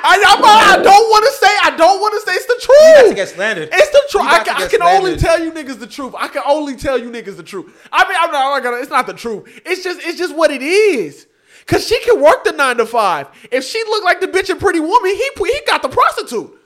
I, 0.00 0.18
I'm, 0.26 0.44
I 0.44 0.82
don't 0.82 1.10
want 1.10 1.24
to 1.24 1.32
say. 1.32 1.54
I 1.62 1.76
don't 1.76 2.00
want 2.00 2.14
to 2.14 2.20
say 2.28 2.36
it's 2.36 2.46
the 2.46 2.60
truth. 2.60 2.78
You 2.80 2.94
got 2.94 3.08
to 3.08 3.14
get 3.14 3.28
slandered. 3.28 3.68
It's 3.72 3.90
the 3.90 4.02
truth. 4.10 4.26
I 4.26 4.64
I 4.64 4.68
can 4.68 4.82
only 4.82 5.16
tell 5.16 5.42
you 5.42 5.52
niggas 5.52 5.78
the 5.78 5.86
truth. 5.86 6.14
I 6.18 6.26
can 6.26 6.42
only 6.44 6.74
tell 6.74 6.98
you 6.98 7.10
niggas 7.10 7.36
the 7.36 7.44
truth. 7.44 7.88
I 7.92 8.08
mean, 8.08 8.16
I'm 8.18 8.32
not, 8.32 8.46
I'm 8.46 8.50
not 8.50 8.62
gonna. 8.64 8.82
It's 8.82 8.90
not 8.90 9.06
the 9.06 9.14
truth. 9.14 9.60
It's 9.64 9.84
just, 9.84 10.00
it's 10.02 10.18
just 10.18 10.34
what 10.34 10.50
it 10.50 10.62
is. 10.62 11.28
Cause 11.66 11.86
she 11.86 12.00
can 12.00 12.20
work 12.20 12.44
the 12.44 12.52
nine 12.52 12.78
to 12.78 12.86
five. 12.86 13.28
If 13.52 13.62
she 13.62 13.78
looked 13.84 14.04
like 14.04 14.20
the 14.20 14.26
bitch 14.26 14.50
in 14.50 14.58
Pretty 14.58 14.80
Woman, 14.80 15.10
he 15.10 15.30
he 15.36 15.60
got 15.66 15.82
the 15.82 15.88
prostitute. 15.88 16.58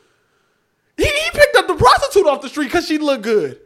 He, 0.97 1.05
he 1.05 1.31
picked 1.33 1.57
up 1.57 1.67
the 1.67 1.75
prostitute 1.75 2.27
off 2.27 2.41
the 2.41 2.49
street 2.49 2.67
because 2.67 2.87
she 2.87 2.99
looked 2.99 3.25
good. 3.25 3.61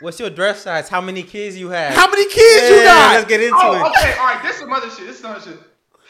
What's 0.00 0.18
your 0.18 0.30
dress 0.30 0.62
size? 0.62 0.88
How 0.88 1.00
many 1.00 1.22
kids 1.22 1.58
you 1.58 1.68
have? 1.70 1.94
How 1.94 2.08
many 2.10 2.24
kids 2.24 2.70
you 2.70 2.76
Yeah, 2.76 2.84
got? 2.84 3.14
Let's 3.16 3.28
get 3.28 3.40
into 3.42 3.54
Oh, 3.56 3.72
it. 3.74 3.90
okay, 3.90 4.16
all 4.18 4.26
right. 4.26 4.40
This 4.42 4.54
is 4.54 4.60
some 4.60 4.72
other 4.72 4.88
shit. 4.90 5.06
This 5.06 5.16
is 5.16 5.20
some 5.20 5.32
other 5.32 5.40
shit. 5.42 5.58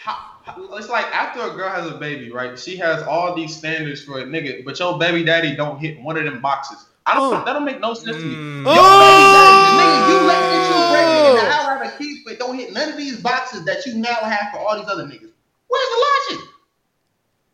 How, 0.02 0.16
how- 0.44 0.76
it's 0.76 0.88
like 0.88 1.06
after 1.06 1.40
a 1.42 1.50
girl 1.54 1.68
has 1.70 1.86
a 1.90 1.94
baby, 1.96 2.30
right? 2.30 2.58
She 2.58 2.76
has 2.76 3.02
all 3.02 3.34
these 3.34 3.56
standards 3.56 4.02
for 4.04 4.20
a 4.20 4.24
nigga, 4.24 4.64
but 4.64 4.78
your 4.78 4.98
baby 4.98 5.24
daddy 5.24 5.56
don't 5.56 5.78
hit 5.78 6.00
one 6.00 6.16
of 6.16 6.24
them 6.24 6.40
boxes. 6.40 6.86
I 7.06 7.14
don't. 7.14 7.34
Oh. 7.34 7.44
That 7.44 7.52
don't 7.54 7.64
make 7.64 7.80
no 7.80 7.94
sense 7.94 8.16
to 8.16 8.22
me. 8.22 8.34
Mm. 8.34 8.64
Your 8.64 8.74
baby 8.74 9.26
daddy, 9.34 9.58
the 9.66 9.82
nigga 9.82 10.08
you 10.08 10.26
let 10.26 10.40
get 10.52 10.68
you 10.68 10.90
pregnant 10.92 11.28
and 11.28 11.38
the 11.38 11.52
hell 11.52 11.66
out 11.70 11.86
of 11.86 11.98
kids, 11.98 12.20
but 12.24 12.38
don't 12.38 12.56
hit 12.56 12.72
none 12.72 12.88
of 12.90 12.96
these 12.96 13.20
boxes 13.20 13.64
that 13.64 13.84
you 13.86 13.94
now 13.96 14.14
have 14.14 14.52
for 14.52 14.58
all 14.60 14.76
these 14.78 14.88
other 14.88 15.04
niggas. 15.04 15.32
Where's 15.66 15.88
the 15.90 16.36
logic? 16.38 16.48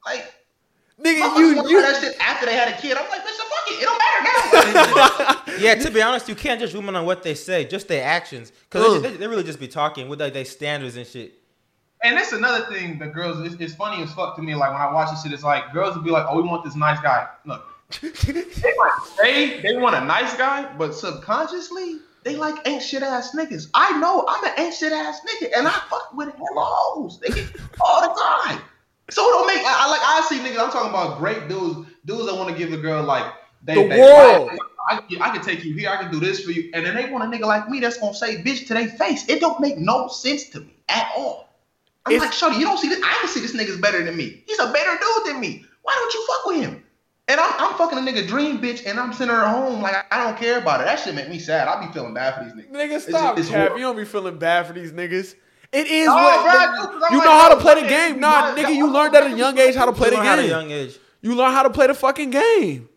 Like, 0.05 0.33
Nigga, 1.01 1.39
you 1.39 1.57
wanna 1.57 1.69
you 1.71 1.83
that 1.83 2.01
shit 2.03 2.17
after 2.21 2.47
they 2.47 2.55
had 2.55 2.69
a 2.69 2.77
kid. 2.81 2.97
I'm 2.97 3.09
like, 3.11 3.21
bitch, 3.23 3.37
so 3.37 3.45
fuck 3.45 3.56
it. 3.69 3.83
It 3.83 3.85
don't 3.85 3.99
matter 3.99 4.95
now. 4.95 5.43
Yeah, 5.59 5.75
to 5.75 5.91
be 5.91 6.03
honest, 6.03 6.29
you 6.29 6.35
can't 6.35 6.61
judge 6.61 6.75
women 6.75 6.95
on 6.97 7.07
what 7.07 7.23
they 7.23 7.35
say, 7.35 7.65
just 7.65 7.89
their 7.89 8.05
actions, 8.05 8.53
because 8.69 9.01
they, 9.01 9.17
they 9.17 9.27
really 9.27 9.43
just 9.43 9.59
be 9.59 9.69
talking 9.69 10.07
with 10.07 10.21
like 10.21 10.35
their 10.35 10.45
standards 10.45 10.97
and 10.97 11.07
shit. 11.07 11.33
And 12.03 12.17
that's 12.17 12.33
another 12.33 12.67
thing 12.67 12.99
that 12.99 13.15
girls, 13.15 13.41
it's, 13.41 13.61
it's 13.61 13.75
funny 13.75 14.03
as 14.03 14.13
fuck 14.13 14.37
to 14.37 14.43
me. 14.43 14.55
Like 14.55 14.73
when 14.73 14.81
I 14.81 14.93
watch 14.93 15.11
this 15.11 15.23
shit, 15.23 15.33
it's 15.33 15.43
like 15.43 15.73
girls 15.73 15.97
will 15.97 16.03
be 16.03 16.11
like, 16.11 16.27
oh, 16.29 16.41
we 16.41 16.47
want 16.47 16.63
this 16.63 16.77
nice 16.77 17.01
guy. 17.01 17.27
Look, 17.47 17.65
they, 18.01 18.35
like, 18.35 19.17
they, 19.23 19.61
they 19.63 19.77
want 19.77 19.97
a 19.97 20.05
nice 20.05 20.37
guy, 20.37 20.71
but 20.77 20.95
subconsciously, 20.95 21.97
they 22.23 22.37
like 22.37 22.57
ain't 22.69 22.83
shit 22.83 23.03
ass 23.03 23.35
niggas. 23.35 23.69
I 23.73 23.99
know 23.99 24.25
I'm 24.29 24.45
an 24.45 24.53
ain't 24.59 24.75
shit 24.75 24.93
ass 24.93 25.21
nigga, 25.21 25.51
and 25.57 25.67
I 25.67 25.73
fuck 25.89 26.13
with 26.15 26.35
hellos, 26.35 27.19
nigga, 27.21 27.61
all 27.81 28.03
the 28.03 28.21
time. 28.21 28.61
So 29.11 29.23
it 29.29 29.33
don't 29.33 29.47
make, 29.47 29.65
I, 29.65 29.87
I 29.87 29.91
like, 29.91 30.01
I 30.03 30.27
see 30.29 30.39
niggas, 30.39 30.63
I'm 30.63 30.71
talking 30.71 30.91
about 30.91 31.19
great 31.19 31.49
dudes, 31.49 31.89
dudes 32.05 32.27
that 32.27 32.35
want 32.35 32.51
to 32.51 32.57
give 32.57 32.73
a 32.73 32.77
girl 32.77 33.05
like, 33.05 33.25
they, 33.67 33.75
The 33.83 33.89
they- 33.89 34.01
world. 34.01 34.51
I, 34.89 35.01
I 35.21 35.31
can 35.37 35.43
take 35.43 35.65
you 35.65 35.75
here, 35.75 35.91
I 35.91 35.97
can 35.97 36.13
do 36.13 36.21
this 36.21 36.45
for 36.45 36.53
you, 36.53 36.71
and 36.73 36.87
then 36.87 36.95
they 36.95 37.11
want 37.11 37.25
a 37.25 37.27
nigga 37.37 37.45
like 37.45 37.69
me 37.69 37.81
that's 37.81 37.99
gonna 37.99 38.15
say 38.15 38.41
bitch 38.43 38.69
to 38.69 38.75
their 38.75 38.87
face. 38.89 39.29
It 39.29 39.41
don't 39.41 39.59
make 39.61 39.79
no 39.79 40.07
sense 40.07 40.49
to 40.51 40.61
me 40.61 40.77
at 40.89 41.11
all. 41.17 41.49
I'm 42.07 42.13
It's- 42.13 42.25
like, 42.25 42.33
Shorty, 42.33 42.57
you 42.59 42.65
don't 42.67 42.79
see 42.79 42.89
this. 42.89 43.01
I 43.03 43.19
can 43.21 43.29
see 43.29 43.41
this 43.41 43.53
nigga's 43.53 43.79
better 43.81 44.05
than 44.05 44.17
me. 44.17 44.45
He's 44.47 44.61
a 44.61 44.71
better 44.73 44.97
dude 44.97 45.27
than 45.35 45.41
me. 45.41 45.65
Why 45.83 45.93
don't 45.97 46.15
you 46.15 46.27
fuck 46.29 46.47
with 46.47 46.61
him? 46.61 46.85
And 47.29 47.41
I'm, 47.41 47.53
I'm 47.59 47.75
fucking 47.77 47.99
a 47.99 48.01
nigga 48.01 48.29
dream 48.29 48.59
bitch, 48.61 48.87
and 48.87 49.01
I'm 49.01 49.13
sending 49.13 49.37
her 49.37 49.49
home 49.49 49.83
like 49.83 49.95
I, 49.97 50.05
I 50.13 50.23
don't 50.25 50.39
care 50.39 50.59
about 50.59 50.81
it. 50.81 50.85
That 50.85 51.01
shit 51.01 51.17
make 51.17 51.29
me 51.29 51.41
sad. 51.41 51.67
I 51.67 51.85
be 51.85 51.93
feeling 51.93 52.15
bad 52.15 52.37
for 52.37 52.45
these 52.45 52.53
niggas. 52.53 52.71
Nigga, 52.73 53.01
stop, 53.01 53.37
it's 53.41 53.49
Cap. 53.49 53.57
horrible. 53.59 53.79
You 53.79 53.83
don't 53.87 53.97
be 53.97 54.05
feeling 54.05 54.39
bad 54.39 54.69
for 54.69 54.73
these 54.73 54.93
niggas. 54.93 55.35
It 55.73 55.89
is 55.89 56.07
No, 56.07 56.15
what 56.15 56.43
bro, 56.43 56.51
I 56.53 56.67
do, 56.81 56.87
'cause 56.87 57.03
I'm 57.09 57.13
you 57.13 57.19
like, 57.19 57.27
know 57.27 57.33
how 57.33 57.49
to 57.49 57.57
play 57.61 57.83
the 57.83 57.89
game. 57.89 58.21
Nah, 58.21 58.55
nigga, 58.55 58.73
you 58.73 58.89
learned 58.89 59.17
at 59.17 59.27
a 59.27 59.37
young 59.37 59.59
age 59.59 59.75
how 59.75 59.87
to 59.87 59.93
play 59.93 60.11
the 60.11 60.17
learn 60.19 60.27
at 60.27 60.39
a 60.39 60.43
game. 60.43 60.51
young 60.51 60.71
age. 60.71 60.97
You 61.23 61.35
learn 61.35 61.51
how 61.53 61.65
to 61.65 61.71
play 61.71 61.89
the 61.89 61.95
fucking 61.95 62.31
game. 62.31 62.89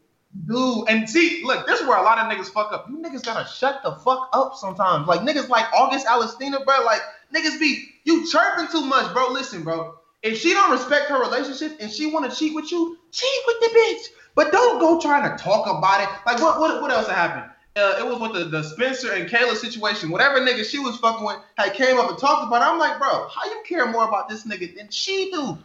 Dude, 0.46 0.88
and 0.88 1.10
see, 1.10 1.42
look, 1.44 1.66
this 1.66 1.80
is 1.80 1.88
where 1.88 1.98
a 1.98 2.04
lot 2.04 2.20
of 2.20 2.32
niggas 2.32 2.52
fuck 2.52 2.72
up. 2.72 2.88
You 2.88 2.98
niggas 2.98 3.24
gotta 3.24 3.50
shut 3.50 3.82
the 3.84 3.94
fuck 3.94 4.30
up 4.32 4.54
sometimes. 4.56 5.08
Like 5.08 5.22
niggas 5.22 5.50
like 5.50 5.66
August 5.74 6.06
Alsina, 6.06 6.64
bro. 6.64 6.84
Like 6.86 7.02
niggas 7.34 7.60
be 7.60 7.90
you 8.04 8.30
chirping 8.30 8.68
too 8.68 8.86
much, 8.86 9.12
bro. 9.14 9.32
Listen, 9.32 9.64
bro. 9.64 9.96
If 10.22 10.38
she 10.38 10.54
don't 10.54 10.72
respect 10.72 11.10
her 11.10 11.20
relationship 11.20 11.78
and 11.80 11.92
she 11.92 12.06
wanna 12.06 12.30
cheat 12.30 12.54
with 12.54 12.72
you, 12.72 12.98
cheat 13.12 13.42
with 13.48 13.60
the 13.60 13.68
bitch. 13.76 14.02
But 14.36 14.52
don't 14.52 14.80
go 14.80 15.00
trying 15.00 15.30
to 15.30 15.44
talk 15.44 15.66
about 15.66 16.02
it. 16.02 16.10
Like 16.28 16.40
what 16.40 16.60
what 16.60 16.80
what 16.82 16.92
else 16.92 17.08
happened? 17.08 17.52
Uh, 17.76 17.96
it 17.98 18.06
was 18.06 18.20
with 18.20 18.34
the, 18.34 18.46
the 18.46 18.64
Spencer 18.64 19.14
and 19.14 19.28
Kayla 19.30 19.56
situation. 19.56 20.10
Whatever 20.12 20.40
nigga 20.42 20.64
she 20.64 20.80
was 20.80 20.98
fucking 20.98 21.26
with 21.26 21.38
had 21.58 21.74
came 21.74 21.98
up 21.98 22.10
and 22.10 22.20
talked 22.20 22.46
about 22.46 22.62
it. 22.62 22.66
I'm 22.66 22.78
like, 22.78 23.00
bro, 23.00 23.28
how 23.30 23.46
you 23.46 23.64
care 23.68 23.88
more 23.88 24.08
about 24.08 24.28
this 24.28 24.46
nigga 24.46 24.76
than 24.76 24.90
she 24.90 25.32
do? 25.32 25.58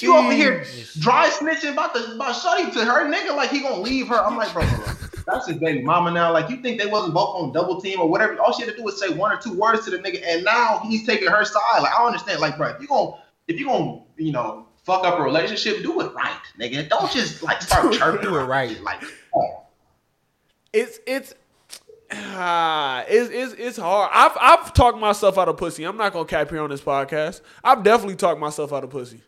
You 0.00 0.14
over 0.14 0.32
here 0.32 0.64
dry 0.98 1.30
snitching 1.30 1.72
about 1.72 1.94
the 1.94 2.14
about 2.14 2.32
Shorty 2.32 2.70
to 2.70 2.84
her 2.84 3.10
nigga 3.10 3.34
like 3.34 3.50
he 3.50 3.60
gonna 3.60 3.80
leave 3.80 4.08
her. 4.08 4.16
I'm 4.16 4.36
like, 4.36 4.52
bro, 4.52 4.62
bro, 4.62 4.94
that's 5.26 5.46
his 5.46 5.56
baby 5.56 5.82
mama 5.82 6.10
now. 6.10 6.30
Like 6.32 6.50
you 6.50 6.58
think 6.58 6.78
they 6.78 6.86
wasn't 6.86 7.14
both 7.14 7.34
on 7.36 7.52
double 7.52 7.80
team 7.80 7.98
or 7.98 8.08
whatever? 8.08 8.38
All 8.40 8.52
she 8.52 8.62
had 8.62 8.72
to 8.72 8.76
do 8.76 8.82
was 8.82 9.00
say 9.00 9.08
one 9.08 9.32
or 9.32 9.38
two 9.38 9.58
words 9.58 9.86
to 9.86 9.90
the 9.90 9.98
nigga, 9.98 10.22
and 10.26 10.44
now 10.44 10.80
he's 10.80 11.06
taking 11.06 11.28
her 11.28 11.44
side. 11.46 11.80
Like 11.80 11.98
I 11.98 12.04
understand. 12.04 12.40
Like, 12.40 12.58
bro, 12.58 12.68
if 12.68 12.82
you 12.82 12.88
gonna 12.88 13.12
if 13.48 13.58
you 13.58 13.66
gonna 13.66 14.02
you 14.18 14.32
know 14.32 14.66
fuck 14.84 15.06
up 15.06 15.18
a 15.18 15.22
relationship, 15.22 15.82
do 15.82 15.98
it 16.02 16.12
right, 16.12 16.40
nigga. 16.58 16.86
Don't 16.86 17.10
just 17.10 17.42
like 17.42 17.62
start 17.62 17.94
chirping. 17.94 18.22
Do 18.30 18.36
it 18.36 18.44
right. 18.44 18.80
Like, 18.82 19.02
oh. 19.34 19.62
It's 20.74 21.00
it's 21.06 21.34
ah, 22.12 23.04
it's, 23.08 23.30
it's 23.30 23.54
it's 23.54 23.76
hard. 23.78 24.10
I've 24.12 24.36
I've 24.38 24.74
talked 24.74 24.98
myself 24.98 25.38
out 25.38 25.48
of 25.48 25.56
pussy. 25.56 25.84
I'm 25.84 25.96
not 25.96 26.12
gonna 26.12 26.26
cap 26.26 26.50
here 26.50 26.60
on 26.60 26.68
this 26.68 26.82
podcast. 26.82 27.40
I've 27.64 27.82
definitely 27.82 28.16
talked 28.16 28.38
myself 28.38 28.74
out 28.74 28.84
of 28.84 28.90
pussy. 28.90 29.22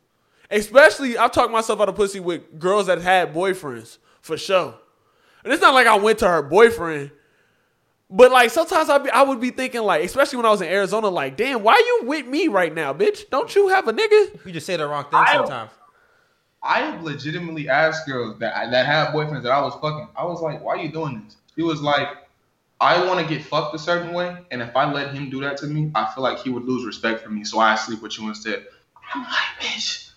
Especially 0.53 1.17
I've 1.17 1.33
talked 1.33 1.51
myself 1.51 1.81
out 1.81 1.89
of 1.89 1.97
pussy 1.97 2.21
with 2.21 2.59
girls 2.59 2.87
that 2.87 3.01
had 3.01 3.35
boyfriends 3.35 3.99
for 4.21 4.37
sure. 4.37 4.75
And 5.43 5.53
it's 5.53 5.63
not 5.63 5.75
like 5.75 5.87
I 5.87 5.97
went 5.97 6.19
to 6.21 6.29
her 6.29 6.43
boyfriend. 6.43 7.11
But 8.11 8.31
like 8.31 8.51
sometimes 8.51 8.91
I 8.91 8.99
be, 8.99 9.11
I 9.11 9.23
would 9.23 9.41
be 9.41 9.51
thinking 9.51 9.81
like, 9.83 10.05
especially 10.05 10.37
when 10.37 10.45
I 10.47 10.51
was 10.51 10.61
in 10.61 10.69
Arizona, 10.69 11.09
like, 11.09 11.37
damn, 11.39 11.63
why 11.63 11.77
you 11.79 12.07
with 12.07 12.27
me 12.27 12.49
right 12.49 12.73
now, 12.73 12.93
bitch? 12.93 13.31
Don't 13.31 13.53
you 13.55 13.69
have 13.69 13.89
a 13.89 13.93
nigga? 13.93 14.45
You 14.45 14.53
just 14.53 14.67
say 14.67 14.77
the 14.77 14.87
wrong 14.87 15.05
thing 15.05 15.15
I- 15.15 15.33
sometimes. 15.33 15.71
I 16.65 16.79
have 16.81 17.03
legitimately 17.03 17.69
asked 17.69 18.07
girls 18.07 18.39
that 18.39 18.71
that 18.71 18.87
have 18.87 19.09
boyfriends 19.09 19.43
that 19.43 19.51
I 19.51 19.61
was 19.63 19.75
fucking. 19.75 20.07
I 20.15 20.25
was 20.25 20.41
like, 20.41 20.63
"Why 20.63 20.75
are 20.75 20.77
you 20.77 20.93
doing 20.93 21.25
this?" 21.25 21.37
She 21.57 21.63
was 21.63 21.83
like, 21.83 22.09
"I 22.81 23.05
want 23.05 23.19
to 23.19 23.27
get 23.27 23.45
fucked 23.45 23.75
a 23.75 23.81
certain 23.81 24.13
way, 24.13 24.37
and 24.53 24.63
if 24.63 24.77
I 24.77 24.93
let 24.93 25.13
him 25.13 25.29
do 25.29 25.41
that 25.41 25.57
to 25.57 25.67
me, 25.67 25.91
I 25.97 26.05
feel 26.15 26.23
like 26.23 26.39
he 26.39 26.51
would 26.51 26.65
lose 26.65 26.85
respect 26.85 27.25
for 27.25 27.31
me, 27.31 27.43
so 27.43 27.59
I 27.59 27.75
sleep 27.75 28.01
with 28.01 28.17
you 28.17 28.29
instead." 28.29 28.67
I'm 29.13 29.23
like, 29.23 29.33
bitch. 29.61 30.12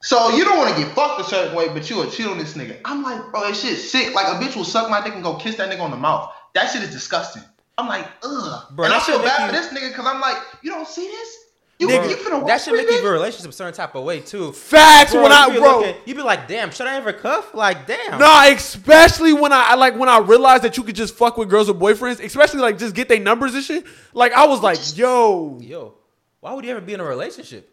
So 0.00 0.30
you 0.36 0.44
don't 0.44 0.56
want 0.58 0.74
to 0.76 0.80
get 0.82 0.94
fucked 0.94 1.20
a 1.20 1.24
certain 1.24 1.54
way, 1.56 1.68
but 1.68 1.88
you 1.90 1.96
will 1.96 2.10
cheat 2.10 2.26
on 2.26 2.38
this 2.38 2.54
nigga. 2.54 2.78
I'm 2.84 3.02
like, 3.02 3.20
bro, 3.32 3.42
that 3.42 3.56
shit's 3.56 3.90
sick. 3.90 4.14
Like 4.14 4.26
a 4.26 4.38
bitch 4.44 4.54
will 4.56 4.64
suck 4.64 4.88
my 4.88 5.02
dick 5.02 5.14
and 5.14 5.22
go 5.24 5.34
kiss 5.36 5.56
that 5.56 5.70
nigga 5.70 5.80
on 5.80 5.90
the 5.90 5.96
mouth. 5.96 6.32
That 6.54 6.70
shit 6.70 6.82
is 6.82 6.90
disgusting. 6.90 7.42
I'm 7.76 7.88
like, 7.88 8.06
ugh. 8.22 8.64
Bro, 8.74 8.86
and 8.86 8.94
I 8.94 9.00
feel 9.00 9.18
bad 9.20 9.40
you- 9.40 9.46
for 9.46 9.52
this 9.52 9.68
nigga 9.72 9.90
because 9.90 10.06
I'm 10.06 10.20
like, 10.20 10.36
you 10.62 10.70
don't 10.70 10.86
see 10.88 11.06
this? 11.06 11.36
You, 11.80 11.86
Nigga, 11.86 12.10
you 12.10 12.16
finna 12.16 12.44
that 12.48 12.60
should 12.60 12.72
with 12.72 12.80
make 12.80 12.88
you 12.88 12.96
me? 12.96 13.00
view 13.02 13.10
relationship 13.10 13.50
a 13.50 13.52
certain 13.52 13.72
type 13.72 13.94
of 13.94 14.02
way 14.02 14.18
too. 14.18 14.50
Facts 14.50 15.12
Bro, 15.12 15.22
when 15.22 15.30
you 15.30 15.36
I 15.38 15.48
be 15.48 15.58
bro. 15.60 15.78
looking- 15.78 15.94
you 16.06 16.14
be 16.16 16.22
like, 16.22 16.48
damn, 16.48 16.72
should 16.72 16.88
I 16.88 16.96
ever 16.96 17.12
cuff? 17.12 17.54
Like, 17.54 17.86
damn. 17.86 18.18
Nah, 18.18 18.46
especially 18.46 19.32
when 19.32 19.52
I, 19.52 19.62
I 19.68 19.74
like 19.76 19.94
when 19.96 20.08
I 20.08 20.18
realized 20.18 20.64
that 20.64 20.76
you 20.76 20.82
could 20.82 20.96
just 20.96 21.14
fuck 21.14 21.36
with 21.38 21.48
girls 21.48 21.68
with 21.68 21.78
boyfriends, 21.78 22.18
especially 22.24 22.58
like 22.60 22.78
just 22.78 22.96
get 22.96 23.08
their 23.08 23.20
numbers 23.20 23.54
and 23.54 23.62
shit. 23.62 23.84
Like 24.12 24.32
I 24.32 24.46
was 24.46 24.60
like, 24.60 24.96
yo, 24.98 25.58
Yo, 25.60 25.94
why 26.40 26.52
would 26.52 26.64
you 26.64 26.72
ever 26.72 26.80
be 26.80 26.94
in 26.94 27.00
a 27.00 27.04
relationship? 27.04 27.70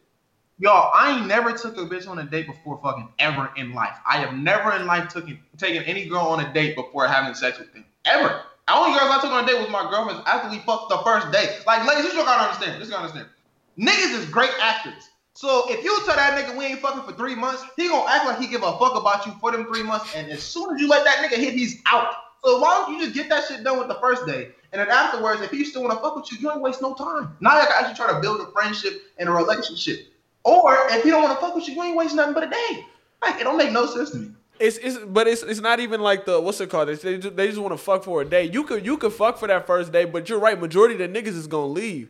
Y'all, 0.58 0.90
I 0.94 1.18
ain't 1.18 1.28
never 1.28 1.52
took 1.52 1.76
a 1.78 1.82
bitch 1.82 2.08
on 2.08 2.20
a 2.20 2.24
date 2.24 2.48
before 2.48 2.80
fucking 2.82 3.10
ever 3.20 3.52
in 3.58 3.74
life. 3.74 3.98
I 4.08 4.18
have 4.20 4.34
never 4.36 4.72
in 4.74 4.88
life 4.88 5.10
taken 5.10 5.38
taken 5.58 5.84
any 5.84 6.06
girl 6.06 6.22
on 6.22 6.46
a 6.46 6.54
date 6.54 6.78
before 6.78 7.08
having 7.08 7.34
sex 7.34 7.60
with 7.60 7.74
them. 7.74 7.84
Ever. 8.06 8.42
The 8.68 8.74
only 8.74 8.98
girls 8.98 9.12
I 9.12 9.20
took 9.22 9.32
on 9.32 9.44
a 9.44 9.48
date 9.48 9.60
was 9.60 9.70
my 9.70 9.90
girlfriends 9.92 10.24
after 10.26 10.50
we 10.50 10.60
fucked 10.60 10.90
the 10.90 10.98
first 11.00 11.30
date. 11.32 11.50
Like, 11.68 11.86
ladies, 11.86 12.06
this 12.06 12.14
you 12.14 12.24
gotta 12.24 12.44
understand. 12.44 12.82
This 12.82 12.88
you 12.88 12.94
gotta 12.94 13.10
understand. 13.10 13.30
Niggas 13.78 14.18
is 14.18 14.30
great 14.30 14.54
actors. 14.62 15.10
So 15.34 15.70
if 15.70 15.84
you 15.84 15.94
tell 16.06 16.16
that 16.16 16.40
nigga 16.40 16.58
we 16.58 16.64
ain't 16.64 16.80
fucking 16.80 17.04
for 17.04 17.12
three 17.12 17.36
months, 17.36 17.62
he 17.76 17.90
gonna 17.90 18.10
act 18.10 18.26
like 18.26 18.40
he 18.40 18.48
give 18.48 18.64
a 18.64 18.80
fuck 18.80 18.96
about 18.96 19.26
you 19.26 19.34
for 19.42 19.52
them 19.52 19.66
three 19.66 19.84
months. 19.84 20.16
And 20.16 20.32
as 20.32 20.42
soon 20.42 20.74
as 20.74 20.80
you 20.80 20.88
let 20.88 21.04
that 21.04 21.18
nigga 21.18 21.38
hit, 21.38 21.54
he's 21.54 21.82
out. 21.86 22.14
So 22.46 22.60
why 22.60 22.86
don't 22.86 22.94
you 22.94 23.02
just 23.02 23.14
get 23.14 23.28
that 23.28 23.44
shit 23.46 23.66
done 23.66 23.78
with 23.78 23.90
the 23.90 23.96
first 23.96 24.26
day? 24.26 24.52
And 24.72 24.80
then 24.80 24.88
afterwards, 24.88 25.42
if 25.42 25.52
he 25.52 25.66
still 25.66 25.82
wanna 25.82 26.00
fuck 26.00 26.16
with 26.16 26.32
you, 26.32 26.38
you 26.38 26.50
ain't 26.50 26.62
waste 26.62 26.82
no 26.82 26.94
time. 26.94 27.36
Now 27.42 27.60
I 27.60 27.66
can 27.66 27.74
actually 27.78 27.96
try 27.96 28.14
to 28.14 28.22
build 28.22 28.40
a 28.40 28.50
friendship 28.54 29.02
and 29.18 29.28
a 29.28 29.34
relationship. 29.34 30.08
Or 30.46 30.78
if 30.92 31.04
he 31.04 31.10
don't 31.10 31.24
want 31.24 31.38
to 31.38 31.46
fuck 31.46 31.56
with 31.56 31.68
you, 31.68 31.74
you 31.74 31.84
ain't 31.84 31.98
waste 31.98 32.16
nothing 32.16 32.34
but 32.36 32.44
a 32.44 32.50
day. 32.50 32.86
Like 33.22 33.42
it 33.42 33.44
don't 33.44 33.58
make 33.58 33.72
no 33.72 33.88
sense 33.88 34.12
to 34.12 34.18
me. 34.18 34.32
it's 34.60 34.78
it's 34.78 34.98
but 35.00 35.28
it's 35.28 35.42
it's 35.42 35.60
not 35.60 35.80
even 35.80 36.02
like 36.02 36.26
the 36.26 36.40
what's 36.40 36.62
it 36.62 36.70
called? 36.70 36.90
It's, 36.90 37.02
they 37.02 37.18
just, 37.18 37.36
they 37.36 37.48
just 37.48 37.60
want 37.60 37.74
to 37.74 37.78
fuck 37.78 38.04
for 38.04 38.22
a 38.22 38.26
day. 38.26 38.44
You 38.44 38.64
could 38.64 38.86
you 38.86 38.98
could 38.98 39.12
fuck 39.12 39.38
for 39.38 39.48
that 39.48 39.66
first 39.68 39.92
day, 39.92 40.06
but 40.06 40.30
you're 40.30 40.40
right. 40.40 40.60
Majority 40.60 41.04
of 41.04 41.12
the 41.12 41.22
niggas 41.22 41.36
is 41.36 41.48
gonna 41.48 41.66
leave. 41.66 42.10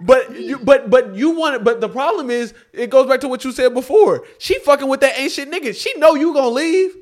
But 0.00 0.34
you 0.36 0.58
but 0.58 0.88
but 0.88 1.14
you 1.14 1.30
want 1.30 1.56
it. 1.56 1.64
But 1.64 1.80
the 1.80 1.88
problem 1.88 2.30
is, 2.30 2.54
it 2.72 2.90
goes 2.90 3.08
back 3.08 3.20
to 3.20 3.28
what 3.28 3.44
you 3.44 3.52
said 3.52 3.74
before. 3.74 4.24
She 4.38 4.58
fucking 4.60 4.88
with 4.88 5.00
that 5.00 5.18
ancient 5.18 5.52
nigga. 5.52 5.74
She 5.74 5.98
know 5.98 6.14
you 6.14 6.32
gonna 6.32 6.48
leave. 6.48 6.94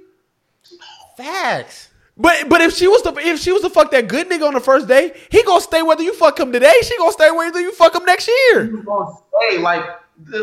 Facts. 1.16 1.90
But 2.16 2.48
but 2.48 2.60
if 2.60 2.74
she 2.74 2.86
was 2.86 3.02
to 3.02 3.14
if 3.18 3.40
she 3.40 3.52
was 3.52 3.62
to 3.62 3.70
fuck 3.70 3.90
that 3.90 4.08
good 4.08 4.28
nigga 4.28 4.46
on 4.46 4.54
the 4.54 4.60
first 4.60 4.88
day, 4.88 5.12
he 5.30 5.42
gonna 5.42 5.60
stay 5.60 5.82
whether 5.82 6.02
you 6.02 6.14
fuck 6.14 6.38
him 6.38 6.52
today. 6.52 6.72
She 6.82 6.96
gonna 6.98 7.12
stay 7.12 7.30
whether 7.30 7.60
you 7.60 7.72
fuck 7.72 7.94
him 7.94 8.04
next 8.04 8.28
year. 8.28 8.64
You 8.64 8.82
gonna 8.82 9.10
say 9.40 9.58
like, 9.58 9.84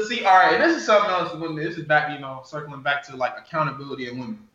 see, 0.08 0.24
all 0.26 0.38
right, 0.38 0.54
and 0.54 0.64
this 0.64 0.78
is 0.78 0.86
something 0.86 1.10
else. 1.10 1.34
When 1.36 1.56
this 1.56 1.78
is 1.78 1.86
back, 1.86 2.12
you 2.14 2.20
know, 2.20 2.42
circling 2.46 2.82
back 2.82 3.04
to 3.08 3.16
like 3.16 3.34
accountability 3.38 4.08
in 4.08 4.18
women. 4.20 4.48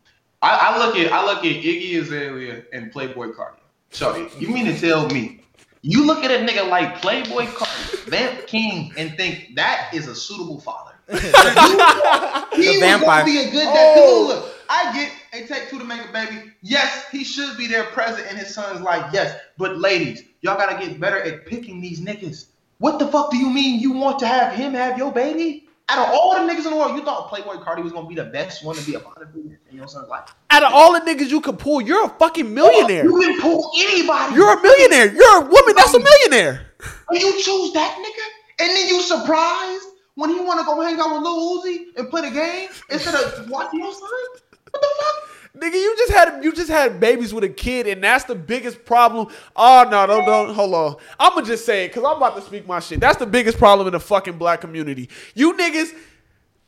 I, 0.43 0.73
I 0.75 0.79
look 0.79 0.97
at 0.97 1.13
I 1.13 1.25
look 1.25 1.39
at 1.39 1.45
Iggy 1.45 2.01
Azalea 2.01 2.63
and 2.73 2.93
Playboi 2.93 3.35
Carti. 3.35 3.59
Shorty, 3.93 4.29
you 4.39 4.49
mean 4.49 4.67
to 4.67 4.79
tell 4.79 5.09
me 5.09 5.41
you 5.83 6.07
look 6.07 6.25
at 6.25 6.31
a 6.31 6.45
nigga 6.45 6.69
like 6.69 7.01
Playboi 7.03 7.47
Carti, 7.47 8.09
Vamp 8.09 8.47
King, 8.47 8.93
and 8.97 9.15
think 9.17 9.55
that 9.55 9.91
is 9.95 10.09
a 10.09 10.15
suitable 10.15 10.61
father? 10.61 10.93
he 11.09 11.17
was 11.17 12.81
vampire. 12.81 13.21
gonna 13.21 13.25
be 13.25 13.39
a 13.39 13.51
good 13.51 13.65
dad. 13.65 13.95
'Cause 13.97 14.05
oh. 14.07 14.25
Look, 14.29 14.55
I 14.71 14.93
get 14.95 15.13
it 15.35 15.49
take 15.49 15.69
two 15.69 15.79
to 15.79 15.85
make 15.85 16.01
a 16.09 16.13
baby. 16.13 16.51
Yes, 16.63 17.07
he 17.11 17.23
should 17.25 17.57
be 17.59 17.67
there 17.67 17.85
present 17.85 18.31
in 18.31 18.37
his 18.37 18.55
son's 18.55 18.81
life. 18.81 19.11
Yes, 19.13 19.39
but 19.59 19.77
ladies, 19.79 20.23
y'all 20.41 20.57
gotta 20.57 20.83
get 20.85 20.99
better 20.99 21.19
at 21.21 21.47
picking 21.47 21.81
these 21.81 22.01
niggas. 22.01 22.47
What 22.79 22.99
the 22.99 23.07
fuck 23.09 23.31
do 23.31 23.37
you 23.37 23.51
mean 23.51 23.81
you 23.81 23.93
want 23.93 24.19
to 24.21 24.27
have 24.27 24.55
him 24.55 24.75
have 24.75 24.99
your 24.99 25.13
baby? 25.13 25.69
Out 25.89 26.09
of 26.09 26.15
all 26.15 26.35
the 26.35 26.51
niggas 26.51 26.65
in 26.65 26.71
the 26.71 26.77
world, 26.77 26.97
you 26.97 27.05
thought 27.05 27.31
Playboi 27.31 27.63
Carti 27.63 27.83
was 27.83 27.93
gonna 27.93 28.09
be 28.09 28.15
the 28.15 28.25
best 28.25 28.65
one 28.65 28.75
to 28.75 28.83
be 28.87 28.95
a 28.95 29.01
father 29.01 29.27
figure 29.27 29.61
in 29.71 29.77
your 29.77 29.87
son's 29.87 30.09
life. 30.09 30.35
Out 30.51 30.63
of 30.63 30.73
all 30.73 30.95
the 30.95 31.01
niggas 31.01 31.29
you 31.29 31.43
could 31.43 31.59
pull, 31.59 31.83
you're 31.83 32.07
a 32.07 32.09
fucking 32.09 32.53
millionaire. 32.55 33.05
You 33.05 33.21
can 33.21 33.41
pull 33.41 33.71
anybody. 33.77 34.35
You're 34.35 34.59
a 34.59 34.63
millionaire. 34.63 35.15
You're 35.15 35.43
a 35.43 35.47
woman 35.47 35.75
that's 35.77 35.93
a 35.93 36.01
millionaire. 36.01 36.67
And 37.11 37.21
you 37.21 37.33
choose 37.35 37.73
that 37.75 37.99
nigga, 37.99 38.65
and 38.65 38.75
then 38.75 38.89
you 38.89 39.03
surprised 39.03 39.85
when 40.15 40.31
he 40.31 40.41
want 40.41 40.61
to 40.61 40.65
go 40.65 40.81
hang 40.81 40.99
out 40.99 41.13
with 41.13 41.23
Lil 41.23 41.63
Uzi 41.63 41.87
and 41.97 42.09
play 42.09 42.23
the 42.23 42.31
game 42.31 42.71
instead 42.91 43.15
of 43.15 43.51
watching 43.51 43.81
your 43.81 43.93
son. 43.93 44.09
What 44.71 44.81
the 44.81 44.89
fuck? 44.99 45.24
Nigga, 45.57 45.75
you 45.75 45.95
just 45.97 46.13
had 46.13 46.45
you 46.45 46.53
just 46.53 46.69
had 46.69 46.99
babies 46.99 47.33
with 47.33 47.45
a 47.45 47.49
kid, 47.49 47.87
and 47.87 48.03
that's 48.03 48.25
the 48.25 48.35
biggest 48.35 48.85
problem. 48.85 49.29
Ah, 49.55 49.85
oh 49.87 49.91
no, 49.91 50.07
don't 50.07 50.27
don't 50.27 50.55
hold 50.55 50.75
on. 50.75 50.97
I'ma 51.19 51.43
just 51.43 51.65
say 51.65 51.85
it 51.85 51.89
because 51.89 52.03
I'm 52.03 52.17
about 52.17 52.35
to 52.35 52.43
speak 52.43 52.67
my 52.67 52.81
shit. 52.81 52.99
That's 52.99 53.19
the 53.19 53.27
biggest 53.27 53.59
problem 53.59 53.87
in 53.87 53.93
the 53.93 54.01
fucking 54.01 54.37
black 54.37 54.61
community. 54.61 55.09
You 55.35 55.55
niggas 55.55 55.95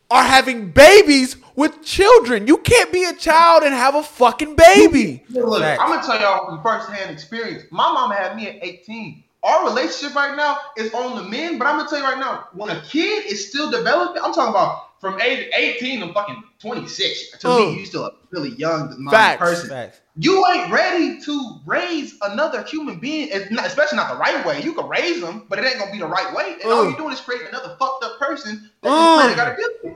are 0.09 0.22
having 0.22 0.70
babies 0.70 1.37
with 1.57 1.83
children. 1.85 2.46
You 2.46 2.59
can't 2.59 2.92
be 2.92 3.05
a 3.05 3.14
child 3.14 3.64
and 3.64 3.75
have 3.75 3.96
a 3.96 4.05
fucking 4.05 4.55
baby. 4.55 5.25
Look, 5.31 5.62
Facts. 5.62 5.83
I'm 5.83 5.88
gonna 5.88 6.07
tell 6.07 6.20
y'all 6.20 6.46
from 6.46 6.62
firsthand 6.62 7.11
experience. 7.11 7.64
My 7.72 7.92
mom 7.92 8.12
had 8.12 8.37
me 8.37 8.46
at 8.46 8.62
18. 8.62 9.25
Our 9.42 9.68
relationship 9.68 10.14
right 10.14 10.37
now 10.37 10.59
is 10.77 10.94
on 10.94 11.16
the 11.16 11.22
men, 11.22 11.59
but 11.59 11.66
I'm 11.66 11.79
gonna 11.79 11.88
tell 11.88 11.99
you 11.99 12.05
right 12.05 12.18
now, 12.18 12.49
when 12.53 12.70
a 12.70 12.81
kid 12.83 13.27
is 13.27 13.49
still 13.49 13.68
developing, 13.70 14.22
I'm 14.22 14.33
talking 14.33 14.51
about 14.51 14.86
from 15.01 15.21
age 15.21 15.49
18 15.55 16.01
to 16.01 16.13
fucking 16.13 16.43
26. 16.59 17.39
To 17.39 17.49
Mm. 17.49 17.73
me, 17.75 17.81
you 17.81 17.87
still 17.87 18.05
a 18.07 18.13
really 18.31 18.51
young 18.57 18.95
mind 18.99 19.11
Facts. 19.17 19.39
person. 19.41 19.69
Facts. 19.69 20.01
You 20.19 20.45
ain't 20.47 20.73
ready 20.73 21.21
to 21.21 21.61
raise 21.67 22.15
another 22.23 22.63
human 22.63 22.99
being, 22.99 23.29
not, 23.51 23.67
especially 23.67 23.97
not 23.97 24.11
the 24.11 24.17
right 24.19 24.45
way. 24.47 24.63
You 24.63 24.73
can 24.73 24.89
raise 24.89 25.21
them, 25.21 25.45
but 25.49 25.59
it 25.59 25.67
ain't 25.67 25.79
gonna 25.79 25.93
be 25.93 25.99
the 25.99 26.07
right 26.07 26.35
way. 26.35 26.57
And 26.63 26.73
all 26.73 26.85
Mm. 26.85 26.89
you're 26.91 26.99
doing 26.99 27.13
is 27.13 27.21
creating 27.21 27.49
another 27.49 27.77
fucked 27.79 28.03
up 28.05 28.19
person 28.19 28.71
that 28.83 28.91
this 28.91 29.15
planet 29.15 29.37
gotta 29.37 29.57
deal 29.57 29.69
with. 29.85 29.93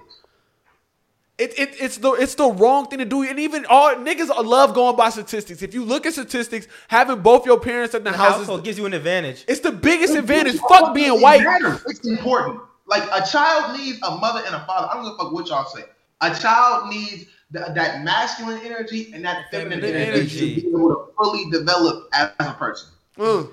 It, 1.39 1.59
it, 1.59 1.81
it's 1.81 1.97
the 1.97 2.13
it's 2.13 2.35
the 2.35 2.49
wrong 2.53 2.87
thing 2.89 2.99
to 2.99 3.07
do. 3.07 3.23
And 3.23 3.41
even 3.41 3.65
all 3.65 3.95
niggas 3.95 4.29
love 4.45 4.75
going 4.75 4.95
by 4.97 5.09
statistics. 5.09 5.63
If 5.63 5.73
you 5.73 5.83
look 5.87 6.05
at 6.05 6.13
statistics, 6.13 6.69
having 6.89 7.21
both 7.23 7.47
your 7.47 7.59
parents 7.59 7.95
in 7.95 8.05
the, 8.05 8.11
The 8.11 8.17
house 8.19 8.37
household 8.37 8.63
gives 8.63 8.77
you 8.77 8.85
an 8.85 8.93
advantage. 8.93 9.47
it's 9.49 9.61
the 9.61 9.73
biggest 9.73 10.15
advantage. 10.15 10.59
Fuck 10.59 10.93
being 10.95 11.19
white. 11.23 11.43
matters. 11.43 11.81
It's 11.87 12.07
important. 12.07 12.61
Like 12.91 13.05
a 13.13 13.25
child 13.27 13.79
needs 13.79 13.99
a 14.03 14.17
mother 14.17 14.43
and 14.45 14.55
a 14.55 14.67
father. 14.67 14.89
I 14.91 14.95
don't 14.95 15.05
give 15.05 15.15
a 15.15 15.17
fuck 15.17 15.33
what 15.33 15.49
y'all 15.49 15.65
say. 15.65 15.85
A 16.21 16.35
child 16.35 16.91
needs 16.91 17.27
th- 17.53 17.67
that 17.75 18.03
masculine 18.05 18.61
energy 18.65 19.13
and 19.15 19.25
that 19.25 19.47
feminine, 19.51 19.81
Feminine 19.81 20.09
energy, 20.09 20.21
energy. 20.21 20.55
to 20.57 20.61
be 20.63 20.69
able 20.69 20.89
to 20.91 21.13
fully 21.17 21.49
develop 21.51 22.09
as 22.13 22.31
a 22.41 22.53
person. 22.55 22.91
Mm. 23.17 23.51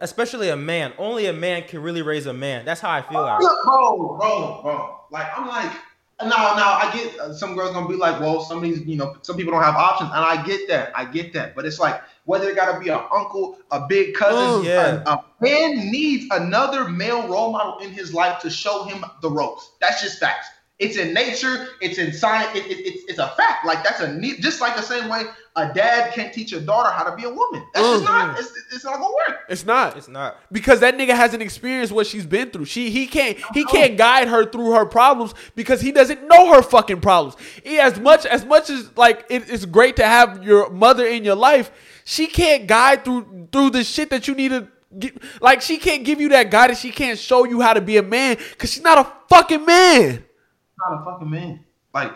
Especially 0.00 0.50
a 0.50 0.56
man. 0.56 0.92
Only 0.98 1.26
a 1.26 1.32
man 1.32 1.62
can 1.62 1.82
really 1.82 2.02
raise 2.02 2.26
a 2.26 2.32
man. 2.34 2.64
That's 2.64 2.80
how 2.80 2.90
I 2.90 3.00
feel. 3.02 3.24
Aaron. 3.26 3.40
Look, 3.42 3.64
bro, 3.64 4.16
bro, 4.18 4.60
bro. 4.62 5.00
Like 5.10 5.26
I'm 5.38 5.46
like, 5.46 5.72
now, 6.22 6.54
now 6.54 6.72
I 6.74 6.90
get 6.94 7.18
uh, 7.18 7.32
some 7.32 7.54
girls 7.56 7.72
gonna 7.72 7.88
be 7.88 7.96
like, 7.96 8.20
well, 8.20 8.40
some 8.42 8.58
of 8.58 8.62
these, 8.64 8.80
you 8.82 8.96
know, 8.96 9.16
some 9.22 9.36
people 9.36 9.52
don't 9.52 9.62
have 9.62 9.76
options, 9.76 10.10
and 10.14 10.18
I 10.24 10.42
get 10.44 10.68
that, 10.68 10.92
I 10.94 11.04
get 11.04 11.32
that. 11.34 11.54
But 11.54 11.66
it's 11.66 11.78
like 11.78 12.02
whether 12.24 12.48
it 12.48 12.56
gotta 12.56 12.78
be 12.78 12.88
an 12.90 13.00
uncle, 13.12 13.58
a 13.70 13.86
big 13.88 14.14
cousin, 14.14 14.62
Mm, 14.62 14.64
yeah. 14.64 15.02
a, 15.06 15.10
a 15.10 15.24
man 15.40 15.90
needs 15.90 16.26
another 16.30 16.88
male 16.88 17.26
role 17.28 17.52
model 17.52 17.78
in 17.78 17.90
his 17.92 18.12
life 18.14 18.40
to 18.40 18.50
show 18.50 18.84
him 18.84 19.04
the 19.22 19.30
ropes. 19.30 19.72
That's 19.80 20.02
just 20.02 20.18
facts. 20.18 20.48
It's 20.78 20.96
in 20.96 21.12
nature. 21.12 21.68
It's 21.82 21.98
in 21.98 22.12
science. 22.12 22.56
It, 22.56 22.64
it, 22.66 22.78
it's, 22.86 23.04
it's 23.10 23.18
a 23.18 23.28
fact. 23.36 23.66
Like 23.66 23.84
that's 23.84 24.00
a 24.00 24.12
need. 24.14 24.40
Just 24.40 24.60
like 24.62 24.76
the 24.76 24.82
same 24.82 25.08
way 25.10 25.24
a 25.60 25.72
dad 25.74 26.12
can't 26.14 26.32
teach 26.32 26.52
a 26.52 26.60
daughter 26.60 26.90
how 26.90 27.04
to 27.04 27.14
be 27.16 27.24
a 27.24 27.28
woman. 27.28 27.62
That's 27.74 27.86
just 27.86 28.04
Mm. 28.04 28.06
not. 28.06 28.38
It's, 28.38 28.52
it's 28.74 28.84
not 28.84 28.94
gonna 28.98 29.12
work. 29.28 29.38
It's 29.48 29.64
not. 29.66 29.96
It's 29.96 30.08
not. 30.08 30.36
because 30.52 30.80
that 30.80 30.96
nigga 30.96 31.14
hasn't 31.14 31.42
experienced 31.42 31.92
what 31.92 32.06
she's 32.06 32.26
been 32.26 32.50
through. 32.50 32.64
She 32.66 32.90
he 32.90 33.06
can't 33.06 33.36
he 33.54 33.64
can't 33.64 33.96
guide 33.96 34.28
her 34.28 34.44
through 34.50 34.72
her 34.72 34.86
problems 34.86 35.34
because 35.54 35.80
he 35.80 35.92
doesn't 35.92 36.26
know 36.28 36.54
her 36.54 36.62
fucking 36.62 37.00
problems. 37.00 37.36
He, 37.64 37.78
as 37.78 37.98
much 38.00 38.26
as 38.26 38.44
much 38.44 38.70
as 38.70 38.96
like 38.96 39.26
it- 39.30 39.48
it's 39.50 39.64
great 39.64 39.96
to 39.96 40.04
have 40.04 40.42
your 40.44 40.70
mother 40.70 41.06
in 41.06 41.24
your 41.24 41.36
life, 41.36 41.70
she 42.04 42.26
can't 42.26 42.66
guide 42.66 43.04
through 43.04 43.48
through 43.52 43.70
the 43.70 43.84
shit 43.84 44.10
that 44.10 44.26
you 44.28 44.34
need 44.34 44.48
to 44.50 44.68
get. 44.98 45.16
Like 45.40 45.60
she 45.62 45.78
can't 45.78 46.04
give 46.04 46.20
you 46.20 46.28
that 46.30 46.50
guidance. 46.50 46.80
She 46.80 46.90
can't 46.90 47.18
show 47.18 47.44
you 47.44 47.60
how 47.60 47.72
to 47.74 47.80
be 47.80 47.96
a 47.96 48.02
man 48.02 48.36
because 48.50 48.72
she's 48.72 48.82
not 48.82 48.98
a 48.98 49.12
fucking 49.28 49.64
man. 49.64 50.24
not 50.88 51.00
a 51.00 51.04
fucking 51.04 51.30
man. 51.30 51.64
Like, 51.92 52.12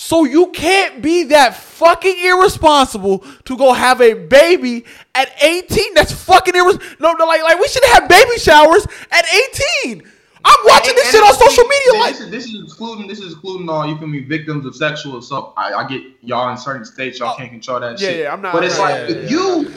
So 0.00 0.22
you 0.24 0.46
can't 0.52 1.02
be 1.02 1.24
that 1.24 1.56
fucking 1.56 2.24
irresponsible 2.24 3.24
to 3.46 3.56
go 3.56 3.72
have 3.72 4.00
a 4.00 4.14
baby 4.14 4.84
at 5.16 5.28
18. 5.42 5.92
That's 5.94 6.12
fucking 6.12 6.54
irresponsible. 6.54 6.96
No, 7.00 7.12
no, 7.14 7.26
like, 7.26 7.42
like 7.42 7.58
we 7.58 7.66
should 7.66 7.82
have 7.86 8.08
baby 8.08 8.38
showers 8.38 8.86
at 9.10 9.24
18. 9.84 10.04
I'm 10.44 10.56
watching 10.66 10.94
this 10.94 11.06
And- 11.06 11.14
shit 11.16 11.22
on 11.24 11.34
social 11.34 11.64
media. 11.64 11.92
is- 11.94 11.94
Like, 11.94 12.10
this 12.12 12.20
is, 12.20 12.30
this 12.30 12.44
is 12.46 12.62
excluding 12.62 13.08
this 13.08 13.18
is 13.18 13.32
excluding 13.32 13.68
all 13.68 13.88
you 13.88 13.98
feel 13.98 14.06
me 14.06 14.20
victims 14.20 14.64
of 14.66 14.76
sexual 14.76 15.18
assault. 15.18 15.52
I, 15.56 15.74
I 15.74 15.88
get 15.88 16.00
y'all 16.22 16.48
in 16.52 16.56
certain 16.56 16.84
states 16.84 17.18
y'all 17.18 17.32
oh, 17.34 17.36
can't 17.36 17.50
control 17.50 17.80
that 17.80 17.86
Oh, 17.86 17.90
Yeah, 17.98 18.08
shit. 18.08 18.18
yeah, 18.20 18.32
I'm 18.32 18.40
not- 18.40 18.52
But 18.52 18.62
it's 18.62 18.76
yeah, 18.76 18.82
like 18.84 18.94
yeah, 19.10 19.16
if 19.16 19.24
yeah. 19.24 19.36
you 19.36 19.72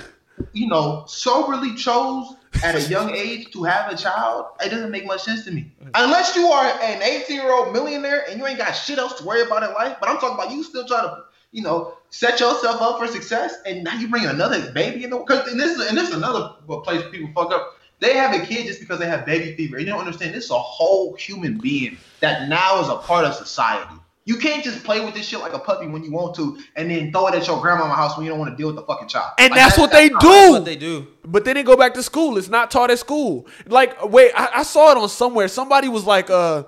you 0.54 0.68
know 0.68 1.04
soberly 1.08 1.74
chose 1.76 2.36
at 2.64 2.76
a 2.76 2.82
young 2.82 3.16
age 3.16 3.52
to 3.52 3.64
have 3.64 3.92
a 3.92 3.98
child, 3.98 4.48
it 4.64 4.70
doesn't 4.70 4.92
make 4.92 5.06
much 5.06 5.24
sense 5.24 5.46
to 5.46 5.52
me. 5.52 5.72
Unless 5.96 6.36
you 6.36 6.48
are 6.48 6.66
an 6.82 7.02
18 7.02 7.36
year 7.36 7.52
old 7.52 7.74
millionaire 7.74 8.26
and 8.30 8.40
you 8.40 8.46
ain't 8.46 8.58
got 8.58 8.74
shit 8.74 8.98
else 8.98 9.14
to 9.20 9.26
worry 9.26 9.42
about 9.42 9.64
in 9.64 9.74
life. 9.74 9.98
But 10.00 10.10
I'm 10.10 10.18
talking 10.18 10.36
about 10.36 10.52
you 10.52 10.64
still 10.64 10.86
trying 10.86 11.04
to 11.04 11.24
you 11.52 11.62
know 11.62 11.94
set 12.10 12.40
yourself 12.40 12.82
up 12.82 13.00
for 13.00 13.08
success, 13.08 13.56
and 13.66 13.84
now 13.84 13.98
you 13.98 14.08
bring 14.10 14.26
another 14.26 14.72
baby 14.72 15.04
in 15.04 15.10
the 15.10 15.18
because 15.18 15.48
and 15.48 15.60
this 15.60 15.78
is 15.78 15.88
and 15.88 15.98
this 15.98 16.10
is 16.10 16.16
another 16.16 16.54
place 16.84 17.04
people 17.12 17.30
fuck 17.34 17.54
up. 17.54 17.78
They 18.00 18.16
have 18.16 18.34
a 18.34 18.44
kid 18.44 18.66
just 18.66 18.80
because 18.80 19.00
they 19.00 19.06
have 19.06 19.26
baby 19.26 19.56
fever. 19.56 19.80
You 19.80 19.86
don't 19.86 20.00
understand. 20.00 20.34
This 20.34 20.46
is 20.46 20.52
a 20.52 20.60
whole 20.60 21.14
human 21.16 21.58
being 21.60 21.98
that 22.20 22.50
now 22.50 22.82
is 22.82 22.90
a 22.90 22.98
part 22.98 23.26
of 23.26 23.36
society. 23.36 23.96
You 24.26 24.38
can't 24.38 24.64
just 24.64 24.84
play 24.84 25.04
with 25.04 25.16
this 25.16 25.28
shit 25.28 25.40
like 25.40 25.54
a 25.54 25.60
puppy 25.60 25.88
when 25.88 26.04
you 26.04 26.12
want 26.12 26.36
to, 26.36 26.60
and 26.76 26.92
then 26.92 27.12
throw 27.12 27.28
it 27.28 27.34
at 27.34 27.48
your 27.48 27.60
grandma's 27.60 27.88
house 27.96 28.16
when 28.16 28.26
you 28.26 28.32
don't 28.32 28.40
want 28.40 28.52
to 28.52 28.58
deal 28.58 28.68
with 28.68 28.76
the 28.76 28.84
fucking 28.84 29.08
child. 29.08 29.32
and 29.40 29.50
Like, 29.50 29.60
that's 29.60 29.78
what 29.80 29.92
they 29.92 30.10
do. 30.10 30.18
That's 30.20 30.52
what 30.52 30.66
they 30.66 30.76
do. 30.76 31.08
But 31.26 31.44
then 31.44 31.56
they 31.56 31.64
go 31.64 31.76
back 31.76 31.96
to 31.96 32.04
school. 32.04 32.38
It's 32.38 32.48
not 32.48 32.70
taught 32.70 32.92
at 32.92 33.00
school. 33.00 33.48
Like, 33.66 34.04
wait, 34.04 34.32
I, 34.36 34.50
I 34.58 34.64
saw 34.64 34.92
it 34.92 34.98
on 34.98 35.10
somewhere. 35.10 35.48
Somebody 35.48 35.90
was 35.90 36.06
like, 36.06 36.30
uh, 36.30 36.64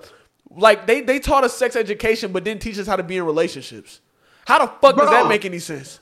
like 0.50 0.86
they 0.86 1.00
they 1.00 1.20
taught 1.20 1.44
us 1.44 1.56
sex 1.56 1.76
education, 1.76 2.32
but 2.32 2.42
didn't 2.42 2.62
teach 2.62 2.78
us 2.78 2.86
how 2.88 2.96
to 2.96 3.02
be 3.04 3.16
in 3.16 3.24
relationships. 3.24 4.00
How 4.46 4.58
the 4.58 4.72
fuck 4.80 4.96
does 4.96 5.10
that 5.10 5.28
make 5.28 5.44
any 5.44 5.58
sense? 5.58 6.00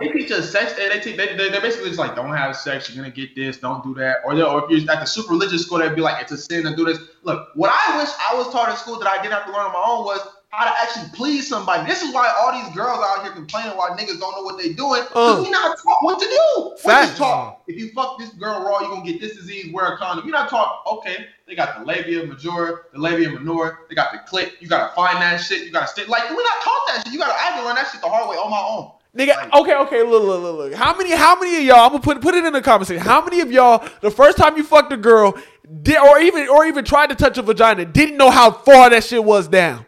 They 0.00 0.08
teach 0.08 0.30
us 0.30 0.50
sex. 0.50 0.74
They 0.74 0.88
they, 0.88 1.00
teach, 1.00 1.16
they, 1.16 1.36
they 1.36 1.50
they're 1.50 1.60
basically 1.60 1.88
just 1.88 1.98
like, 1.98 2.14
don't 2.14 2.34
have 2.34 2.56
sex. 2.56 2.88
You're 2.88 3.02
gonna 3.02 3.14
get 3.14 3.34
this. 3.34 3.58
Don't 3.58 3.82
do 3.82 3.94
that. 3.94 4.18
Or, 4.24 4.32
or 4.42 4.64
if 4.64 4.70
you're 4.70 4.90
at 4.90 5.00
the 5.00 5.06
super 5.06 5.32
religious 5.32 5.62
school, 5.62 5.78
they'd 5.78 5.94
be 5.94 6.00
like, 6.00 6.22
it's 6.22 6.32
a 6.32 6.38
sin 6.38 6.62
to 6.64 6.74
do 6.76 6.84
this. 6.84 6.98
Look, 7.24 7.48
what 7.54 7.70
I 7.72 7.98
wish 7.98 8.08
I 8.30 8.36
was 8.36 8.50
taught 8.52 8.70
in 8.70 8.76
school 8.76 8.98
that 9.00 9.08
I 9.08 9.20
didn't 9.20 9.34
have 9.34 9.46
to 9.46 9.52
learn 9.52 9.66
on 9.66 9.72
my 9.72 9.84
own 9.84 10.04
was 10.04 10.20
how 10.50 10.64
to 10.64 10.80
actually 10.80 11.08
please 11.14 11.46
somebody. 11.46 11.86
This 11.86 12.02
is 12.02 12.12
why 12.14 12.32
all 12.40 12.52
these 12.52 12.74
girls 12.74 12.98
out 13.04 13.22
here 13.22 13.32
complaining 13.32 13.76
why 13.76 13.90
niggas 13.90 14.18
don't 14.18 14.34
know 14.34 14.42
what 14.42 14.56
they 14.56 14.72
doing. 14.72 15.02
Uh. 15.14 15.42
we 15.44 15.50
not 15.50 15.76
taught 15.76 15.98
what 16.00 16.18
to 16.18 16.26
do. 16.26 16.70
We 16.70 16.90
Facts. 16.90 17.08
just 17.08 17.18
taught 17.18 17.60
if 17.66 17.76
you 17.76 17.90
fuck 17.92 18.18
this 18.18 18.30
girl 18.30 18.64
raw, 18.64 18.80
you're 18.80 18.90
gonna 18.90 19.04
get 19.04 19.20
this 19.20 19.36
disease. 19.36 19.72
Wear 19.72 19.94
a 19.94 19.98
condom. 19.98 20.24
You're 20.24 20.32
not 20.32 20.48
taught. 20.48 20.82
Okay, 20.86 21.26
they 21.46 21.54
got 21.54 21.78
the 21.78 21.84
labia 21.84 22.24
majora, 22.24 22.80
the 22.92 22.98
labia 22.98 23.30
minor. 23.30 23.80
They 23.88 23.94
got 23.94 24.12
the 24.12 24.18
clit. 24.30 24.52
You 24.60 24.68
gotta 24.68 24.94
find 24.94 25.18
that 25.18 25.36
shit. 25.38 25.66
You 25.66 25.72
gotta 25.72 25.88
stay. 25.88 26.04
Like 26.06 26.30
we're 26.30 26.36
not 26.36 26.62
taught 26.62 26.82
that 26.88 27.02
shit. 27.04 27.12
You 27.12 27.18
gotta. 27.18 27.34
I 27.34 27.38
had 27.38 27.60
to 27.60 27.66
learn 27.66 27.74
that 27.74 27.88
shit 27.90 28.00
the 28.00 28.08
hard 28.08 28.28
way 28.28 28.36
on 28.36 28.50
my 28.50 28.58
own. 28.58 28.92
Nigga, 29.16 29.50
okay, 29.60 29.74
okay, 29.74 30.02
look, 30.02 30.22
look, 30.22 30.42
look, 30.42 30.56
look. 30.56 30.74
How 30.74 30.94
many, 30.96 31.10
how 31.10 31.40
many 31.40 31.56
of 31.56 31.62
y'all? 31.62 31.78
I'm 31.78 31.90
gonna 31.90 32.00
put 32.00 32.20
put 32.20 32.34
it 32.34 32.44
in 32.44 32.52
the 32.52 32.62
comment 32.62 32.88
section. 32.88 33.04
How 33.04 33.22
many 33.24 33.40
of 33.40 33.50
y'all, 33.50 33.86
the 34.00 34.10
first 34.10 34.38
time 34.38 34.56
you 34.56 34.62
fucked 34.62 34.92
a 34.92 34.96
girl, 34.96 35.36
did 35.82 35.98
or 35.98 36.20
even 36.20 36.48
or 36.48 36.66
even 36.66 36.84
tried 36.84 37.08
to 37.08 37.14
touch 37.14 37.36
a 37.36 37.42
vagina, 37.42 37.84
didn't 37.84 38.16
know 38.16 38.30
how 38.30 38.50
far 38.50 38.90
that 38.90 39.04
shit 39.04 39.22
was 39.22 39.48
down? 39.48 39.84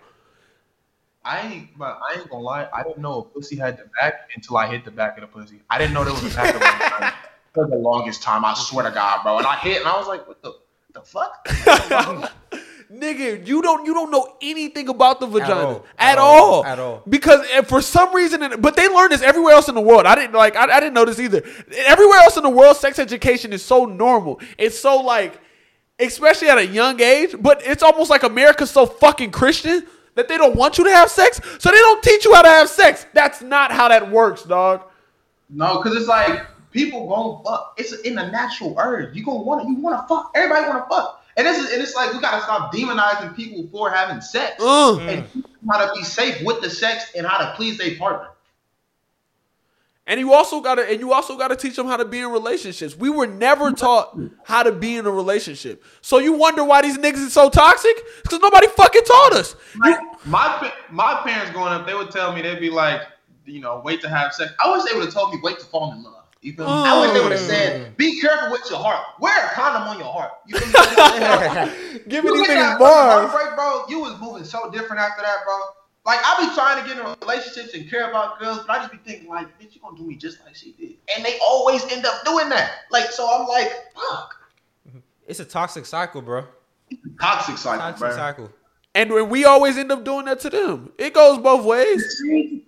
I 1.30 1.46
ain't, 1.46 1.78
but 1.78 2.00
I 2.10 2.18
ain't 2.18 2.28
gonna 2.28 2.42
lie. 2.42 2.68
I 2.74 2.82
didn't 2.82 2.98
know 2.98 3.20
a 3.20 3.22
pussy 3.22 3.54
had 3.54 3.78
the 3.78 3.84
back 4.00 4.28
until 4.34 4.56
I 4.56 4.66
hit 4.66 4.84
the 4.84 4.90
back 4.90 5.16
of 5.16 5.20
the 5.20 5.28
pussy. 5.28 5.60
I 5.70 5.78
didn't 5.78 5.94
know 5.94 6.02
there 6.02 6.12
was 6.12 6.24
a 6.24 6.36
back 6.36 6.54
of 6.54 6.60
the 6.60 7.12
for 7.54 7.68
the 7.68 7.76
longest 7.76 8.20
time. 8.20 8.44
I 8.44 8.54
swear 8.54 8.84
to 8.84 8.90
God, 8.90 9.22
bro. 9.22 9.38
And 9.38 9.46
I 9.46 9.54
hit, 9.56 9.78
and 9.78 9.86
I 9.86 9.96
was 9.96 10.08
like, 10.08 10.26
"What 10.26 10.42
the, 10.42 10.54
the 10.92 11.02
fuck?" 11.02 11.46
Nigga, 12.92 13.46
you 13.46 13.62
don't 13.62 13.86
you 13.86 13.94
don't 13.94 14.10
know 14.10 14.34
anything 14.42 14.88
about 14.88 15.20
the 15.20 15.26
vagina 15.28 15.54
all. 15.54 15.86
at, 15.96 16.14
At 16.14 16.18
all. 16.18 16.54
all. 16.54 16.64
At 16.64 16.78
all. 16.80 17.02
Because 17.08 17.46
for 17.68 17.80
some 17.80 18.12
reason, 18.12 18.60
but 18.60 18.74
they 18.74 18.88
learn 18.88 19.10
this 19.10 19.22
everywhere 19.22 19.54
else 19.54 19.68
in 19.68 19.76
the 19.76 19.80
world. 19.80 20.06
I 20.06 20.16
didn't 20.16 20.34
like 20.34 20.56
I, 20.56 20.64
I 20.64 20.80
didn't 20.80 20.94
know 20.94 21.04
this 21.04 21.20
either. 21.20 21.44
Everywhere 21.76 22.18
else 22.18 22.38
in 22.38 22.42
the 22.42 22.50
world, 22.50 22.76
sex 22.76 22.98
education 22.98 23.52
is 23.52 23.64
so 23.64 23.84
normal. 23.84 24.40
It's 24.58 24.76
so 24.76 24.96
like, 24.96 25.40
especially 26.00 26.48
at 26.48 26.58
a 26.58 26.66
young 26.66 27.00
age. 27.00 27.36
But 27.38 27.64
it's 27.64 27.84
almost 27.84 28.10
like 28.10 28.24
America's 28.24 28.72
so 28.72 28.84
fucking 28.86 29.30
Christian 29.30 29.86
that 30.20 30.28
they 30.28 30.36
don't 30.36 30.54
want 30.54 30.76
you 30.76 30.84
to 30.84 30.90
have 30.90 31.10
sex, 31.10 31.40
so 31.58 31.70
they 31.70 31.78
don't 31.78 32.02
teach 32.02 32.26
you 32.26 32.34
how 32.34 32.42
to 32.42 32.48
have 32.48 32.68
sex. 32.68 33.06
That's 33.14 33.40
not 33.40 33.72
how 33.72 33.88
that 33.88 34.10
works, 34.10 34.42
dog. 34.42 34.82
no, 35.48 35.78
because 35.82 35.96
it's 35.96 36.06
like 36.08 36.44
people 36.72 37.08
gonna 37.08 37.42
fuck. 37.42 37.74
It's 37.78 37.92
in 38.02 38.14
the 38.16 38.26
natural 38.30 38.74
urge. 38.78 39.16
You 39.16 39.24
gonna 39.24 39.42
want 39.42 39.62
to. 39.62 39.68
You 39.68 39.76
want 39.76 39.96
to 40.02 40.06
fuck. 40.14 40.30
Everybody 40.34 40.68
want 40.68 40.84
to 40.88 40.94
fuck. 40.94 41.24
And 41.38 41.46
this 41.46 41.58
is, 41.58 41.72
and 41.72 41.80
it's 41.80 41.94
like 41.94 42.12
we 42.12 42.20
gotta 42.20 42.42
stop 42.42 42.70
demonizing 42.74 43.34
people 43.34 43.66
for 43.72 43.88
having 43.90 44.20
sex 44.20 44.62
Uh. 44.62 44.98
and 44.98 45.24
teach 45.32 45.44
them 45.44 45.68
how 45.70 45.78
to 45.86 45.90
be 45.98 46.04
safe 46.04 46.44
with 46.44 46.60
the 46.60 46.68
sex 46.68 47.12
and 47.16 47.26
how 47.26 47.38
to 47.38 47.54
please 47.56 47.78
their 47.78 47.96
partner. 47.96 48.28
And 50.10 50.18
you 50.18 50.32
also 50.32 50.60
gotta 50.60 50.90
and 50.90 50.98
you 50.98 51.12
also 51.12 51.38
gotta 51.38 51.54
teach 51.54 51.76
them 51.76 51.86
how 51.86 51.96
to 51.96 52.04
be 52.04 52.18
in 52.18 52.32
relationships. 52.32 52.96
We 52.96 53.10
were 53.10 53.28
never 53.28 53.70
taught 53.70 54.18
how 54.42 54.64
to 54.64 54.72
be 54.72 54.96
in 54.96 55.06
a 55.06 55.10
relationship. 55.10 55.84
So 56.00 56.18
you 56.18 56.32
wonder 56.32 56.64
why 56.64 56.82
these 56.82 56.98
niggas 56.98 57.26
is 57.26 57.32
so 57.32 57.48
toxic? 57.48 57.96
Because 58.24 58.40
nobody 58.40 58.66
fucking 58.66 59.04
taught 59.04 59.34
us. 59.34 59.54
You- 59.84 60.10
my 60.24 60.72
my 60.90 61.20
parents 61.22 61.52
growing 61.52 61.72
up, 61.72 61.86
they 61.86 61.94
would 61.94 62.10
tell 62.10 62.34
me 62.34 62.42
they'd 62.42 62.58
be 62.58 62.70
like, 62.70 63.02
you 63.46 63.60
know, 63.60 63.82
wait 63.84 64.00
to 64.00 64.08
have 64.08 64.34
sex. 64.34 64.52
I 64.58 64.72
wish 64.72 64.82
they 64.82 64.98
would 64.98 65.04
have 65.04 65.14
told 65.14 65.32
me 65.32 65.38
wait 65.44 65.60
to 65.60 65.66
fall 65.66 65.92
in 65.92 66.02
love. 66.02 66.24
You 66.40 66.54
feel 66.54 66.66
me? 66.66 66.72
I 66.72 67.00
wish 67.00 67.12
they 67.12 67.20
would 67.20 67.30
have 67.30 67.40
said, 67.40 67.92
mm. 67.92 67.96
be 67.96 68.20
careful 68.20 68.50
with 68.50 68.62
your 68.68 68.80
heart. 68.80 69.04
Wear 69.20 69.46
a 69.46 69.50
condom 69.50 69.82
on 69.84 69.98
your 69.98 70.12
heart. 70.12 70.32
You 70.48 70.58
feel 70.58 70.66
me? 70.66 72.02
give 72.08 72.24
me 72.24 72.30
You 72.34 72.36
these 72.38 72.48
niggas 72.48 72.78
bars. 72.80 73.30
heartbreak, 73.30 73.54
bro. 73.54 73.84
You 73.88 74.00
was 74.00 74.18
moving 74.20 74.42
so 74.42 74.70
different 74.72 75.02
after 75.02 75.22
that, 75.22 75.44
bro. 75.44 75.60
Like 76.06 76.18
I 76.24 76.48
be 76.48 76.54
trying 76.54 76.82
to 76.82 76.88
get 76.88 76.98
in 76.98 77.16
relationships 77.20 77.74
and 77.74 77.88
care 77.88 78.08
about 78.08 78.40
girls, 78.40 78.60
but 78.66 78.70
I 78.70 78.78
just 78.78 78.92
be 78.92 78.98
thinking 78.98 79.28
like, 79.28 79.46
bitch, 79.60 79.74
you 79.74 79.80
gonna 79.82 79.96
do 79.96 80.04
me 80.04 80.14
just 80.16 80.42
like 80.44 80.54
she 80.54 80.72
did, 80.72 80.94
and 81.14 81.24
they 81.24 81.38
always 81.42 81.84
end 81.92 82.06
up 82.06 82.24
doing 82.24 82.48
that. 82.48 82.70
Like, 82.90 83.10
so 83.10 83.28
I'm 83.30 83.46
like, 83.46 83.70
fuck, 83.94 84.34
It's 85.26 85.40
a 85.40 85.44
toxic 85.44 85.84
cycle, 85.86 86.22
bro. 86.22 86.44
toxic 87.20 87.58
cycle, 87.58 87.80
Toxic 87.80 88.00
bro. 88.00 88.16
cycle. 88.16 88.50
And 88.92 89.12
when 89.12 89.28
we 89.28 89.44
always 89.44 89.78
end 89.78 89.92
up 89.92 90.02
doing 90.04 90.24
that 90.24 90.40
to 90.40 90.50
them. 90.50 90.90
It 90.98 91.14
goes 91.14 91.38
both 91.38 91.64
ways. 91.64 92.02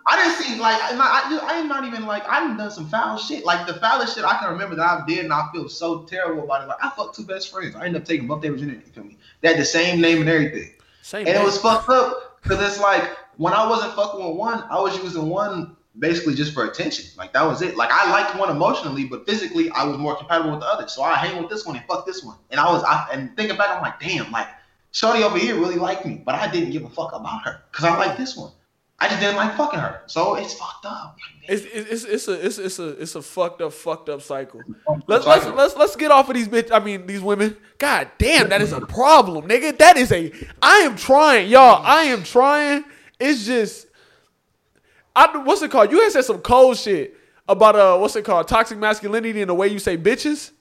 I 0.06 0.16
didn't 0.16 0.36
see 0.40 0.56
like 0.60 0.80
I'm 0.84 1.00
I, 1.00 1.40
I 1.42 1.54
am 1.54 1.66
not 1.66 1.84
even 1.84 2.06
like 2.06 2.28
I 2.28 2.38
done 2.40 2.56
done 2.56 2.70
some 2.70 2.88
foul 2.88 3.16
shit. 3.18 3.44
Like 3.44 3.66
the 3.66 3.74
foulest 3.74 4.14
shit 4.14 4.24
I 4.24 4.36
can 4.38 4.50
remember 4.52 4.76
that 4.76 4.86
I 4.86 5.04
did, 5.06 5.24
and 5.24 5.32
I 5.32 5.48
feel 5.52 5.68
so 5.68 6.02
terrible 6.04 6.44
about 6.44 6.62
it. 6.62 6.68
Like 6.68 6.78
I 6.84 6.90
fucked 6.90 7.16
two 7.16 7.24
best 7.24 7.50
friends. 7.50 7.74
I 7.74 7.86
ended 7.86 8.02
up 8.02 8.06
taking 8.06 8.28
both 8.28 8.40
their 8.42 8.52
virginity. 8.52 8.82
You 8.86 8.92
feel 8.92 9.04
me? 9.04 9.16
They 9.40 9.48
had 9.48 9.58
the 9.58 9.64
same 9.64 10.00
name 10.00 10.20
and 10.20 10.28
everything. 10.28 10.70
Same 11.02 11.26
And 11.26 11.36
it 11.36 11.42
was 11.44 11.58
fucked 11.60 11.88
up 11.88 12.40
because 12.42 12.60
it's 12.62 12.78
like 12.80 13.02
when 13.42 13.52
I 13.52 13.68
wasn't 13.68 13.94
fucking 13.94 14.24
with 14.24 14.36
one, 14.36 14.62
I 14.70 14.80
was 14.80 14.96
using 15.02 15.28
one 15.28 15.76
basically 15.98 16.34
just 16.34 16.54
for 16.54 16.64
attention. 16.64 17.06
Like 17.16 17.32
that 17.32 17.42
was 17.42 17.60
it. 17.60 17.76
Like 17.76 17.90
I 17.92 18.08
liked 18.10 18.38
one 18.38 18.50
emotionally, 18.50 19.04
but 19.04 19.26
physically 19.26 19.68
I 19.70 19.84
was 19.84 19.98
more 19.98 20.14
compatible 20.14 20.52
with 20.52 20.60
the 20.60 20.66
other. 20.66 20.86
So 20.86 21.02
I 21.02 21.16
hang 21.16 21.42
with 21.42 21.50
this 21.50 21.66
one 21.66 21.74
and 21.74 21.84
fuck 21.86 22.06
this 22.06 22.22
one. 22.22 22.36
And 22.50 22.60
I 22.60 22.70
was 22.70 22.84
I, 22.84 23.08
and 23.12 23.36
thinking 23.36 23.56
back, 23.56 23.70
I'm 23.70 23.82
like, 23.82 23.98
damn, 23.98 24.30
like 24.30 24.46
Shorty 24.92 25.24
over 25.24 25.38
here 25.38 25.56
really 25.56 25.74
liked 25.74 26.06
me, 26.06 26.22
but 26.24 26.36
I 26.36 26.50
didn't 26.52 26.70
give 26.70 26.84
a 26.84 26.88
fuck 26.88 27.12
about 27.12 27.42
her 27.44 27.62
because 27.72 27.84
I 27.84 27.96
like 27.96 28.16
this 28.16 28.36
one. 28.36 28.52
I 29.00 29.08
just 29.08 29.20
didn't 29.20 29.34
like 29.34 29.56
fucking 29.56 29.80
her. 29.80 30.02
So 30.06 30.36
it's 30.36 30.54
fucked 30.54 30.86
up. 30.86 31.16
It's, 31.48 31.64
it's, 31.64 32.04
it's 32.04 32.28
a 32.28 32.46
it's, 32.46 32.58
it's 32.58 32.78
a 32.78 32.88
it's 32.90 33.14
a 33.16 33.22
fucked 33.22 33.60
up 33.60 33.72
fucked 33.72 34.08
up 34.08 34.22
cycle. 34.22 34.60
Let's 35.08 35.26
let's 35.26 35.46
let's 35.46 35.76
let's 35.76 35.96
get 35.96 36.12
off 36.12 36.28
of 36.28 36.36
these 36.36 36.46
bitch. 36.46 36.70
I 36.70 36.78
mean 36.78 37.08
these 37.08 37.20
women. 37.20 37.56
God 37.78 38.08
damn, 38.18 38.50
that 38.50 38.62
is 38.62 38.70
a 38.70 38.80
problem, 38.80 39.48
nigga. 39.48 39.76
That 39.78 39.96
is 39.96 40.12
a. 40.12 40.30
I 40.62 40.76
am 40.78 40.94
trying, 40.94 41.50
y'all. 41.50 41.82
I 41.84 42.04
am 42.04 42.22
trying. 42.22 42.84
It's 43.22 43.46
just. 43.46 43.86
I 45.14 45.36
what's 45.38 45.62
it 45.62 45.70
called? 45.70 45.90
You 45.92 46.00
had 46.00 46.12
said 46.12 46.24
some 46.24 46.40
cold 46.40 46.76
shit 46.76 47.14
about 47.48 47.76
uh 47.76 47.98
what's 47.98 48.16
it 48.16 48.24
called? 48.24 48.48
Toxic 48.48 48.78
masculinity 48.78 49.40
and 49.40 49.50
the 49.50 49.54
way 49.54 49.68
you 49.68 49.78
say 49.78 49.96
bitches. 49.96 50.52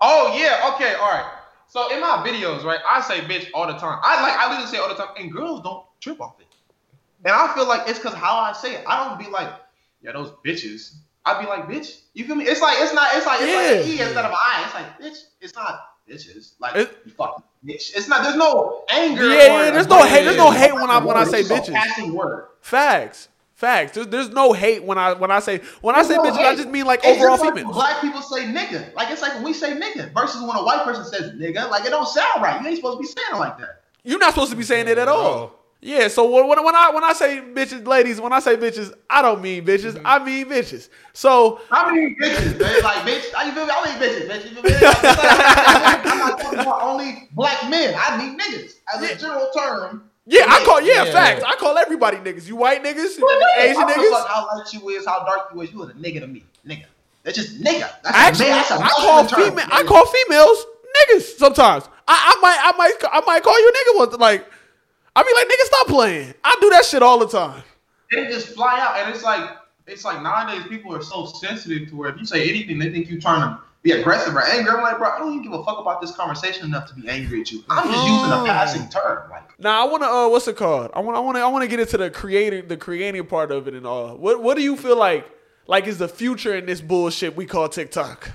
Oh 0.00 0.36
yeah, 0.36 0.74
okay, 0.74 0.94
all 0.94 1.10
right. 1.10 1.32
So 1.68 1.92
in 1.94 2.00
my 2.00 2.24
videos, 2.26 2.64
right, 2.64 2.80
I 2.86 3.00
say 3.00 3.20
bitch 3.20 3.48
all 3.54 3.66
the 3.66 3.74
time. 3.74 3.98
I 4.02 4.22
like 4.22 4.36
I 4.36 4.48
literally 4.48 4.70
say 4.70 4.78
all 4.78 4.88
the 4.88 4.94
time, 4.94 5.08
and 5.18 5.32
girls 5.32 5.62
don't 5.62 5.84
trip 6.00 6.20
off 6.20 6.40
it. 6.40 6.46
And 7.24 7.34
I 7.34 7.52
feel 7.54 7.66
like 7.66 7.88
it's 7.88 7.98
because 7.98 8.14
how 8.14 8.36
I 8.36 8.52
say 8.52 8.74
it. 8.74 8.84
I 8.86 9.08
don't 9.08 9.18
be 9.18 9.30
like, 9.30 9.48
yeah, 10.02 10.12
those 10.12 10.32
bitches. 10.44 10.96
I'd 11.24 11.40
be 11.40 11.46
like, 11.48 11.66
bitch. 11.66 12.02
You 12.14 12.24
feel 12.24 12.36
me? 12.36 12.44
It's 12.44 12.60
like 12.60 12.76
it's 12.80 12.94
not. 12.94 13.08
It's 13.14 13.26
like 13.26 13.40
it's 13.40 13.54
like 13.54 13.84
an 13.84 13.90
e 13.90 14.00
instead 14.00 14.24
of 14.24 14.30
an 14.30 14.36
i. 14.36 14.62
It's 14.64 14.74
like 14.74 15.00
bitch. 15.00 15.24
It's 15.40 15.54
not 15.54 15.80
bitches. 16.08 16.52
Like 16.60 16.76
It- 16.76 16.98
you 17.04 17.12
fucking 17.12 17.42
bitch. 17.64 17.96
It's 17.96 18.08
not. 18.08 18.22
There's 18.22 18.36
no 18.36 18.84
anger. 18.90 19.28
Yeah, 19.28 19.64
yeah, 19.64 19.70
there's 19.70 19.88
no 19.88 20.02
hate- 20.02 20.24
there's 20.24 20.36
no 20.36 20.50
hate 20.50 20.74
when 20.74 20.90
I- 20.90 20.98
when 20.98 21.16
I 21.16 21.22
it's 21.22 21.30
say 21.30 21.42
just 21.42 21.50
a 21.68 21.72
bitches. 21.72 21.74
Passing 21.74 22.14
word. 22.14 22.46
Facts. 22.60 23.28
Facts. 23.54 23.92
There's, 23.92 24.06
there's 24.08 24.28
no 24.28 24.52
hate 24.52 24.84
when 24.84 24.98
I 24.98 25.14
when 25.14 25.30
I 25.30 25.40
say 25.40 25.60
when 25.80 25.94
I 25.94 26.02
say 26.02 26.16
no 26.16 26.24
bitches. 26.24 26.38
I 26.44 26.54
just 26.56 26.68
mean 26.68 26.84
like 26.84 27.00
It's 27.04 27.18
overall 27.18 27.36
just 27.36 27.44
like 27.44 27.54
females. 27.54 27.74
when 27.74 27.84
Black 27.86 28.00
people 28.02 28.20
say 28.20 28.44
nigga. 28.44 28.94
Like 28.94 29.10
it's 29.10 29.22
like 29.22 29.32
when 29.34 29.44
we 29.44 29.54
say 29.54 29.72
nigga 29.72 30.12
versus 30.12 30.42
when 30.42 30.56
a 30.56 30.62
white 30.62 30.84
person 30.84 31.04
says 31.06 31.32
nigga. 31.32 31.70
Like 31.70 31.86
it 31.86 31.90
don't 31.90 32.06
sound 32.06 32.42
right. 32.42 32.60
You 32.60 32.68
ain't 32.68 32.76
supposed 32.76 32.98
to 32.98 33.02
be 33.02 33.06
saying 33.06 33.28
it 33.32 33.36
like 33.38 33.56
that. 33.58 33.82
You're 34.04 34.18
not 34.18 34.34
supposed 34.34 34.50
to 34.50 34.56
be 34.56 34.62
saying 34.62 34.88
it 34.88 34.98
at 34.98 35.08
all. 35.08 35.55
No. 35.82 35.88
Yeah, 35.88 36.08
so 36.08 36.28
when, 36.30 36.48
when, 36.48 36.64
when 36.64 36.74
I 36.74 36.90
when 36.90 37.04
I 37.04 37.12
say 37.12 37.40
bitches, 37.40 37.86
ladies, 37.86 38.20
when 38.20 38.32
I 38.32 38.40
say 38.40 38.56
bitches, 38.56 38.92
I 39.08 39.22
don't 39.22 39.42
mean 39.42 39.64
bitches. 39.64 39.92
Mm-hmm. 39.92 40.06
I 40.06 40.24
mean 40.24 40.46
bitches. 40.46 40.88
So 41.12 41.60
I 41.70 41.92
mean 41.94 42.16
bitches, 42.20 42.58
man. 42.58 42.82
Like 42.82 42.98
bitch, 43.06 43.34
I, 43.36 43.46
you 43.46 43.52
feel 43.52 43.66
me? 43.66 43.72
I 43.72 43.84
mean 43.84 43.98
bitches, 44.00 44.28
bitch. 44.28 44.44
You 44.48 44.54
feel 44.56 44.62
me? 44.62 44.70
I'm 46.10 46.18
not 46.18 46.40
talking 46.40 46.58
about 46.60 46.82
only 46.82 47.28
black 47.32 47.68
men. 47.68 47.94
I 47.98 48.16
mean 48.16 48.38
niggas 48.38 48.78
as 48.94 49.02
a 49.02 49.16
general 49.16 49.50
term. 49.56 50.10
Yeah, 50.28 50.44
I 50.48 50.64
call 50.64 50.80
yeah, 50.80 51.04
yeah, 51.04 51.12
facts. 51.12 51.44
I 51.44 51.54
call 51.54 51.78
everybody 51.78 52.16
niggas. 52.16 52.48
You 52.48 52.56
white 52.56 52.82
niggas, 52.82 53.20
well, 53.20 53.40
Asian 53.58 53.82
niggas. 53.82 54.10
Fuck 54.10 54.28
how 54.28 54.46
light 54.56 54.72
you 54.72 54.88
is, 54.88 55.06
how 55.06 55.24
dark 55.24 55.50
you 55.54 55.60
is. 55.60 55.72
You 55.72 55.78
was 55.78 55.90
a 55.90 55.94
nigga 55.94 56.20
to 56.20 56.26
me, 56.26 56.42
nigga. 56.66 56.86
That's 57.22 57.36
just 57.36 57.60
nigga. 57.60 57.88
That's 58.02 58.16
Actually, 58.16 58.50
man, 58.50 58.64
that's 58.68 58.72
I 58.72 58.88
call 58.88 59.24
female. 59.24 59.66
I 59.70 59.82
call 59.84 60.06
females 60.06 60.66
niggas 60.96 61.38
sometimes. 61.38 61.88
I, 62.08 62.34
I 62.36 62.40
might, 62.40 62.58
I 62.60 62.76
might, 62.76 62.94
I 63.12 63.20
might 63.26 63.42
call 63.42 63.60
you 63.60 63.68
a 63.68 63.72
nigga 63.72 63.98
once. 63.98 64.16
Like, 64.16 64.50
I 65.16 65.22
be 65.22 65.32
like, 65.34 65.48
nigga, 65.48 65.64
stop 65.64 65.86
playing. 65.86 66.34
I 66.44 66.56
do 66.60 66.68
that 66.70 66.84
shit 66.84 67.02
all 67.02 67.18
the 67.18 67.26
time. 67.26 67.62
They 68.12 68.26
just 68.26 68.48
fly 68.48 68.78
out, 68.78 68.98
and 68.98 69.14
it's 69.14 69.24
like, 69.24 69.48
it's 69.86 70.04
like 70.04 70.22
nowadays 70.22 70.66
people 70.68 70.94
are 70.94 71.02
so 71.02 71.24
sensitive 71.24 71.88
to 71.88 71.96
where 71.96 72.10
if 72.10 72.20
you 72.20 72.26
say 72.26 72.48
anything, 72.48 72.78
they 72.78 72.90
think 72.90 73.08
you're 73.08 73.20
trying 73.20 73.40
to 73.40 73.58
be 73.82 73.92
aggressive 73.92 74.36
or 74.36 74.42
angry. 74.42 74.70
I'm 74.70 74.82
like, 74.82 74.98
bro, 74.98 75.08
I 75.08 75.18
don't 75.18 75.32
even 75.32 75.42
give 75.42 75.58
a 75.58 75.64
fuck 75.64 75.78
about 75.78 76.02
this 76.02 76.14
conversation 76.14 76.66
enough 76.66 76.86
to 76.88 76.94
be 76.94 77.08
angry 77.08 77.40
at 77.40 77.50
you. 77.50 77.64
I'm 77.70 77.90
just 77.90 78.06
using 78.06 78.30
a 78.30 78.44
passing 78.44 78.88
term. 78.90 79.30
Like, 79.30 79.58
now 79.58 79.86
I 79.86 79.90
want 79.90 80.02
to, 80.02 80.08
uh, 80.08 80.28
what's 80.28 80.46
it 80.48 80.56
called? 80.56 80.90
I 80.92 81.00
want, 81.00 81.16
I 81.16 81.20
want 81.20 81.36
to, 81.36 81.40
I 81.40 81.46
want 81.46 81.62
to 81.62 81.68
get 81.68 81.80
into 81.80 81.96
the 81.96 82.10
creating, 82.10 82.68
the 82.68 82.76
creating 82.76 83.24
part 83.26 83.50
of 83.50 83.68
it 83.68 83.74
and 83.74 83.86
all. 83.86 84.16
What, 84.18 84.42
what 84.42 84.56
do 84.56 84.62
you 84.62 84.76
feel 84.76 84.98
like, 84.98 85.26
like 85.66 85.86
is 85.86 85.96
the 85.96 86.08
future 86.08 86.54
in 86.54 86.66
this 86.66 86.82
bullshit 86.82 87.34
we 87.36 87.46
call 87.46 87.70
TikTok? 87.70 88.30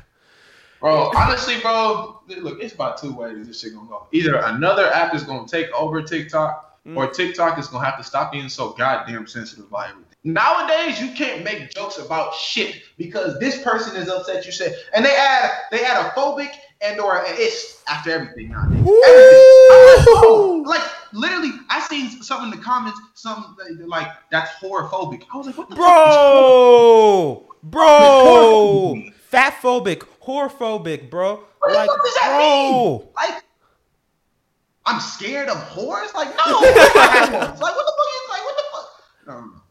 Bro, 0.80 1.12
honestly, 1.16 1.60
bro, 1.60 2.22
look, 2.40 2.60
it's 2.60 2.74
about 2.74 2.98
two 2.98 3.14
ways 3.14 3.46
this 3.46 3.60
shit 3.62 3.76
gonna 3.76 3.88
go. 3.88 4.08
Either 4.12 4.38
another 4.38 4.92
app 4.92 5.14
is 5.14 5.24
gonna 5.24 5.48
take 5.48 5.72
over 5.74 6.02
TikTok, 6.02 6.71
mm. 6.88 6.96
or 6.96 7.08
TikTok 7.08 7.58
is 7.60 7.68
gonna 7.68 7.86
have 7.86 7.98
to 7.98 8.04
stop 8.04 8.32
being 8.32 8.50
so 8.50 8.70
goddamn 8.72 9.28
sensitive 9.28 9.66
about 9.66 9.90
everything. 9.90 10.08
Nowadays, 10.24 11.02
you 11.02 11.12
can't 11.12 11.44
make 11.44 11.74
jokes 11.74 11.98
about 11.98 12.36
shit 12.36 12.84
because 12.98 13.40
this 13.40 13.62
person 13.64 13.96
is 13.96 14.08
upset. 14.08 14.46
You 14.46 14.52
said, 14.52 14.76
and 14.94 15.04
they 15.04 15.16
add 15.16 15.52
they 15.72 15.84
add 15.84 16.06
a 16.06 16.10
phobic 16.10 16.52
and 16.82 17.00
or 17.00 17.18
an 17.18 17.26
it's 17.30 17.84
after 17.88 18.12
everything 18.12 18.50
nowadays. 18.50 18.88
Everything. 19.08 20.64
Like 20.66 20.84
literally, 21.14 21.52
I 21.70 21.82
seen 21.82 22.10
something 22.22 22.52
in 22.52 22.58
the 22.58 22.64
comments, 22.64 23.00
something 23.16 23.88
like 23.88 24.08
that's 24.32 24.52
horrorphobic. 24.62 25.24
I 25.34 25.38
was 25.38 25.48
like, 25.48 25.58
what 25.58 25.70
the 25.70 25.76
bro, 25.76 27.50
bro, 27.64 29.02
fat 29.30 29.60
phobic 29.62 30.04
phobic, 30.50 31.10
bro. 31.10 31.44
What 31.60 31.74
like, 31.74 31.90
does 31.90 32.14
that 32.16 32.36
bro. 32.36 33.00
mean? 33.00 33.08
Like, 33.16 33.44
I'm 34.86 35.00
scared 35.00 35.50
of 35.50 35.58
whores? 35.70 36.14
Like, 36.14 36.30
no. 36.30 36.60
like, 36.60 36.72
what 37.32 37.60
the 37.60 37.60
fuck? 37.60 38.08
Is, 38.10 38.30
like, 38.30 38.44
what 38.46 38.58
the 38.58 38.64
fuck? 38.72 39.36
Um, 39.36 39.62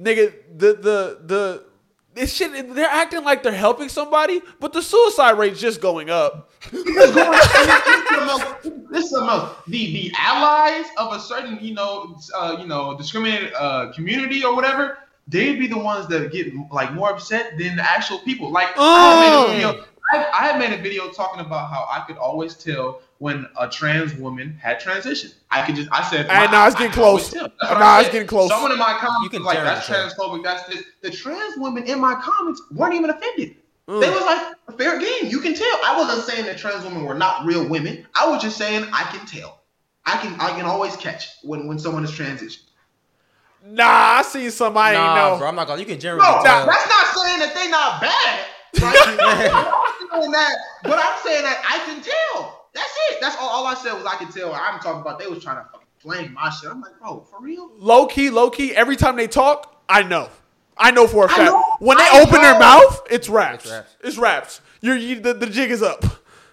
Nigga, 0.00 0.34
the 0.56 0.74
the 0.74 1.18
the 1.24 1.64
this 2.14 2.32
shit. 2.32 2.74
They're 2.74 2.88
acting 2.88 3.24
like 3.24 3.42
they're 3.42 3.52
helping 3.52 3.88
somebody, 3.88 4.40
but 4.60 4.72
the 4.72 4.82
suicide 4.82 5.38
rate's 5.38 5.60
just 5.60 5.80
going 5.80 6.10
up. 6.10 6.50
it's 6.72 7.14
going 7.14 7.18
up. 7.18 8.62
This 8.90 9.04
is 9.04 9.10
the 9.10 9.20
most. 9.20 9.64
The 9.66 9.92
the 9.92 10.12
allies 10.18 10.86
of 10.96 11.12
a 11.12 11.20
certain 11.20 11.58
you 11.60 11.74
know 11.74 12.16
uh, 12.36 12.56
you 12.60 12.66
know 12.66 12.96
discriminated 12.96 13.52
uh, 13.54 13.92
community 13.92 14.44
or 14.44 14.54
whatever 14.54 14.98
they'd 15.28 15.58
be 15.58 15.66
the 15.66 15.78
ones 15.78 16.06
that 16.08 16.32
get 16.32 16.52
like 16.70 16.92
more 16.92 17.10
upset 17.10 17.56
than 17.58 17.76
the 17.76 17.82
actual 17.82 18.18
people. 18.20 18.50
Like 18.50 18.68
I, 18.76 19.46
made 19.48 19.52
a 19.52 19.54
video, 19.54 19.84
I, 20.12 20.52
I 20.52 20.58
made 20.58 20.78
a 20.78 20.82
video 20.82 21.10
talking 21.10 21.40
about 21.40 21.70
how 21.70 21.88
I 21.90 22.04
could 22.06 22.16
always 22.16 22.54
tell 22.54 23.00
when 23.24 23.48
a 23.58 23.66
trans 23.66 24.14
woman 24.16 24.54
had 24.60 24.78
transitioned. 24.78 25.32
I 25.50 25.64
could 25.64 25.76
just 25.76 25.88
I 25.90 26.02
said, 26.02 26.26
and 26.28 26.52
now 26.52 26.66
it's 26.66 26.76
getting 26.76 26.92
close. 26.92 27.32
Now 27.32 28.00
it's 28.00 28.10
getting 28.10 28.28
close. 28.28 28.50
Someone 28.50 28.70
in 28.70 28.78
my 28.78 28.98
comments 29.00 29.38
like 29.38 29.56
that's 29.56 29.88
transphobic. 29.88 30.44
That's 30.44 30.68
this. 30.68 30.84
The 31.00 31.10
trans 31.10 31.56
women 31.56 31.84
in 31.84 31.98
my 31.98 32.16
comments 32.16 32.60
weren't 32.70 32.92
even 32.92 33.08
offended. 33.08 33.56
Mm. 33.88 34.02
They 34.02 34.10
was 34.10 34.20
like 34.26 34.76
fair 34.76 35.00
game. 35.00 35.30
You 35.30 35.40
can 35.40 35.54
tell. 35.54 35.74
I 35.86 35.96
wasn't 35.96 36.28
saying 36.28 36.44
that 36.44 36.58
trans 36.58 36.84
women 36.84 37.02
were 37.02 37.14
not 37.14 37.46
real 37.46 37.66
women. 37.66 38.06
I 38.14 38.28
was 38.28 38.42
just 38.42 38.58
saying 38.58 38.86
I 38.92 39.04
can 39.04 39.24
tell. 39.26 39.62
I 40.04 40.18
can 40.18 40.38
I 40.38 40.50
can 40.50 40.66
always 40.66 40.94
catch 40.94 41.30
when 41.42 41.66
when 41.66 41.78
someone 41.78 42.04
is 42.04 42.10
transitioned. 42.10 42.64
Nah, 43.64 44.18
I 44.18 44.22
see 44.22 44.50
some 44.50 44.76
I 44.76 44.92
nah, 44.92 44.98
ain't 44.98 45.16
know. 45.16 45.38
Bro, 45.38 45.48
I'm 45.48 45.56
not 45.56 45.66
gonna. 45.66 45.80
You 45.80 45.86
can 45.86 45.98
generally. 45.98 46.28
No, 46.28 46.42
tell. 46.42 46.66
that's 46.66 46.88
not 46.90 47.24
saying 47.24 47.38
that 47.38 47.54
they 47.54 47.70
not 47.70 48.02
bad. 48.02 48.44
I'm 50.12 50.20
saying 50.20 50.30
that, 50.32 50.56
but 50.82 50.98
I'm 50.98 51.18
saying 51.24 51.42
that 51.44 51.62
I 51.66 51.78
can 51.86 52.02
tell. 52.02 52.63
That's 52.74 52.92
it. 53.10 53.18
That's 53.20 53.36
all. 53.36 53.48
All 53.48 53.66
I 53.66 53.74
said 53.74 53.94
was 53.94 54.04
I 54.04 54.16
can 54.16 54.30
tell. 54.30 54.52
I'm 54.52 54.80
talking 54.80 55.00
about 55.00 55.18
they 55.18 55.26
was 55.26 55.42
trying 55.42 55.56
to 55.56 55.70
fucking 55.70 55.86
flame 55.98 56.34
my 56.34 56.50
shit. 56.50 56.70
I'm 56.70 56.80
like, 56.80 56.98
bro, 57.00 57.20
for 57.20 57.40
real? 57.40 57.70
Low 57.78 58.06
key, 58.06 58.30
low 58.30 58.50
key. 58.50 58.74
Every 58.74 58.96
time 58.96 59.16
they 59.16 59.26
talk, 59.26 59.82
I 59.88 60.02
know. 60.02 60.28
I 60.76 60.90
know 60.90 61.06
for 61.06 61.26
a 61.26 61.28
fact. 61.28 61.54
When 61.78 61.96
they 61.98 62.04
I 62.04 62.20
open 62.20 62.34
know. 62.34 62.42
their 62.42 62.58
mouth, 62.58 63.06
it's 63.10 63.28
raps. 63.28 63.64
It's 63.64 63.72
raps. 63.72 63.96
It's 64.02 64.18
raps. 64.18 64.60
You're, 64.80 64.96
you, 64.96 65.20
the, 65.20 65.32
the 65.34 65.46
jig 65.46 65.70
is 65.70 65.82
up. 65.82 66.04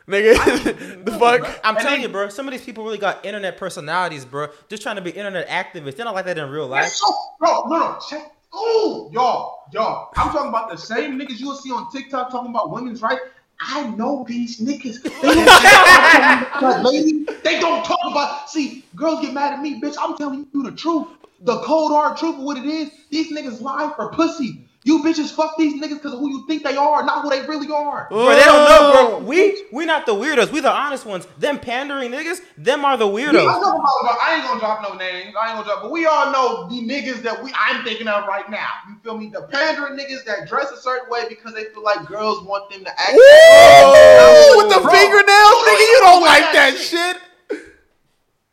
Nigga, 0.08 1.04
the 1.06 1.12
fuck? 1.14 1.42
I'm 1.64 1.76
and 1.76 1.84
telling 1.84 2.02
then, 2.02 2.02
you, 2.02 2.10
bro. 2.10 2.30
Some 2.30 2.48
of 2.48 2.52
these 2.52 2.64
people 2.64 2.84
really 2.84 2.98
got 2.98 3.26
internet 3.26 3.58
personalities, 3.58 4.26
bro. 4.26 4.50
Just 4.68 4.84
trying 4.84 4.98
to 4.98 5.02
be 5.02 5.12
internet 5.12 5.48
activists. 5.48 5.96
They're 5.96 6.06
not 6.06 6.16
like 6.16 6.26
that 6.26 6.38
in 6.38 6.50
real 6.50 6.68
life. 6.68 6.90
So, 6.90 7.14
bro, 7.40 7.64
no, 7.68 7.78
no. 7.80 8.00
Check. 8.10 8.32
Oh, 8.54 9.10
y'all, 9.14 9.64
y'all. 9.72 10.10
I'm 10.18 10.32
talking 10.32 10.50
about 10.50 10.70
the 10.70 10.78
same 10.78 11.18
niggas 11.18 11.40
you'll 11.40 11.56
see 11.56 11.72
on 11.72 11.90
TikTok 11.92 12.32
talking 12.32 12.50
about 12.50 12.72
women's 12.72 13.02
rights. 13.02 13.22
I 13.62 13.90
know 13.92 14.26
these 14.28 14.60
niggas. 14.60 15.04
They 15.22 15.36
don't, 15.36 16.84
lady, 16.84 17.26
they 17.44 17.60
don't 17.60 17.86
talk 17.86 18.00
about. 18.06 18.50
See, 18.50 18.86
girls 18.96 19.22
get 19.22 19.34
mad 19.34 19.54
at 19.54 19.62
me, 19.62 19.80
bitch. 19.82 19.96
I'm 20.00 20.18
telling 20.18 20.48
you 20.54 20.64
the 20.64 20.72
truth, 20.72 21.08
the 21.42 21.60
cold 21.60 21.92
hard 21.92 22.18
truth 22.18 22.38
of 22.38 22.44
what 22.44 22.58
it 22.58 22.66
is. 22.66 22.92
These 23.10 23.32
niggas 23.34 23.62
lie 23.62 23.92
for 23.96 24.10
pussy. 24.12 24.68
You 24.84 25.04
bitches 25.04 25.30
fuck 25.32 25.58
these 25.60 25.80
niggas 25.80 26.02
because 26.02 26.14
of 26.14 26.20
who 26.20 26.30
you 26.30 26.48
think 26.48 26.64
they 26.64 26.76
are, 26.76 27.06
not 27.06 27.22
who 27.22 27.30
they 27.30 27.46
really 27.46 27.72
are. 27.72 28.08
Bro, 28.10 28.34
they 28.34 28.44
don't 28.44 28.68
know, 28.68 29.20
bro. 29.20 29.20
We 29.20 29.66
we 29.72 29.86
not 29.86 30.08
the 30.08 30.14
weirdos. 30.14 30.52
We 30.52 30.60
the 30.60 30.72
honest 30.72 31.06
ones. 31.06 31.28
Them 31.38 31.60
pandering 31.60 32.10
niggas, 32.10 32.42
them 32.58 32.84
are 32.84 32.98
the 32.98 33.06
weirdos. 33.06 33.46
I 33.46 34.38
ain't 34.38 34.44
gonna 34.44 34.60
drop 34.60 34.82
no 34.82 34.96
names. 34.96 35.36
I 35.40 35.50
ain't 35.50 35.58
gonna 35.58 35.66
drop, 35.66 35.84
but 35.84 35.92
we 35.92 36.08
all 36.08 36.32
know 36.32 36.68
the 36.68 36.82
niggas 36.82 37.22
that 37.22 37.44
we 37.44 37.52
I'm 37.54 37.84
thinking 37.84 38.08
of 38.08 38.26
right 38.26 38.50
now. 38.50 38.70
You 38.90 38.96
feel 39.04 39.20
me? 39.20 39.30
The 39.30 39.44
pandering 39.44 40.00
niggas 40.00 40.26
that 40.26 40.48
dress 40.48 40.72
a 40.72 40.78
certain 40.78 41.12
way 41.12 41.26
because 41.30 41.54
they 41.54 41.66
feel 41.66 41.84
like 41.84 42.08
girls 42.08 42.44
want 42.44 42.72
them 42.72 42.84
to 42.84 42.90
act. 42.90 43.14
Ooh, 43.14 44.58
with 44.58 44.74
the 44.74 44.82
bro, 44.82 44.92
fingernails, 44.92 45.62
nigga, 45.62 45.86
you 45.94 46.00
don't 46.02 46.22
like 46.24 46.54
that, 46.54 46.74
that 46.74 46.78
shit. 46.80 47.18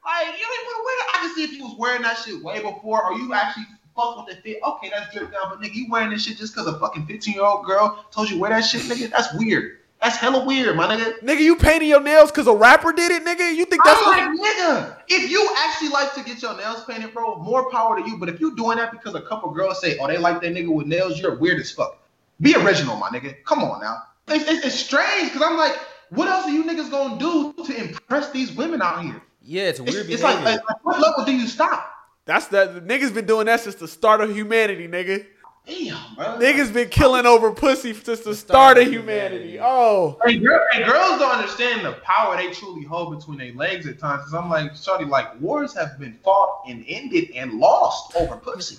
Like 0.05 0.27
you 0.27 0.45
ain't 0.45 0.65
want 0.65 0.77
to 0.77 0.85
wear 0.85 0.97
that. 0.99 1.09
I 1.15 1.19
can 1.21 1.35
see 1.35 1.45
if 1.45 1.53
you 1.53 1.65
was 1.65 1.77
wearing 1.79 2.03
that 2.03 2.19
shit 2.19 2.43
way 2.43 2.61
before, 2.61 3.03
or 3.05 3.15
you 3.15 3.33
actually 3.33 3.65
fuck 3.99 4.17
with 4.17 4.37
the 4.37 4.43
fit. 4.43 4.61
Okay, 4.63 4.91
that's 4.91 5.13
drip 5.13 5.33
down, 5.33 5.51
but 5.51 5.61
nigga, 5.61 5.75
you 5.75 5.87
wearing 5.91 6.11
this 6.11 6.25
shit 6.25 6.39
just 6.39 6.55
because 6.55 6.69
a 6.69 6.79
fucking 6.79 7.07
15 7.07 7.35
year 7.35 7.45
old 7.45 7.67
girl 7.67 8.05
told 8.11 8.31
you 8.31 8.39
wear 8.39 8.51
that 8.51 8.61
shit, 8.61 8.83
nigga? 8.83 9.11
That's 9.11 9.35
weird. 9.35 9.79
That's 10.01 10.17
hella 10.17 10.45
weird, 10.45 10.77
my 10.77 10.87
nigga. 10.87 11.19
Nigga, 11.21 11.41
you 11.41 11.57
painting 11.57 11.89
your 11.89 12.01
nails 12.01 12.31
because 12.31 12.47
a 12.47 12.55
rapper 12.55 12.93
did 12.93 13.11
it, 13.11 13.25
nigga? 13.25 13.53
You 13.55 13.65
think 13.65 13.83
that's 13.85 14.01
I'm 14.01 14.37
like, 14.37 14.41
nigga? 14.41 14.97
If 15.09 15.29
you 15.29 15.49
actually 15.59 15.89
like 15.89 16.15
to 16.15 16.23
get 16.23 16.41
your 16.41 16.57
nails 16.57 16.85
painted, 16.85 17.13
bro, 17.13 17.37
more 17.39 17.69
power 17.71 18.01
to 18.01 18.09
you. 18.09 18.17
But 18.17 18.29
if 18.29 18.41
you 18.41 18.55
doing 18.55 18.79
that 18.79 18.93
because 18.93 19.17
a 19.17 19.23
couple 19.23 19.51
girls 19.51 19.81
say, 19.81 19.99
oh, 19.99 20.07
they 20.07 20.17
like 20.17 20.41
that 20.43 20.53
nigga 20.53 20.73
with 20.73 20.87
nails, 20.87 21.21
you're 21.21 21.37
weird 21.37 21.59
as 21.59 21.73
fuck. 21.73 21.99
Be 22.41 22.55
original, 22.55 22.97
my 22.97 23.09
nigga. 23.09 23.43
Come 23.45 23.65
on 23.65 23.81
now. 23.81 24.05
It's, 24.29 24.49
it's, 24.49 24.67
it's 24.67 24.75
strange 24.77 25.33
because 25.33 25.43
I'm 25.43 25.57
like, 25.57 25.77
what 26.11 26.29
else 26.29 26.45
are 26.47 26.51
you 26.51 26.63
niggas 26.63 26.91
gonna 26.91 27.19
do 27.19 27.53
to 27.65 27.77
impress 27.77 28.31
these 28.31 28.53
women 28.53 28.81
out 28.81 29.03
here? 29.03 29.21
Yeah, 29.43 29.63
it's 29.63 29.81
weird. 29.81 29.97
It's, 29.97 30.09
it's 30.11 30.23
like, 30.23 30.45
like, 30.45 30.61
what 30.85 31.01
level 31.01 31.25
do 31.25 31.33
you 31.33 31.49
stop? 31.49 31.98
That's 32.29 32.47
that 32.49 32.87
niggas 32.87 33.15
been 33.15 33.25
doing 33.25 33.47
that 33.47 33.61
since 33.61 33.77
the 33.77 33.89
start 33.89 34.21
of 34.21 34.37
humanity, 34.37 34.87
nigga. 34.87 35.25
Damn, 35.67 36.15
bro. 36.15 36.39
Niggas 36.39 36.75
been 36.75 36.91
killing 36.91 37.25
over 37.25 37.53
pussy 37.53 37.95
since 37.95 38.21
the, 38.21 38.31
the 38.31 38.37
start, 38.37 38.77
of 38.77 38.85
humanity. 38.85 39.53
humanity. 39.53 39.61
Oh. 39.63 40.19
And, 40.27 40.45
girl, 40.45 40.61
and, 40.75 40.85
girls 40.85 41.19
don't 41.19 41.35
understand 41.35 41.87
the 41.87 41.93
power 42.03 42.37
they 42.37 42.51
truly 42.51 42.85
hold 42.85 43.19
between 43.19 43.39
their 43.39 43.55
legs 43.55 43.87
at 43.87 43.99
times. 43.99 44.25
Cause 44.25 44.35
I'm 44.35 44.51
like, 44.51 44.77
Shorty, 44.77 45.07
like 45.07 45.41
wars 45.41 45.75
have 45.75 45.99
been 45.99 46.19
fought 46.23 46.65
and 46.69 46.85
ended 46.87 47.31
and 47.35 47.55
lost 47.55 48.15
over 48.15 48.37
pussy. 48.37 48.77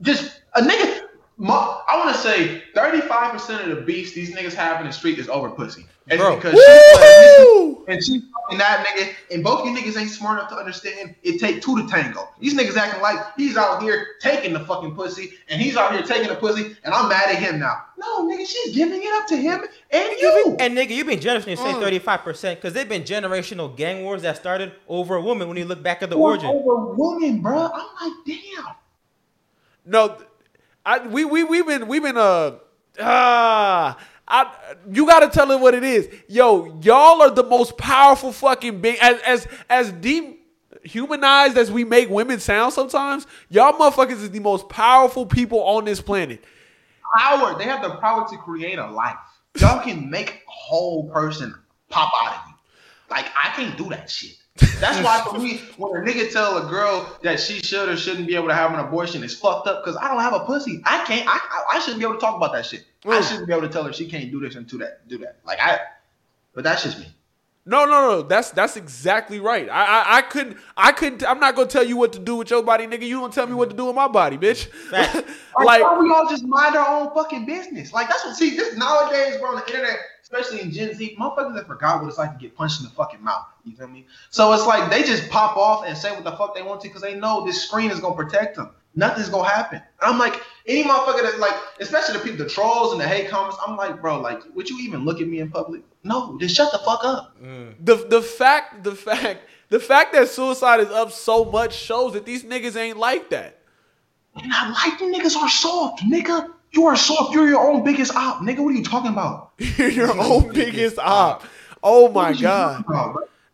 Just 0.00 0.40
a 0.54 0.62
nigga. 0.62 1.07
I 1.40 1.96
want 1.96 2.14
to 2.14 2.20
say 2.20 2.62
35% 2.74 3.70
of 3.70 3.76
the 3.76 3.82
beefs 3.82 4.12
these 4.12 4.34
niggas 4.34 4.54
have 4.54 4.80
in 4.80 4.86
the 4.86 4.92
street 4.92 5.18
is 5.18 5.28
over 5.28 5.50
pussy. 5.50 5.86
And 6.10 6.18
Bro. 6.18 6.36
because 6.36 6.52
she's 6.54 7.76
and 7.86 8.04
she's 8.04 8.22
fucking 8.32 8.58
that 8.58 8.86
nigga, 8.86 9.12
and 9.30 9.44
both 9.44 9.64
you 9.66 9.76
niggas 9.76 9.98
ain't 9.98 10.10
smart 10.10 10.38
enough 10.38 10.50
to 10.50 10.56
understand 10.56 11.14
it 11.22 11.38
take 11.38 11.60
two 11.60 11.76
to 11.76 11.86
tango. 11.86 12.28
These 12.40 12.54
niggas 12.54 12.76
acting 12.76 13.02
like 13.02 13.18
he's 13.36 13.56
out 13.56 13.82
here 13.82 14.06
taking 14.20 14.54
the 14.54 14.60
fucking 14.60 14.94
pussy, 14.94 15.34
and 15.48 15.60
he's 15.60 15.76
out 15.76 15.92
here 15.92 16.02
taking 16.02 16.28
the 16.28 16.34
pussy, 16.34 16.76
and 16.84 16.94
I'm 16.94 17.08
mad 17.08 17.28
at 17.28 17.36
him 17.36 17.58
now. 17.58 17.84
No, 17.98 18.26
nigga, 18.26 18.46
she's 18.46 18.74
giving 18.74 19.02
it 19.02 19.12
up 19.14 19.26
to 19.28 19.36
him 19.36 19.64
and 19.90 20.10
you. 20.18 20.56
And 20.58 20.76
nigga, 20.76 20.90
you've 20.90 21.06
been 21.06 21.20
generous 21.20 21.44
when 21.44 21.52
you 21.52 21.62
say 21.62 21.72
mm. 21.72 22.00
35%, 22.00 22.54
because 22.56 22.72
they've 22.72 22.88
been 22.88 23.02
generational 23.02 23.74
gang 23.76 24.02
wars 24.02 24.22
that 24.22 24.36
started 24.36 24.72
over 24.88 25.16
a 25.16 25.22
woman 25.22 25.48
when 25.48 25.56
you 25.56 25.66
look 25.66 25.82
back 25.82 26.02
at 26.02 26.08
the 26.08 26.16
origin. 26.16 26.48
Over 26.48 26.72
a 26.72 26.94
woman, 26.94 27.42
bro. 27.42 27.70
I'm 27.72 28.10
like, 28.10 28.26
damn. 28.26 28.74
No, 29.84 30.18
I 30.88 31.06
we 31.06 31.26
we 31.26 31.44
we've 31.44 31.66
been 31.66 31.86
we've 31.86 32.02
been 32.02 32.16
uh 32.16 32.56
ah. 32.98 33.98
I, 34.30 34.54
you 34.90 35.06
got 35.06 35.20
to 35.20 35.28
tell 35.28 35.50
it 35.52 35.60
what 35.60 35.74
it 35.74 35.84
is. 35.84 36.06
Yo, 36.28 36.78
y'all 36.82 37.22
are 37.22 37.30
the 37.30 37.42
most 37.42 37.78
powerful 37.78 38.30
fucking 38.32 38.80
being. 38.80 38.96
As 39.00 39.20
as 39.20 39.48
as 39.68 39.92
dehumanized 39.92 41.56
as 41.58 41.70
we 41.70 41.84
make 41.84 42.08
women 42.08 42.40
sound 42.40 42.72
sometimes, 42.72 43.26
y'all 43.50 43.72
motherfuckers 43.74 44.22
is 44.22 44.30
the 44.30 44.40
most 44.40 44.68
powerful 44.68 45.26
people 45.26 45.62
on 45.62 45.84
this 45.84 46.00
planet. 46.00 46.42
Power. 47.18 47.56
They 47.58 47.64
have 47.64 47.82
the 47.82 47.96
power 47.96 48.26
to 48.28 48.36
create 48.38 48.78
a 48.78 48.86
life. 48.90 49.16
Y'all 49.58 49.82
can 49.82 50.10
make 50.10 50.30
a 50.30 50.50
whole 50.50 51.10
person 51.10 51.54
pop 51.90 52.10
out 52.22 52.34
of 52.34 52.42
you. 52.48 52.54
Like 53.10 53.26
I 53.34 53.50
can't 53.56 53.76
do 53.76 53.88
that 53.90 54.10
shit. 54.10 54.36
That's 54.80 55.02
why 55.04 55.22
for 55.30 55.38
me, 55.38 55.60
when 55.76 56.02
a 56.02 56.04
nigga 56.04 56.32
tell 56.32 56.58
a 56.58 56.70
girl 56.70 57.18
that 57.22 57.40
she 57.40 57.60
should 57.60 57.88
or 57.88 57.96
shouldn't 57.96 58.26
be 58.26 58.36
able 58.36 58.48
to 58.48 58.54
have 58.54 58.72
an 58.72 58.80
abortion, 58.80 59.22
it's 59.24 59.34
fucked 59.34 59.66
up 59.66 59.84
because 59.84 59.96
I 59.96 60.08
don't 60.08 60.20
have 60.20 60.34
a 60.34 60.40
pussy. 60.40 60.82
I 60.84 61.04
can't. 61.04 61.26
I, 61.28 61.32
I, 61.32 61.76
I 61.76 61.80
shouldn't 61.80 62.00
be 62.00 62.04
able 62.04 62.14
to 62.14 62.20
talk 62.20 62.36
about 62.36 62.52
that 62.52 62.66
shit. 62.66 62.84
I 63.06 63.20
shouldn't 63.20 63.46
be 63.46 63.52
able 63.52 63.62
to 63.62 63.72
tell 63.72 63.84
her 63.84 63.92
she 63.92 64.08
can't 64.08 64.30
do 64.30 64.40
this 64.40 64.54
and 64.54 64.66
do 64.66 64.78
that. 64.78 65.06
Do 65.08 65.18
that. 65.18 65.38
Like 65.44 65.58
I. 65.60 65.80
But 66.54 66.64
that's 66.64 66.82
just 66.82 66.98
me. 66.98 67.06
No, 67.68 67.84
no, 67.84 68.00
no. 68.00 68.22
That's 68.22 68.50
that's 68.50 68.78
exactly 68.78 69.40
right. 69.40 69.68
I, 69.68 69.84
I, 69.84 70.16
I 70.16 70.22
couldn't, 70.22 70.56
I 70.74 70.90
couldn't. 70.90 71.22
I'm 71.22 71.38
not 71.38 71.54
gonna 71.54 71.68
tell 71.68 71.84
you 71.84 71.98
what 71.98 72.14
to 72.14 72.18
do 72.18 72.36
with 72.36 72.48
your 72.48 72.62
body, 72.62 72.86
nigga. 72.86 73.02
You 73.02 73.20
don't 73.20 73.32
tell 73.32 73.46
me 73.46 73.52
what 73.52 73.68
to 73.68 73.76
do 73.76 73.84
with 73.84 73.94
my 73.94 74.08
body, 74.08 74.38
bitch. 74.38 74.70
like, 74.92 75.14
like, 75.62 75.82
why 75.82 75.98
we 75.98 76.10
all 76.10 76.26
just 76.30 76.44
mind 76.44 76.76
our 76.76 76.88
own 76.88 77.12
fucking 77.12 77.44
business? 77.44 77.92
Like 77.92 78.08
that's 78.08 78.24
what. 78.24 78.36
See, 78.36 78.56
this 78.56 78.74
nowadays, 78.78 79.36
bro, 79.38 79.50
on 79.50 79.56
the 79.56 79.66
internet, 79.66 79.98
especially 80.30 80.60
in 80.60 80.70
Gen 80.70 80.94
Z, 80.94 81.16
motherfuckers 81.18 81.54
that 81.54 81.66
forgot 81.66 82.02
what 82.02 82.08
it's 82.08 82.18
like 82.18 82.32
to 82.32 82.38
get 82.38 82.54
punched 82.54 82.80
in 82.80 82.84
the 82.84 82.92
fucking 82.92 83.22
mouth. 83.22 83.46
You 83.64 83.74
feel 83.74 83.88
me? 83.88 84.06
So 84.28 84.52
it's 84.52 84.66
like 84.66 84.90
they 84.90 85.02
just 85.02 85.30
pop 85.30 85.56
off 85.56 85.86
and 85.86 85.96
say 85.96 86.10
what 86.12 86.22
the 86.22 86.32
fuck 86.32 86.54
they 86.54 86.62
want 86.62 86.82
to 86.82 86.88
because 86.88 87.00
they 87.00 87.14
know 87.14 87.46
this 87.46 87.62
screen 87.62 87.90
is 87.90 87.98
gonna 87.98 88.14
protect 88.14 88.56
them. 88.56 88.70
Nothing's 88.94 89.30
gonna 89.30 89.48
happen. 89.48 89.80
And 90.02 90.12
I'm 90.12 90.18
like, 90.18 90.42
any 90.66 90.84
motherfucker 90.84 91.22
that's 91.22 91.38
like, 91.38 91.54
especially 91.80 92.18
the 92.18 92.24
people, 92.24 92.44
the 92.44 92.50
trolls 92.50 92.92
and 92.92 93.00
the 93.00 93.08
hate 93.08 93.30
comments. 93.30 93.56
I'm 93.66 93.76
like, 93.76 94.02
bro, 94.02 94.20
like, 94.20 94.42
would 94.54 94.68
you 94.68 94.78
even 94.80 95.06
look 95.06 95.20
at 95.22 95.28
me 95.28 95.40
in 95.40 95.50
public? 95.50 95.82
No, 96.04 96.38
just 96.38 96.54
shut 96.54 96.72
the 96.72 96.78
fuck 96.78 97.04
up. 97.04 97.34
Mm. 97.42 97.76
The 97.80 97.94
the 97.94 98.20
fact 98.20 98.84
the 98.84 98.94
fact 98.94 99.40
the 99.70 99.80
fact 99.80 100.12
that 100.12 100.28
suicide 100.28 100.80
is 100.80 100.90
up 100.90 101.10
so 101.10 101.46
much 101.46 101.74
shows 101.74 102.12
that 102.12 102.26
these 102.26 102.44
niggas 102.44 102.76
ain't 102.76 102.98
like 102.98 103.30
that. 103.30 103.60
And 104.34 104.52
I 104.52 104.68
like 104.70 104.98
the 104.98 105.06
niggas 105.06 105.36
are 105.36 105.48
soft, 105.48 106.02
nigga. 106.02 106.52
You 106.72 106.86
are 106.86 106.96
soft. 106.96 107.34
You're 107.34 107.48
your 107.48 107.66
own 107.66 107.84
biggest 107.84 108.14
op, 108.14 108.40
nigga. 108.40 108.58
What 108.58 108.74
are 108.74 108.78
you 108.78 108.84
talking 108.84 109.12
about? 109.12 109.52
You're 109.58 109.88
your 109.88 110.20
own 110.20 110.52
biggest 110.52 110.98
op. 110.98 111.44
Oh 111.82 112.08
my 112.08 112.32
god. 112.32 112.84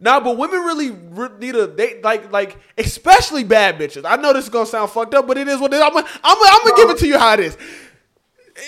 Nah, 0.00 0.20
but 0.20 0.36
women 0.36 0.60
really 0.60 0.90
need 1.38 1.54
a 1.54 1.66
they 1.66 2.00
like 2.02 2.32
like 2.32 2.58
especially 2.76 3.44
bad 3.44 3.78
bitches. 3.78 4.04
I 4.04 4.16
know 4.16 4.32
this 4.32 4.44
is 4.44 4.50
gonna 4.50 4.66
sound 4.66 4.90
fucked 4.90 5.14
up, 5.14 5.26
but 5.26 5.38
it 5.38 5.48
is 5.48 5.60
what 5.60 5.72
it 5.72 5.76
is. 5.76 5.82
I'm 5.82 5.92
gonna 5.92 6.06
I'm 6.22 6.36
gonna, 6.36 6.50
I'm 6.52 6.68
gonna 6.68 6.76
give 6.76 6.90
it 6.90 6.98
to 6.98 7.06
you 7.06 7.18
how 7.18 7.34
it 7.34 7.40
is 7.40 7.56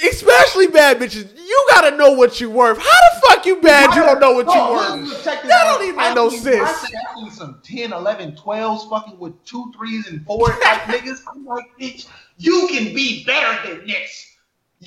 especially 0.05 0.67
bad 0.67 0.99
bitches, 0.99 1.33
you 1.37 1.67
gotta 1.71 1.97
know 1.97 2.13
what 2.13 2.41
you 2.41 2.51
worth. 2.51 2.79
How 2.79 2.85
the 2.85 3.27
fuck 3.27 3.47
you 3.47 3.61
bad? 3.61 3.95
You 3.95 4.03
don't 4.03 4.21
know 4.21 4.33
what 4.33 4.47
you 4.47 4.61
worth. 4.61 5.25
That 5.25 5.65
don't 5.65 5.83
even 5.83 5.97
make 5.97 6.15
no 6.15 6.29
sense. 6.29 6.69
I 6.69 6.73
say 6.73 6.97
I 6.97 7.15
seen 7.15 7.31
some 7.31 7.61
10, 7.63 7.93
11, 7.93 8.33
12s 8.33 8.91
fucking 8.91 9.19
with 9.19 9.43
two 9.45 9.73
threes 9.77 10.09
and 10.09 10.25
four 10.27 10.49
type 10.49 10.81
niggas. 10.83 11.21
I'm 11.33 11.45
like, 11.45 11.67
bitch, 11.81 12.09
you 12.39 12.67
can 12.71 12.95
be 12.95 13.25
better 13.25 13.69
than 13.69 13.87
this. 13.87 14.26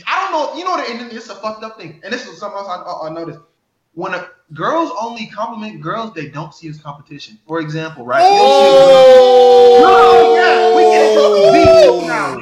I 0.05 0.21
don't 0.21 0.31
know. 0.31 0.57
You 0.57 0.63
know 0.65 0.71
what? 0.71 0.89
And 0.89 1.11
it's 1.11 1.29
a 1.29 1.35
fucked 1.35 1.63
up 1.63 1.79
thing. 1.79 1.99
And 2.03 2.13
this 2.13 2.27
is 2.27 2.39
something 2.39 2.59
else 2.59 2.67
I, 2.67 3.07
I 3.07 3.13
noticed. 3.13 3.39
When 3.93 4.13
a, 4.13 4.29
girls 4.53 4.91
only 4.99 5.27
compliment 5.27 5.81
girls 5.81 6.13
they 6.13 6.29
don't 6.29 6.53
see 6.53 6.69
as 6.69 6.79
competition. 6.79 7.39
For 7.47 7.59
example, 7.59 8.05
right? 8.05 8.21
Oh, 8.23 9.83
oh 9.85 10.35
yeah, 10.35 10.75
we 10.75 10.83
get 10.83 11.11
into 11.11 12.07
now. 12.07 12.37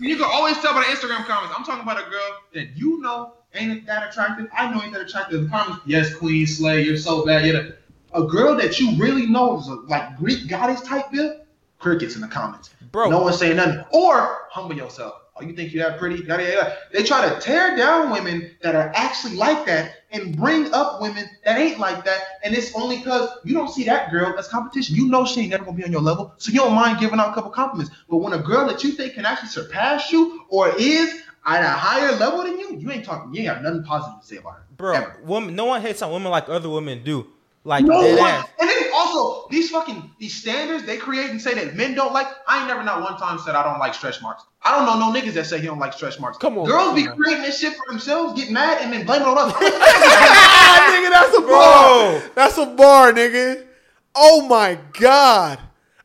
You 0.00 0.16
can 0.16 0.24
always 0.24 0.58
tell 0.58 0.72
by 0.72 0.80
the 0.80 0.86
Instagram 0.86 1.24
comments. 1.26 1.54
I'm 1.56 1.64
talking 1.64 1.82
about 1.82 1.98
a 1.98 2.10
girl 2.10 2.38
that 2.54 2.76
you 2.76 3.00
know 3.00 3.34
ain't 3.54 3.86
that 3.86 4.08
attractive. 4.08 4.48
I 4.52 4.72
know 4.72 4.82
ain't 4.82 4.92
that 4.92 5.02
attractive. 5.02 5.42
The 5.42 5.48
comments, 5.48 5.82
yes, 5.86 6.14
Queen 6.14 6.46
Slay, 6.46 6.82
you're 6.82 6.96
so 6.96 7.24
bad. 7.24 7.44
You're 7.46 7.76
a 8.14 8.24
girl 8.24 8.56
that 8.56 8.80
you 8.80 8.96
really 8.96 9.26
know 9.26 9.58
is 9.58 9.68
a, 9.68 9.74
like 9.74 10.16
Greek 10.18 10.48
goddess 10.48 10.80
type 10.80 11.10
build. 11.12 11.40
Crickets 11.78 12.14
in 12.14 12.20
the 12.20 12.28
comments. 12.28 12.70
Bro, 12.92 13.08
no 13.08 13.22
one's 13.22 13.38
saying 13.38 13.56
nothing. 13.56 13.82
Or 13.92 14.48
humble 14.50 14.76
yourself. 14.76 15.19
Oh, 15.40 15.46
you 15.46 15.54
think 15.54 15.72
you're 15.72 15.88
that 15.88 15.98
pretty? 15.98 16.24
Yada, 16.24 16.42
yada. 16.42 16.76
They 16.92 17.02
try 17.02 17.28
to 17.28 17.40
tear 17.40 17.76
down 17.76 18.10
women 18.10 18.56
that 18.62 18.74
are 18.74 18.92
actually 18.94 19.36
like 19.36 19.66
that 19.66 19.92
and 20.12 20.36
bring 20.36 20.72
up 20.72 21.00
women 21.00 21.28
that 21.44 21.58
ain't 21.58 21.78
like 21.78 22.04
that. 22.04 22.20
And 22.42 22.54
it's 22.54 22.74
only 22.74 22.98
because 22.98 23.30
you 23.44 23.54
don't 23.54 23.70
see 23.70 23.84
that 23.84 24.10
girl 24.10 24.38
as 24.38 24.48
competition. 24.48 24.96
You 24.96 25.08
know 25.08 25.24
she 25.24 25.40
ain't 25.40 25.50
never 25.50 25.64
gonna 25.64 25.76
be 25.76 25.84
on 25.84 25.92
your 25.92 26.00
level, 26.00 26.34
so 26.38 26.52
you 26.52 26.58
don't 26.58 26.74
mind 26.74 27.00
giving 27.00 27.18
out 27.18 27.30
a 27.30 27.34
couple 27.34 27.50
compliments. 27.50 27.94
But 28.08 28.18
when 28.18 28.32
a 28.32 28.38
girl 28.38 28.66
that 28.66 28.84
you 28.84 28.92
think 28.92 29.14
can 29.14 29.24
actually 29.24 29.48
surpass 29.48 30.12
you 30.12 30.44
or 30.48 30.74
is 30.76 31.22
at 31.46 31.62
a 31.62 31.68
higher 31.68 32.12
level 32.16 32.44
than 32.44 32.58
you, 32.58 32.76
you 32.76 32.90
ain't 32.90 33.04
talking. 33.04 33.32
You 33.32 33.40
ain't 33.42 33.54
got 33.54 33.62
nothing 33.62 33.84
positive 33.84 34.20
to 34.20 34.26
say 34.26 34.36
about 34.36 34.54
her. 34.54 34.66
Bro, 34.76 34.94
ever. 34.94 35.16
woman, 35.24 35.54
no 35.54 35.66
one 35.66 35.80
hates 35.80 36.02
on 36.02 36.12
women 36.12 36.30
like 36.30 36.48
other 36.48 36.68
women 36.68 37.02
do. 37.02 37.26
Like 37.64 37.84
no 37.84 38.16
one. 38.16 38.44
And 39.10 39.18
also 39.18 39.48
these 39.50 39.70
fucking 39.70 40.10
these 40.18 40.34
standards 40.34 40.84
they 40.84 40.96
create 40.96 41.30
and 41.30 41.40
say 41.40 41.54
that 41.54 41.74
men 41.74 41.94
don't 41.94 42.12
like. 42.12 42.26
I 42.46 42.58
ain't 42.58 42.68
never 42.68 42.82
not 42.82 43.02
one 43.02 43.16
time 43.16 43.38
said 43.38 43.54
I 43.54 43.62
don't 43.62 43.78
like 43.78 43.94
stretch 43.94 44.20
marks. 44.22 44.44
I 44.62 44.76
don't 44.76 44.86
know 44.86 45.10
no 45.10 45.18
niggas 45.18 45.34
that 45.34 45.46
say 45.46 45.60
he 45.60 45.66
don't 45.66 45.78
like 45.78 45.92
stretch 45.92 46.20
marks. 46.20 46.38
Come 46.38 46.58
on, 46.58 46.66
girls 46.66 46.94
be 46.94 47.06
creating 47.06 47.42
this 47.42 47.60
shit 47.60 47.74
for 47.74 47.90
themselves, 47.90 48.40
get 48.40 48.50
mad, 48.50 48.82
and 48.82 48.92
then 48.92 49.06
blame 49.06 49.22
it 49.22 49.28
on 49.28 49.38
us. 49.38 49.52
nigga, 49.52 51.10
that's 51.10 51.36
a 51.36 51.40
bar. 51.40 52.22
That's 52.34 52.58
a 52.58 52.66
bar, 52.66 53.12
nigga. 53.12 53.66
Oh 54.14 54.46
my 54.46 54.78
god. 54.94 55.60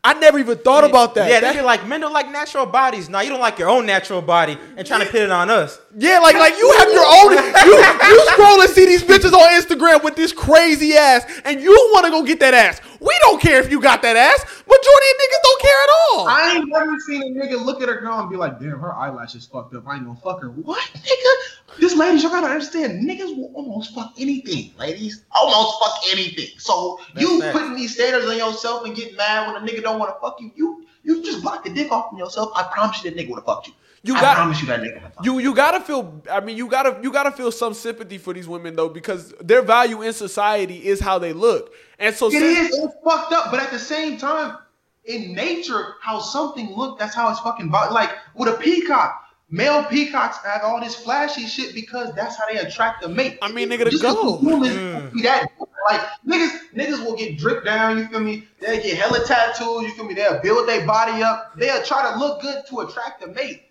I 0.05 0.13
never 0.13 0.37
even 0.37 0.59
thought 0.59 0.83
yeah, 0.83 0.89
about 0.91 1.15
that. 1.15 1.31
Yeah, 1.31 1.39
that, 1.39 1.53
they're 1.55 1.63
like 1.63 1.87
men 1.87 1.99
don't 1.99 2.13
like 2.13 2.29
natural 2.29 2.67
bodies. 2.67 3.09
Now 3.09 3.21
you 3.21 3.29
don't 3.31 3.39
like 3.39 3.57
your 3.57 3.69
own 3.69 3.87
natural 3.87 4.21
body 4.21 4.55
and 4.77 4.85
trying 4.85 5.03
to 5.03 5.11
pit 5.11 5.23
it 5.23 5.31
on 5.31 5.49
us. 5.49 5.79
Yeah, 5.97 6.19
like 6.19 6.35
like 6.35 6.55
you 6.55 6.71
have 6.77 6.91
your 6.93 7.05
own. 7.05 7.31
You 7.65 7.75
you 8.13 8.27
scroll 8.27 8.61
and 8.61 8.69
see 8.69 8.85
these 8.85 9.03
bitches 9.03 9.33
on 9.33 9.49
Instagram 9.59 10.03
with 10.03 10.15
this 10.15 10.31
crazy 10.31 10.93
ass, 10.93 11.25
and 11.43 11.59
you 11.59 11.71
want 11.91 12.05
to 12.05 12.11
go 12.11 12.21
get 12.21 12.39
that 12.41 12.53
ass. 12.53 12.81
We 13.01 13.17
don't 13.21 13.41
care 13.41 13.59
if 13.59 13.71
you 13.71 13.81
got 13.81 14.03
that 14.03 14.15
ass. 14.15 14.45
Majority 14.67 15.07
of 15.09 15.17
niggas 15.21 15.41
don't 15.43 15.61
care 15.61 15.71
at 15.83 15.89
all. 16.11 16.27
I 16.27 16.53
ain't 16.55 16.69
never 16.69 16.99
seen 16.99 17.23
a 17.23 17.39
nigga 17.39 17.63
look 17.63 17.81
at 17.81 17.89
a 17.89 17.93
girl 17.95 18.19
and 18.19 18.29
be 18.29 18.35
like, 18.35 18.59
damn, 18.59 18.79
her 18.79 18.93
eyelashes 18.93 19.45
fucked 19.45 19.73
up. 19.75 19.87
I 19.87 19.95
ain't 19.95 20.05
gonna 20.05 20.19
fuck 20.19 20.41
her. 20.41 20.49
What, 20.49 20.83
nigga? 20.93 21.79
This 21.79 21.95
ladies, 21.95 22.23
you 22.23 22.29
gotta 22.29 22.47
understand, 22.47 23.07
niggas 23.07 23.35
will 23.35 23.51
almost 23.53 23.93
fuck 23.93 24.13
anything, 24.17 24.73
ladies. 24.79 25.23
Almost 25.31 25.77
fuck 25.83 26.11
anything. 26.11 26.57
So 26.57 26.99
That's 27.13 27.27
you 27.27 27.41
that. 27.41 27.53
putting 27.53 27.75
these 27.75 27.93
standards 27.95 28.27
on 28.27 28.37
yourself 28.37 28.85
and 28.85 28.95
get 28.95 29.15
mad 29.17 29.51
when 29.51 29.61
a 29.61 29.65
nigga 29.65 29.81
don't 29.83 29.94
want 29.99 30.15
to 30.15 30.19
fuck 30.19 30.39
you, 30.39 30.51
you 30.55 30.85
you 31.03 31.23
just 31.23 31.41
block 31.41 31.63
the 31.63 31.69
dick 31.69 31.91
off 31.91 32.09
from 32.09 32.17
yourself. 32.17 32.51
I 32.55 32.63
promise 32.63 33.03
you 33.03 33.11
that 33.11 33.17
nigga 33.17 33.29
would 33.29 33.37
have 33.37 33.45
fucked 33.45 33.67
you. 33.67 33.73
You 34.03 34.15
I 34.15 34.21
got, 34.21 34.35
promise 34.35 34.61
you 34.61 34.67
that 34.67 34.81
nigga. 34.81 35.11
You 35.23 35.39
you 35.39 35.55
gotta 35.55 35.79
feel. 35.79 36.21
I 36.31 36.39
mean, 36.39 36.57
you 36.57 36.67
gotta 36.67 36.99
you 37.01 37.11
gotta 37.11 37.31
feel 37.31 37.51
some 37.51 37.73
sympathy 37.73 38.19
for 38.19 38.33
these 38.33 38.47
women 38.47 38.75
though, 38.75 38.89
because 38.89 39.33
their 39.41 39.63
value 39.63 40.03
in 40.03 40.13
society 40.13 40.85
is 40.85 40.99
how 40.99 41.17
they 41.17 41.33
look, 41.33 41.73
and 41.97 42.13
so 42.13 42.27
it 42.27 42.33
since, 42.33 42.69
is. 42.69 42.77
It's 42.77 42.93
fucked 43.03 43.33
up, 43.33 43.49
but 43.49 43.59
at 43.59 43.71
the 43.71 43.79
same 43.79 44.17
time, 44.17 44.57
in 45.05 45.33
nature, 45.33 45.95
how 46.01 46.19
something 46.19 46.75
look, 46.75 46.99
that's 46.99 47.15
how 47.15 47.29
it's 47.31 47.39
fucking 47.39 47.71
like 47.71 48.11
with 48.35 48.53
a 48.53 48.57
peacock. 48.57 49.23
Male 49.49 49.83
peacocks 49.85 50.37
have 50.43 50.63
all 50.63 50.79
this 50.79 50.95
flashy 50.95 51.45
shit 51.45 51.75
because 51.75 52.13
that's 52.15 52.35
how 52.35 52.45
they 52.51 52.57
attract 52.57 53.03
the 53.03 53.09
mate. 53.09 53.37
I 53.41 53.51
mean, 53.51 53.69
nigga, 53.69 53.89
to 53.89 53.97
go. 53.99 54.37
Mm. 54.39 55.21
That 55.21 55.51
like 55.89 56.01
niggas, 56.27 56.57
niggas 56.73 57.05
will 57.05 57.15
get 57.15 57.37
dripped 57.37 57.65
down. 57.65 57.97
You 57.97 58.07
feel 58.07 58.19
me? 58.19 58.47
They 58.59 58.81
get 58.81 58.97
hella 58.97 59.25
tattoos. 59.25 59.83
You 59.83 59.93
feel 59.93 60.05
me? 60.05 60.13
They'll 60.13 60.41
build 60.41 60.67
their 60.67 60.85
body 60.85 61.23
up. 61.23 61.57
They'll 61.57 61.83
try 61.83 62.11
to 62.11 62.19
look 62.19 62.41
good 62.41 62.63
to 62.69 62.79
attract 62.79 63.23
a 63.23 63.27
mate. 63.27 63.63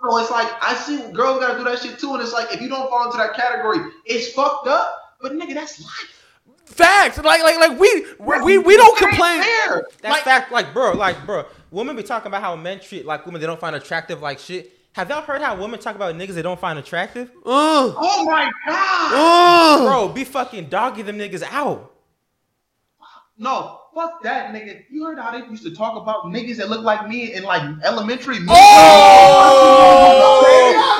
So 0.00 0.18
it's 0.18 0.30
like 0.30 0.48
I 0.60 0.74
see 0.74 0.98
girls 1.12 1.40
gotta 1.40 1.56
do 1.56 1.64
that 1.64 1.78
shit 1.78 1.98
too, 1.98 2.12
and 2.14 2.22
it's 2.22 2.32
like 2.32 2.52
if 2.52 2.60
you 2.60 2.68
don't 2.68 2.88
fall 2.90 3.06
into 3.06 3.18
that 3.18 3.34
category, 3.34 3.78
it's 4.04 4.32
fucked 4.32 4.66
up. 4.66 5.16
But 5.20 5.32
nigga, 5.32 5.54
that's 5.54 5.80
life. 5.80 6.22
Facts. 6.66 7.18
Like 7.18 7.42
like 7.42 7.56
like 7.58 7.78
we 7.78 8.06
we 8.44 8.58
we 8.58 8.76
don't 8.76 8.98
complain. 8.98 9.42
Fair. 9.42 9.86
That's 10.00 10.14
like, 10.14 10.22
fact. 10.22 10.52
Like 10.52 10.74
bro, 10.74 10.92
like 10.92 11.24
bro, 11.24 11.44
women 11.70 11.96
be 11.96 12.02
talking 12.02 12.28
about 12.28 12.42
how 12.42 12.56
men 12.56 12.80
treat 12.80 13.06
like 13.06 13.24
women 13.26 13.40
they 13.40 13.46
don't 13.46 13.60
find 13.60 13.76
attractive 13.76 14.20
like 14.20 14.38
shit. 14.38 14.72
Have 14.94 15.08
y'all 15.08 15.22
heard 15.22 15.40
how 15.40 15.56
women 15.56 15.80
talk 15.80 15.96
about 15.96 16.14
niggas 16.16 16.34
they 16.34 16.42
don't 16.42 16.60
find 16.60 16.78
attractive? 16.78 17.30
Uh, 17.46 17.94
oh 17.96 18.24
my 18.26 18.50
god, 18.66 19.12
uh, 19.14 19.86
bro, 19.86 20.08
be 20.08 20.22
fucking 20.24 20.68
doggy 20.68 21.00
them 21.00 21.16
niggas 21.16 21.42
out. 21.42 21.94
No, 23.38 23.80
fuck 23.94 24.22
that 24.22 24.52
nigga. 24.54 24.82
You 24.90 25.06
heard 25.06 25.18
how 25.18 25.30
they 25.30 25.46
used 25.46 25.62
to 25.64 25.74
talk 25.74 25.96
about 25.96 26.24
niggas 26.26 26.56
that 26.58 26.68
look 26.68 26.84
like 26.84 27.08
me 27.08 27.32
in 27.32 27.42
like 27.42 27.62
elementary. 27.82 28.36
Oh, 28.40 28.52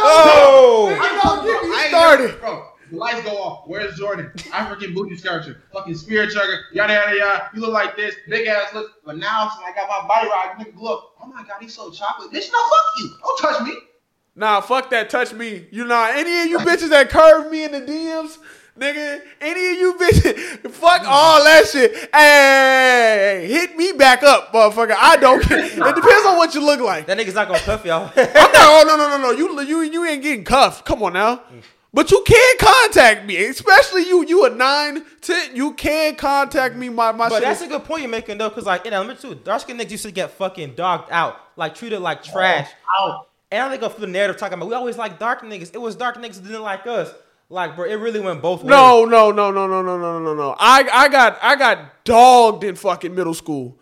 oh, 0.04 0.96
I 0.98 1.20
know, 1.22 1.42
get 1.44 1.62
me 1.62 1.88
started, 1.88 2.40
bro. 2.40 2.71
The 2.92 2.98
lights 2.98 3.22
go 3.22 3.30
off. 3.30 3.66
Where's 3.66 3.96
Jordan? 3.96 4.30
African 4.52 4.92
booty 4.92 5.16
sculpture. 5.16 5.62
Fucking 5.72 5.94
spirit 5.94 6.28
chugger. 6.28 6.64
Yada 6.74 6.92
yada 6.92 7.16
yada. 7.16 7.50
You 7.54 7.62
look 7.62 7.72
like 7.72 7.96
this. 7.96 8.14
Big 8.28 8.46
ass 8.46 8.74
look. 8.74 9.02
But 9.06 9.16
now 9.16 9.48
since 9.48 9.62
I 9.66 9.74
got 9.74 9.88
my 9.88 10.06
body 10.06 10.28
rock, 10.28 10.58
nigga 10.58 10.78
look. 10.78 11.12
Oh 11.22 11.26
my 11.26 11.42
god, 11.42 11.56
he's 11.62 11.74
so 11.74 11.90
chocolate. 11.90 12.30
Bitch, 12.30 12.52
no 12.52 12.58
fuck 12.58 12.84
you. 12.98 13.14
Don't 13.22 13.40
touch 13.40 13.66
me. 13.66 13.78
Nah, 14.36 14.60
fuck 14.60 14.90
that. 14.90 15.08
Touch 15.08 15.32
me. 15.32 15.68
You 15.70 15.86
know 15.86 16.04
any 16.04 16.42
of 16.42 16.48
you 16.48 16.58
bitches 16.58 16.90
that 16.90 17.08
curve 17.08 17.50
me 17.50 17.64
in 17.64 17.72
the 17.72 17.80
DMs. 17.80 18.36
Nigga, 18.78 19.22
any 19.40 19.70
of 19.70 19.78
you 19.78 19.94
bitches, 19.94 20.70
fuck 20.70 21.02
all 21.06 21.42
that 21.44 21.66
shit. 21.68 21.94
Hey, 22.14 23.46
hit 23.48 23.74
me 23.74 23.92
back 23.92 24.22
up, 24.22 24.52
motherfucker. 24.52 24.96
I 24.98 25.16
don't 25.16 25.42
care. 25.42 25.64
It 25.64 25.94
depends 25.94 26.26
on 26.26 26.36
what 26.36 26.54
you 26.54 26.62
look 26.62 26.80
like. 26.80 27.06
That 27.06 27.16
nigga's 27.16 27.34
not 27.34 27.48
gonna 27.48 27.60
cuff 27.60 27.86
y'all. 27.86 28.10
I'm 28.14 28.24
not, 28.24 28.52
oh, 28.54 28.84
no, 28.86 28.96
no, 28.96 29.08
no, 29.08 29.18
no. 29.18 29.30
You, 29.30 29.62
you, 29.62 29.80
you 29.80 30.04
ain't 30.06 30.22
getting 30.22 30.44
cuffed. 30.44 30.84
Come 30.84 31.02
on 31.02 31.14
now. 31.14 31.36
Mm. 31.36 31.62
But 31.94 32.10
you 32.10 32.22
can 32.26 32.56
contact 32.58 33.26
me, 33.26 33.36
especially 33.44 34.06
you. 34.06 34.24
You 34.26 34.46
a 34.46 34.50
nine, 34.50 35.04
ten. 35.20 35.54
You 35.54 35.74
can 35.74 36.16
contact 36.16 36.74
me. 36.74 36.88
My 36.88 37.12
my. 37.12 37.28
But 37.28 37.36
shit. 37.36 37.42
that's 37.44 37.60
a 37.60 37.66
good 37.66 37.84
point 37.84 38.02
you're 38.02 38.10
making 38.10 38.38
though, 38.38 38.48
because 38.48 38.64
like 38.64 38.86
in 38.86 38.94
elementary, 38.94 39.34
dark 39.34 39.60
skin 39.60 39.76
niggas 39.76 39.90
used 39.90 40.04
to 40.04 40.10
get 40.10 40.30
fucking 40.30 40.74
dogged 40.74 41.10
out, 41.10 41.36
like 41.56 41.74
treated 41.74 42.00
like 42.00 42.20
oh, 42.28 42.32
trash. 42.32 42.70
Out. 42.98 43.28
And 43.50 43.62
I 43.62 43.68
think 43.68 43.82
of 43.82 44.00
the 44.00 44.06
narrative 44.06 44.38
talking 44.38 44.54
about 44.54 44.68
we 44.68 44.74
always 44.74 44.96
like 44.96 45.18
dark 45.18 45.42
niggas. 45.42 45.74
It 45.74 45.80
was 45.80 45.94
dark 45.94 46.16
niggas 46.16 46.36
that 46.36 46.44
didn't 46.44 46.62
like 46.62 46.86
us. 46.86 47.12
Like, 47.50 47.76
bro, 47.76 47.84
it 47.84 47.96
really 47.96 48.18
went 48.18 48.40
both 48.40 48.62
ways. 48.62 48.70
No, 48.70 49.04
no, 49.04 49.30
no, 49.30 49.50
no, 49.50 49.66
no, 49.66 49.82
no, 49.82 49.98
no, 49.98 50.18
no, 50.18 50.34
no. 50.34 50.56
I, 50.58 50.88
I 50.90 51.08
got, 51.10 51.38
I 51.42 51.54
got 51.54 52.02
dogged 52.02 52.64
in 52.64 52.76
fucking 52.76 53.14
middle 53.14 53.34
school. 53.34 53.78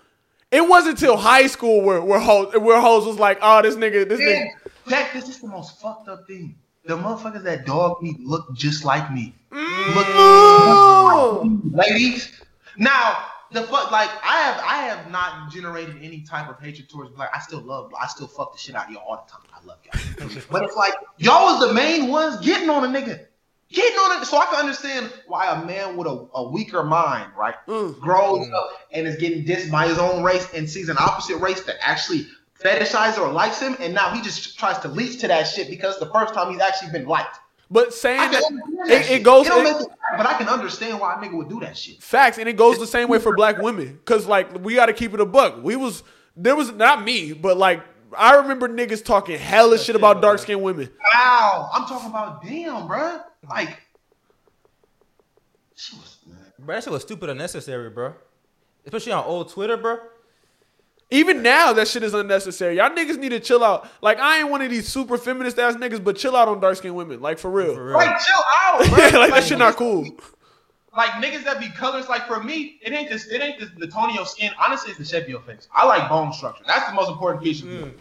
It 0.50 0.68
wasn't 0.68 0.98
until 0.98 1.16
high 1.16 1.46
school 1.46 1.82
where 1.82 2.02
where 2.02 2.18
hoes, 2.18 2.52
where 2.56 2.80
hoes 2.80 3.06
was 3.06 3.20
like, 3.20 3.38
oh, 3.40 3.62
this 3.62 3.76
nigga, 3.76 4.08
this 4.08 4.18
nigga. 4.18 4.40
Man, 4.40 4.50
Jack, 4.88 5.12
this 5.12 5.28
is 5.28 5.38
the 5.38 5.46
most 5.46 5.80
fucked 5.80 6.08
up 6.08 6.26
thing. 6.26 6.56
The 6.90 6.96
motherfuckers 6.96 7.44
that 7.44 7.66
dog 7.66 8.02
me 8.02 8.16
look 8.18 8.52
just 8.52 8.84
like 8.84 9.12
me. 9.12 9.32
Oh. 9.52 11.48
Look, 11.62 11.86
ladies. 11.86 12.32
Now, 12.76 13.16
the 13.52 13.62
fuck, 13.62 13.92
like 13.92 14.10
I 14.24 14.38
have, 14.38 14.60
I 14.64 14.76
have 14.88 15.08
not 15.08 15.52
generated 15.52 15.98
any 16.02 16.22
type 16.22 16.48
of 16.50 16.58
hatred 16.58 16.88
towards 16.88 17.12
black. 17.12 17.30
I 17.32 17.38
still 17.38 17.60
love, 17.60 17.94
I 17.96 18.08
still 18.08 18.26
fuck 18.26 18.50
the 18.50 18.58
shit 18.58 18.74
out 18.74 18.86
of 18.86 18.90
y'all 18.90 19.04
all 19.08 19.24
the 19.24 19.30
time. 19.30 19.42
I 19.54 19.64
love 19.64 19.78
y'all. 19.84 20.42
but 20.50 20.64
it's 20.64 20.74
like 20.74 20.94
y'all 21.18 21.44
was 21.44 21.68
the 21.68 21.72
main 21.72 22.08
ones 22.08 22.44
getting 22.44 22.68
on 22.68 22.82
a 22.82 22.88
nigga, 22.88 23.24
getting 23.70 23.96
on 24.00 24.20
it. 24.20 24.26
So 24.26 24.38
I 24.38 24.46
can 24.46 24.56
understand 24.56 25.12
why 25.28 25.46
a 25.46 25.64
man 25.64 25.96
with 25.96 26.08
a, 26.08 26.26
a 26.34 26.50
weaker 26.50 26.82
mind, 26.82 27.30
right, 27.38 27.54
Mm. 27.68 28.00
grows 28.00 28.48
up 28.50 28.70
and 28.90 29.06
is 29.06 29.14
getting 29.14 29.44
dissed 29.44 29.70
by 29.70 29.86
his 29.86 29.98
own 29.98 30.24
race 30.24 30.52
and 30.54 30.68
sees 30.68 30.88
an 30.88 30.96
opposite 30.98 31.36
race 31.36 31.62
that 31.66 31.76
actually 31.82 32.26
fetishizes 32.62 33.18
or 33.18 33.32
likes 33.32 33.60
him, 33.60 33.76
and 33.80 33.94
now 33.94 34.10
he 34.14 34.20
just 34.22 34.58
tries 34.58 34.78
to 34.80 34.88
leech 34.88 35.18
to 35.20 35.28
that 35.28 35.44
shit 35.44 35.68
because 35.68 35.98
the 35.98 36.10
first 36.12 36.34
time 36.34 36.52
he's 36.52 36.60
actually 36.60 36.92
been 36.92 37.06
liked. 37.06 37.38
But 37.72 37.88
I 37.88 37.90
saying 37.90 38.20
can 38.20 38.32
that, 38.32 38.42
understand 38.44 38.90
it, 38.90 39.06
that 39.06 39.10
it 39.10 39.22
goes, 39.22 39.46
don't 39.46 39.60
it- 39.66 39.72
make 39.72 39.82
it, 39.82 39.88
but 40.16 40.26
I 40.26 40.34
can 40.38 40.48
understand 40.48 40.98
why 40.98 41.14
a 41.14 41.16
nigga 41.18 41.36
would 41.36 41.48
do 41.48 41.60
that 41.60 41.76
shit. 41.76 42.02
facts, 42.02 42.38
and 42.38 42.48
it 42.48 42.56
goes 42.56 42.78
the 42.78 42.86
same 42.86 43.08
way 43.08 43.18
for 43.20 43.34
black 43.34 43.58
women. 43.58 44.00
Cause 44.04 44.26
like 44.26 44.62
we 44.64 44.74
got 44.74 44.86
to 44.86 44.92
keep 44.92 45.14
it 45.14 45.20
a 45.20 45.26
buck. 45.26 45.62
We 45.62 45.76
was 45.76 46.02
there 46.36 46.56
was 46.56 46.72
not 46.72 47.04
me, 47.04 47.32
but 47.32 47.56
like 47.56 47.82
I 48.16 48.34
remember 48.36 48.68
niggas 48.68 49.04
talking 49.04 49.38
hella 49.38 49.78
shit 49.78 49.94
about 49.94 50.20
dark 50.20 50.40
skinned 50.40 50.62
women. 50.62 50.90
Wow, 51.14 51.70
I'm 51.72 51.86
talking 51.86 52.10
about 52.10 52.42
damn, 52.42 52.88
bruh. 52.88 53.22
Like, 53.48 53.78
she 55.76 55.96
was. 55.96 56.18
Man. 56.26 56.38
Bro, 56.58 56.74
that 56.74 56.84
shit 56.84 56.92
was 56.92 57.02
stupid 57.02 57.30
unnecessary, 57.30 57.88
bro. 57.90 58.14
Especially 58.84 59.12
on 59.12 59.24
old 59.24 59.50
Twitter, 59.50 59.76
bro. 59.76 59.98
Even 61.12 61.42
now, 61.42 61.72
that 61.72 61.88
shit 61.88 62.04
is 62.04 62.14
unnecessary. 62.14 62.76
Y'all 62.76 62.90
niggas 62.90 63.18
need 63.18 63.30
to 63.30 63.40
chill 63.40 63.64
out. 63.64 63.88
Like 64.00 64.18
I 64.18 64.40
ain't 64.40 64.50
one 64.50 64.62
of 64.62 64.70
these 64.70 64.86
super 64.86 65.18
feminist 65.18 65.58
ass 65.58 65.74
niggas, 65.74 66.02
but 66.02 66.16
chill 66.16 66.36
out 66.36 66.46
on 66.46 66.60
dark 66.60 66.76
skinned 66.76 66.94
women. 66.94 67.20
Like 67.20 67.38
for 67.38 67.50
real. 67.50 67.74
For 67.74 67.84
real. 67.84 67.94
Like, 67.94 68.18
chill 68.20 68.42
out, 68.62 68.80
bruh. 68.84 69.12
like 69.14 69.30
that 69.30 69.44
shit 69.44 69.58
not 69.58 69.76
cool. 69.76 70.06
Like 70.96 71.10
niggas 71.12 71.44
that 71.44 71.58
be 71.58 71.68
colors, 71.70 72.08
like 72.08 72.26
for 72.26 72.42
me, 72.42 72.78
it 72.82 72.92
ain't 72.92 73.08
this, 73.08 73.26
it 73.26 73.40
ain't 73.40 73.58
this 73.58 73.70
the 73.76 73.88
Tonio 73.88 74.24
skin. 74.24 74.52
Honestly, 74.64 74.90
it's 74.90 74.98
the 74.98 75.04
shape 75.04 75.24
of 75.24 75.28
your 75.28 75.40
face. 75.40 75.68
I 75.74 75.86
like 75.86 76.08
bone 76.08 76.32
structure. 76.32 76.64
That's 76.66 76.88
the 76.88 76.94
most 76.94 77.10
important 77.10 77.42
piece 77.42 77.60
of 77.62 77.68
you. 77.68 77.78
Mm. 77.80 77.92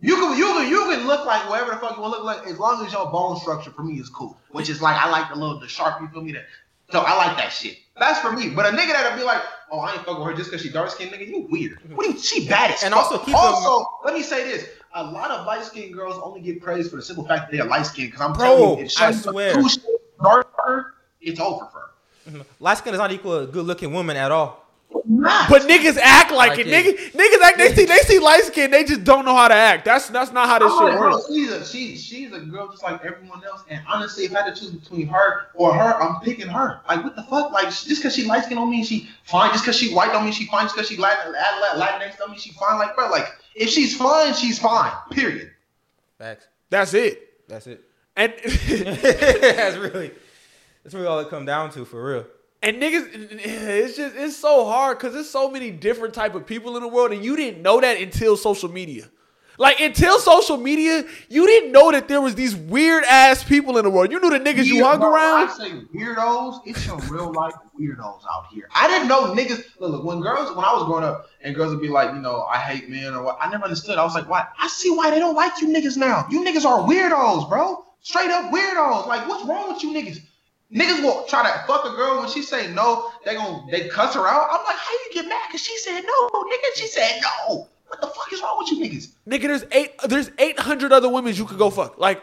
You 0.00 0.16
can 0.16 0.38
you 0.38 0.44
can 0.44 0.68
you 0.68 0.80
can 0.90 1.06
look 1.06 1.24
like 1.24 1.48
whatever 1.48 1.70
the 1.70 1.78
fuck 1.78 1.96
you 1.96 2.02
want 2.02 2.14
to 2.14 2.22
look 2.22 2.24
like 2.24 2.46
as 2.46 2.58
long 2.58 2.84
as 2.84 2.92
your 2.92 3.10
bone 3.10 3.38
structure 3.38 3.70
for 3.70 3.82
me 3.82 3.98
is 3.98 4.10
cool. 4.10 4.38
Which 4.50 4.68
is 4.68 4.82
like 4.82 4.96
I 4.96 5.10
like 5.10 5.30
the 5.30 5.36
little 5.36 5.58
the 5.58 5.68
sharp. 5.68 6.02
You 6.02 6.08
feel 6.08 6.22
me? 6.22 6.32
That 6.32 6.44
so 6.90 7.00
I 7.00 7.16
like 7.16 7.36
that 7.38 7.48
shit. 7.48 7.78
That's 7.98 8.18
for 8.20 8.32
me. 8.32 8.50
But 8.50 8.66
a 8.66 8.76
nigga 8.76 8.92
that'll 8.92 9.16
be 9.16 9.24
like, 9.24 9.42
oh, 9.70 9.80
I 9.80 9.92
ain't 9.94 10.04
fucking 10.04 10.18
with 10.18 10.26
her 10.32 10.34
just 10.36 10.50
because 10.50 10.62
she 10.62 10.70
dark 10.70 10.90
skinned 10.90 11.12
nigga. 11.12 11.26
You 11.28 11.46
weird. 11.50 11.78
What 11.94 12.04
do 12.06 12.12
you? 12.12 12.18
She 12.18 12.46
bad 12.48 12.72
as 12.72 12.82
And 12.82 12.92
fuck. 12.92 13.12
also 13.12 13.24
keep 13.24 13.34
also 13.34 13.88
let 14.04 14.14
me 14.14 14.22
say 14.22 14.44
this. 14.44 14.68
A 14.94 15.04
lot 15.04 15.30
of 15.30 15.46
light 15.46 15.62
skinned 15.64 15.92
girls 15.94 16.18
only 16.22 16.40
get 16.40 16.60
praised 16.62 16.90
for 16.90 16.96
the 16.96 17.02
simple 17.02 17.26
fact 17.26 17.50
that 17.50 17.56
they're 17.56 17.66
light 17.66 17.84
skinned. 17.86 18.12
Because 18.12 18.26
I'm 18.26 18.32
Bro, 18.32 18.46
telling 18.46 18.78
you, 18.78 18.84
if 18.84 18.90
she's 18.90 19.24
shades 19.24 19.78
darker, 20.22 20.94
it's 21.20 21.40
over 21.40 21.66
for 21.66 21.78
her. 21.78 21.90
Mm-hmm. 22.30 22.40
Light 22.60 22.78
skin 22.78 22.94
is 22.94 22.98
not 22.98 23.12
equal 23.12 23.44
to 23.46 23.50
good 23.52 23.66
looking 23.66 23.92
woman 23.92 24.16
at 24.16 24.32
all. 24.32 24.65
Nah. 25.04 25.48
But 25.48 25.62
niggas 25.62 25.98
act 26.00 26.30
like, 26.32 26.50
Like 26.50 26.58
it. 26.60 26.66
it. 26.68 26.96
Niggas, 26.96 27.12
niggas 27.12 27.42
act. 27.42 27.58
They 27.58 27.74
see, 27.74 27.84
they 27.84 27.98
see 27.98 28.18
light 28.18 28.44
skin. 28.44 28.70
They 28.70 28.84
just 28.84 29.04
don't 29.04 29.24
know 29.24 29.34
how 29.34 29.48
to 29.48 29.54
act. 29.54 29.84
That's 29.84 30.08
that's 30.08 30.32
not 30.32 30.48
how 30.48 30.58
this 30.58 30.72
I'm 30.72 30.92
shit 30.92 31.00
works. 31.00 31.26
she's 31.28 31.50
a 31.50 31.64
she, 31.66 31.96
she's 31.96 32.32
a 32.32 32.40
girl 32.40 32.68
just 32.68 32.82
like 32.82 33.04
everyone 33.04 33.42
else. 33.44 33.62
And 33.68 33.80
honestly, 33.88 34.24
if 34.24 34.34
I 34.34 34.42
had 34.42 34.54
to 34.54 34.60
choose 34.60 34.70
between 34.70 35.06
her 35.08 35.48
or 35.54 35.74
her, 35.74 36.00
I'm 36.02 36.20
picking 36.22 36.48
her. 36.48 36.80
Like 36.88 37.04
what 37.04 37.16
the 37.16 37.22
fuck? 37.24 37.52
Like 37.52 37.66
just 37.66 37.88
because 37.88 38.14
she 38.14 38.24
light 38.24 38.44
skin 38.44 38.58
on 38.58 38.70
me, 38.70 38.84
she 38.84 39.08
fine. 39.24 39.50
Just 39.52 39.64
because 39.64 39.76
she 39.76 39.92
white 39.94 40.10
on 40.14 40.24
me, 40.24 40.32
she 40.32 40.46
fine. 40.46 40.64
Just 40.64 40.74
because 40.74 40.88
she 40.88 40.96
Latin, 40.96 41.32
Latin, 41.32 41.80
Latinx 42.10 42.20
on 42.24 42.30
me, 42.32 42.38
she 42.38 42.52
fine. 42.52 42.78
Like 42.78 42.94
bro, 42.94 43.08
like 43.10 43.26
if 43.54 43.68
she's 43.68 43.96
fine, 43.96 44.34
she's 44.34 44.58
fine. 44.58 44.92
Period. 45.10 45.50
Facts. 46.18 46.46
That's 46.70 46.94
it. 46.94 47.46
That's 47.48 47.66
it. 47.66 47.82
And 48.16 48.32
that's 48.44 49.76
really 49.76 50.10
that's 50.82 50.94
really 50.94 51.06
all 51.06 51.18
it 51.20 51.28
come 51.28 51.44
down 51.44 51.70
to 51.72 51.84
for 51.84 52.02
real. 52.02 52.26
And 52.66 52.82
niggas, 52.82 53.08
it's 53.12 53.96
just 53.96 54.16
it's 54.16 54.36
so 54.36 54.64
hard 54.66 54.98
because 54.98 55.14
there's 55.14 55.30
so 55.30 55.50
many 55.50 55.70
different 55.70 56.14
type 56.14 56.34
of 56.34 56.46
people 56.46 56.76
in 56.76 56.82
the 56.82 56.88
world, 56.88 57.12
and 57.12 57.24
you 57.24 57.36
didn't 57.36 57.62
know 57.62 57.80
that 57.80 57.98
until 57.98 58.36
social 58.36 58.70
media. 58.70 59.08
Like 59.58 59.80
until 59.80 60.18
social 60.18 60.58
media, 60.58 61.04
you 61.30 61.46
didn't 61.46 61.72
know 61.72 61.90
that 61.90 62.08
there 62.08 62.20
was 62.20 62.34
these 62.34 62.54
weird 62.54 63.04
ass 63.04 63.42
people 63.42 63.78
in 63.78 63.84
the 63.84 63.90
world. 63.90 64.10
You 64.10 64.20
knew 64.20 64.30
the 64.30 64.38
niggas 64.38 64.66
you 64.66 64.76
Yeah, 64.76 64.84
hung 64.84 64.98
bro, 64.98 65.14
around. 65.14 65.48
I 65.48 65.52
say 65.56 65.70
weirdos. 65.94 66.60
It's 66.66 66.86
your 66.86 66.98
real 67.08 67.32
life 67.32 67.54
weirdos 67.80 68.20
out 68.30 68.48
here. 68.52 68.68
I 68.74 68.86
didn't 68.88 69.08
know 69.08 69.32
niggas. 69.34 69.64
Look, 69.78 69.92
look, 69.92 70.04
when 70.04 70.20
girls, 70.20 70.54
when 70.54 70.64
I 70.64 70.72
was 70.74 70.84
growing 70.84 71.04
up, 71.04 71.30
and 71.40 71.54
girls 71.54 71.70
would 71.70 71.80
be 71.80 71.88
like, 71.88 72.12
you 72.12 72.20
know, 72.20 72.42
I 72.42 72.58
hate 72.58 72.90
men 72.90 73.14
or 73.14 73.22
what. 73.22 73.38
I 73.40 73.48
never 73.50 73.64
understood. 73.64 73.96
I 73.96 74.04
was 74.04 74.14
like, 74.14 74.28
why? 74.28 74.46
I 74.58 74.68
see 74.68 74.90
why 74.90 75.10
they 75.10 75.18
don't 75.18 75.34
like 75.36 75.58
you 75.62 75.68
niggas 75.68 75.96
now. 75.96 76.26
You 76.30 76.44
niggas 76.44 76.64
are 76.66 76.86
weirdos, 76.86 77.48
bro. 77.48 77.84
Straight 78.00 78.30
up 78.30 78.52
weirdos. 78.52 79.06
Like, 79.06 79.26
what's 79.26 79.46
wrong 79.46 79.72
with 79.72 79.82
you 79.82 79.90
niggas? 79.94 80.18
Niggas 80.74 81.02
will 81.02 81.24
try 81.28 81.42
to 81.42 81.66
fuck 81.66 81.84
a 81.84 81.90
girl 81.90 82.20
when 82.20 82.28
she 82.28 82.42
say 82.42 82.72
no. 82.72 83.10
They 83.24 83.34
gon' 83.34 83.68
they 83.70 83.88
cuss 83.88 84.14
her 84.14 84.26
out. 84.26 84.48
I'm 84.50 84.64
like, 84.64 84.76
how 84.76 84.92
you 84.92 85.10
get 85.14 85.28
mad? 85.28 85.50
Cause 85.50 85.60
she 85.60 85.76
said 85.78 86.02
no, 86.02 86.28
nigga. 86.30 86.76
She 86.76 86.86
said 86.88 87.20
no. 87.22 87.68
What 87.86 88.00
the 88.00 88.08
fuck 88.08 88.32
is 88.32 88.42
wrong 88.42 88.56
with 88.58 88.72
you 88.72 88.84
niggas? 88.84 89.12
Nigga, 89.28 89.42
there's 89.42 89.64
eight. 89.70 89.92
There's 90.08 90.30
eight 90.38 90.58
hundred 90.58 90.92
other 90.92 91.08
women 91.08 91.34
you 91.34 91.44
could 91.44 91.58
go 91.58 91.70
fuck. 91.70 91.98
Like, 91.98 92.20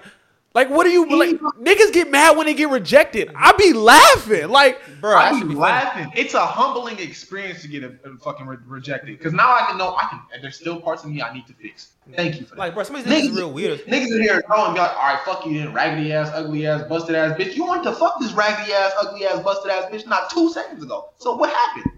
like 0.53 0.69
what 0.69 0.83
do 0.83 0.91
you 0.91 1.09
like? 1.17 1.39
Niggas 1.59 1.91
get 1.93 2.11
mad 2.11 2.37
when 2.37 2.45
they 2.45 2.53
get 2.53 2.69
rejected. 2.69 3.31
I 3.35 3.53
be 3.53 3.73
laughing. 3.73 4.49
Like, 4.49 4.79
Bro, 5.01 5.11
that 5.11 5.33
I 5.33 5.39
should 5.39 5.47
be 5.47 5.55
be 5.55 5.59
funny. 5.59 5.73
laughing. 5.73 6.11
It's 6.15 6.35
a 6.35 6.45
humbling 6.45 6.99
experience 6.99 7.63
to 7.63 7.67
get 7.67 7.83
a, 7.83 7.95
a 8.05 8.17
fucking 8.17 8.45
re- 8.45 8.57
rejected. 8.67 9.17
Because 9.17 9.33
now 9.33 9.51
I 9.51 9.65
can 9.67 9.77
know 9.79 9.95
I 9.95 10.03
can. 10.09 10.21
There's 10.41 10.55
still 10.55 10.79
parts 10.79 11.03
of 11.03 11.09
me 11.09 11.21
I 11.23 11.33
need 11.33 11.47
to 11.47 11.53
fix. 11.53 11.93
Thank 12.15 12.39
you 12.39 12.45
for 12.45 12.55
that. 12.55 12.59
Like, 12.59 12.75
bro, 12.75 12.83
some 12.83 12.95
of 12.95 13.03
these 13.03 13.13
niggas 13.13 13.31
is 13.31 13.37
real 13.37 13.51
weird. 13.51 13.79
Niggas 13.87 14.15
in 14.15 14.21
here 14.21 14.43
know 14.49 14.65
and 14.65 14.75
be 14.75 14.79
like, 14.79 14.95
all 14.95 15.13
right, 15.13 15.19
fuck 15.25 15.45
you 15.45 15.57
then, 15.57 15.73
raggedy 15.73 16.13
ass, 16.13 16.29
ugly 16.33 16.67
ass, 16.67 16.83
busted 16.87 17.15
ass 17.15 17.37
bitch. 17.39 17.55
You 17.55 17.65
wanted 17.65 17.85
to 17.85 17.93
fuck 17.95 18.19
this 18.19 18.33
raggedy 18.33 18.73
ass, 18.73 18.91
ugly 18.99 19.25
ass, 19.25 19.41
busted 19.41 19.71
ass 19.71 19.85
bitch 19.91 20.05
not 20.05 20.29
two 20.29 20.51
seconds 20.51 20.83
ago. 20.83 21.09
So 21.17 21.35
what 21.35 21.49
happened? 21.49 21.91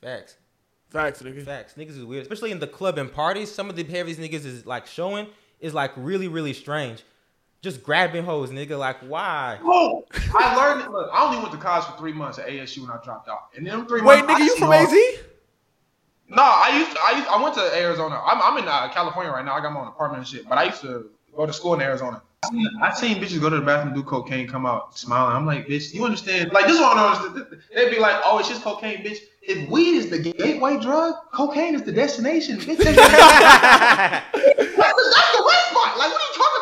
Facts. 0.00 0.36
facts, 0.90 1.22
nigga. 1.22 1.44
Facts. 1.44 1.74
Niggas 1.74 1.96
is 1.98 2.04
weird. 2.04 2.22
Especially 2.22 2.50
in 2.50 2.58
the 2.60 2.66
club 2.66 2.98
and 2.98 3.12
parties. 3.12 3.52
Some 3.52 3.68
of 3.68 3.76
the 3.76 3.82
behavior 3.82 4.14
these 4.14 4.18
niggas 4.18 4.44
is 4.44 4.66
like 4.66 4.86
showing 4.86 5.26
is 5.60 5.74
like 5.74 5.92
really, 5.96 6.28
really 6.28 6.52
strange. 6.52 7.02
Just 7.62 7.84
grabbing 7.84 8.24
hoes, 8.24 8.50
nigga. 8.50 8.76
Like, 8.76 8.98
why? 9.06 9.60
Oh, 9.62 10.04
I 10.34 10.56
learned 10.56 10.82
it. 10.82 10.90
Look, 10.90 11.08
I 11.12 11.24
only 11.24 11.38
went 11.38 11.52
to 11.52 11.58
college 11.58 11.84
for 11.84 11.96
three 11.96 12.12
months 12.12 12.40
at 12.40 12.48
ASU 12.48 12.80
when 12.80 12.90
I 12.90 12.98
dropped 13.04 13.28
out. 13.28 13.50
And 13.56 13.64
then 13.64 13.78
them 13.78 13.86
three 13.86 14.00
Wait, 14.02 14.24
months. 14.24 14.32
nigga, 14.32 14.36
I 14.36 14.44
you 14.44 14.50
seen 14.50 14.58
from 14.58 14.72
AZ? 14.72 14.92
No, 16.28 16.42
I 16.42 16.76
used 16.76 16.90
to, 16.90 16.98
I 17.00 17.16
used, 17.18 17.28
I 17.28 17.40
went 17.40 17.54
to 17.54 17.78
Arizona. 17.78 18.20
I'm, 18.26 18.42
I'm 18.42 18.60
in 18.60 18.68
uh, 18.68 18.88
California 18.92 19.30
right 19.30 19.44
now. 19.44 19.54
I 19.54 19.60
got 19.60 19.72
my 19.72 19.80
own 19.80 19.86
apartment 19.86 20.18
and 20.18 20.28
shit. 20.28 20.48
But 20.48 20.58
I 20.58 20.64
used 20.64 20.80
to 20.80 21.10
go 21.36 21.46
to 21.46 21.52
school 21.52 21.74
in 21.74 21.80
Arizona. 21.80 22.20
I 22.82 22.92
seen 22.92 23.22
bitches 23.22 23.40
go 23.40 23.48
to 23.48 23.60
the 23.60 23.62
bathroom, 23.62 23.94
do 23.94 24.02
cocaine, 24.02 24.48
come 24.48 24.66
out 24.66 24.98
smiling. 24.98 25.36
I'm 25.36 25.46
like, 25.46 25.68
bitch, 25.68 25.94
you 25.94 26.04
understand? 26.04 26.52
Like 26.52 26.66
this 26.66 26.74
is 26.74 26.80
what 26.80 26.96
I 26.96 27.14
understand. 27.14 27.62
They'd 27.72 27.90
be 27.90 28.00
like, 28.00 28.20
oh, 28.24 28.40
it's 28.40 28.48
just 28.48 28.62
cocaine, 28.62 29.04
bitch. 29.04 29.18
If 29.42 29.68
weed 29.70 29.94
is 29.94 30.10
the 30.10 30.18
gateway 30.18 30.80
drug, 30.80 31.14
cocaine 31.32 31.76
is 31.76 31.84
the 31.84 31.92
destination. 31.92 32.58
Bitch, 32.58 32.78
that's, 32.78 32.96
that's, 32.96 34.32
the, 34.34 34.56
that's 34.74 35.36
the 35.36 35.42
west 35.44 35.68
spot. 35.70 35.98
Like, 35.98 36.10
what 36.10 36.18
are 36.18 36.26
you 36.26 36.34
talking 36.34 36.61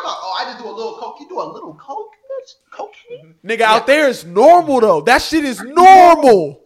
just 0.51 0.63
do 0.63 0.69
a 0.69 0.73
little 0.73 0.97
coke. 0.97 1.17
You 1.19 1.29
do 1.29 1.41
a 1.41 1.43
little 1.43 1.73
coke, 1.75 2.11
bitch? 2.11 2.55
Cocaine? 2.71 3.35
Nigga, 3.45 3.61
out 3.61 3.87
there 3.87 4.07
is 4.07 4.25
normal 4.25 4.79
though. 4.79 5.01
That 5.01 5.21
shit 5.21 5.45
is 5.45 5.61
normal. 5.61 6.61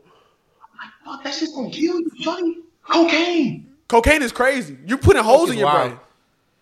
Fuck, 1.03 1.23
that 1.23 1.33
shit's 1.33 1.53
gonna 1.53 1.69
kill 1.69 1.99
you, 1.99 2.11
Johnny. 2.19 2.57
Cocaine. 2.83 3.69
Cocaine 3.87 4.23
is 4.23 4.31
crazy. 4.31 4.77
You're 4.85 4.97
putting 4.97 5.23
holes 5.23 5.51
in 5.51 5.57
your 5.57 5.67
wild. 5.67 5.89
brain. 5.89 5.99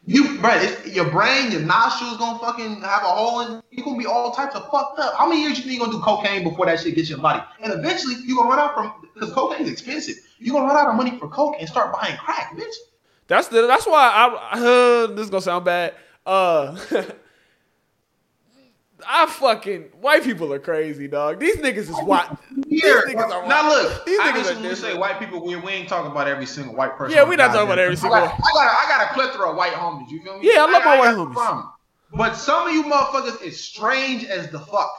You, 0.06 0.38
bro, 0.40 0.52
it's, 0.56 0.94
your 0.94 1.10
brain, 1.10 1.50
your 1.52 1.62
nostrils 1.62 2.18
gonna 2.18 2.38
fucking 2.38 2.82
have 2.82 3.04
a 3.04 3.08
hole 3.08 3.40
in. 3.42 3.62
You 3.72 3.86
gonna 3.86 3.98
be 3.98 4.06
all 4.06 4.32
types 4.32 4.54
of 4.54 4.70
fucked 4.70 5.00
up. 5.00 5.16
How 5.16 5.28
many 5.28 5.42
years 5.42 5.58
you 5.58 5.64
think 5.64 5.76
you 5.76 5.80
gonna 5.80 5.94
do 5.94 6.02
cocaine 6.02 6.44
before 6.44 6.66
that 6.66 6.82
shit 6.82 6.96
gets 6.96 7.10
your 7.10 7.20
body? 7.20 7.42
And 7.62 7.72
eventually 7.72 8.16
you 8.26 8.36
gonna 8.36 8.50
run 8.50 8.60
out 8.60 8.74
from 8.74 8.94
because 9.14 9.32
cocaine's 9.32 9.70
expensive. 9.70 10.16
You 10.40 10.52
gonna 10.52 10.66
run 10.66 10.76
out 10.76 10.90
of 10.90 10.96
money 10.96 11.18
for 11.18 11.30
coke 11.30 11.56
and 11.58 11.70
start 11.70 11.94
buying 11.94 12.18
crack, 12.18 12.54
bitch. 12.54 12.76
That's 13.28 13.48
the. 13.48 13.66
That's 13.66 13.88
why 13.88 14.10
I. 14.10 14.60
Uh, 14.60 15.08
this 15.16 15.26
is 15.26 15.30
gonna 15.30 15.42
sound 15.42 15.64
bad. 15.64 15.94
Uh, 16.26 16.78
I 19.06 19.26
fucking 19.26 19.90
white 20.00 20.24
people 20.24 20.54
are 20.54 20.60
crazy, 20.60 21.10
dog. 21.10 21.40
These 21.40 21.58
niggas 21.58 21.78
is 21.90 21.90
white. 22.04 22.30
These 22.68 22.84
niggas 22.84 23.30
are 23.32 23.46
now 23.48 23.68
look, 23.68 24.06
These 24.06 24.18
niggas 24.20 24.24
are 24.24 24.30
obviously 24.30 24.54
when 24.56 24.64
we 24.64 24.70
different. 24.70 24.94
say 24.94 24.98
white 24.98 25.20
people, 25.20 25.46
we, 25.46 25.56
we 25.58 25.72
ain't 25.74 25.90
talking 25.90 26.10
about 26.10 26.28
every 26.30 26.46
single 26.46 26.74
white 26.74 26.96
person. 26.96 27.16
Yeah, 27.18 27.26
we 27.28 27.36
not 27.36 27.48
talking 27.48 27.64
about 27.64 27.80
every 27.80 27.98
single- 27.98 28.18
I 28.18 28.28
got, 28.28 28.34
I 28.34 28.54
got, 28.54 28.66
a, 28.66 28.70
I 28.70 28.86
got 28.88 29.12
a 29.12 29.14
plethora 29.14 29.50
of 29.52 29.58
white 29.58 29.74
homies. 29.74 30.10
You 30.10 30.24
feel 30.24 30.40
me? 30.40 30.50
Yeah, 30.54 30.64
I 30.66 30.72
love 30.72 30.86
my 30.86 30.98
white 31.00 31.16
got 31.16 31.28
homies. 31.28 31.34
problem. 31.34 31.70
But 32.14 32.34
some 32.36 32.68
of 32.68 32.74
you 32.74 32.84
motherfuckers 32.84 33.42
is 33.44 33.62
strange 33.62 34.24
as 34.24 34.50
the 34.52 34.60
fuck. 34.60 34.92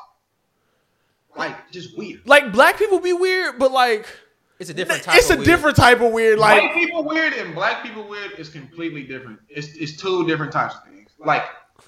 Like 1.36 1.70
just 1.70 1.96
weird. 1.96 2.20
Like 2.26 2.52
black 2.52 2.76
people 2.78 3.00
be 3.00 3.12
weird, 3.14 3.58
but 3.58 3.72
like 3.72 4.06
It's 4.58 4.68
a 4.70 4.74
different 4.74 5.02
type 5.02 5.16
it's 5.16 5.30
of 5.30 5.36
a 5.36 5.38
weird. 5.38 5.46
different 5.46 5.76
type 5.76 6.00
of 6.00 6.12
weird. 6.12 6.38
Like 6.38 6.60
white 6.62 6.74
people 6.74 7.04
weird 7.04 7.32
and 7.32 7.54
black 7.54 7.82
people 7.82 8.06
weird 8.06 8.32
is 8.38 8.50
completely 8.50 9.04
different. 9.04 9.38
It's 9.48 9.68
it's 9.76 9.96
two 9.96 10.26
different 10.26 10.52
types 10.52 10.74
of 10.74 10.84
things. 10.84 10.93
Like 11.18 11.44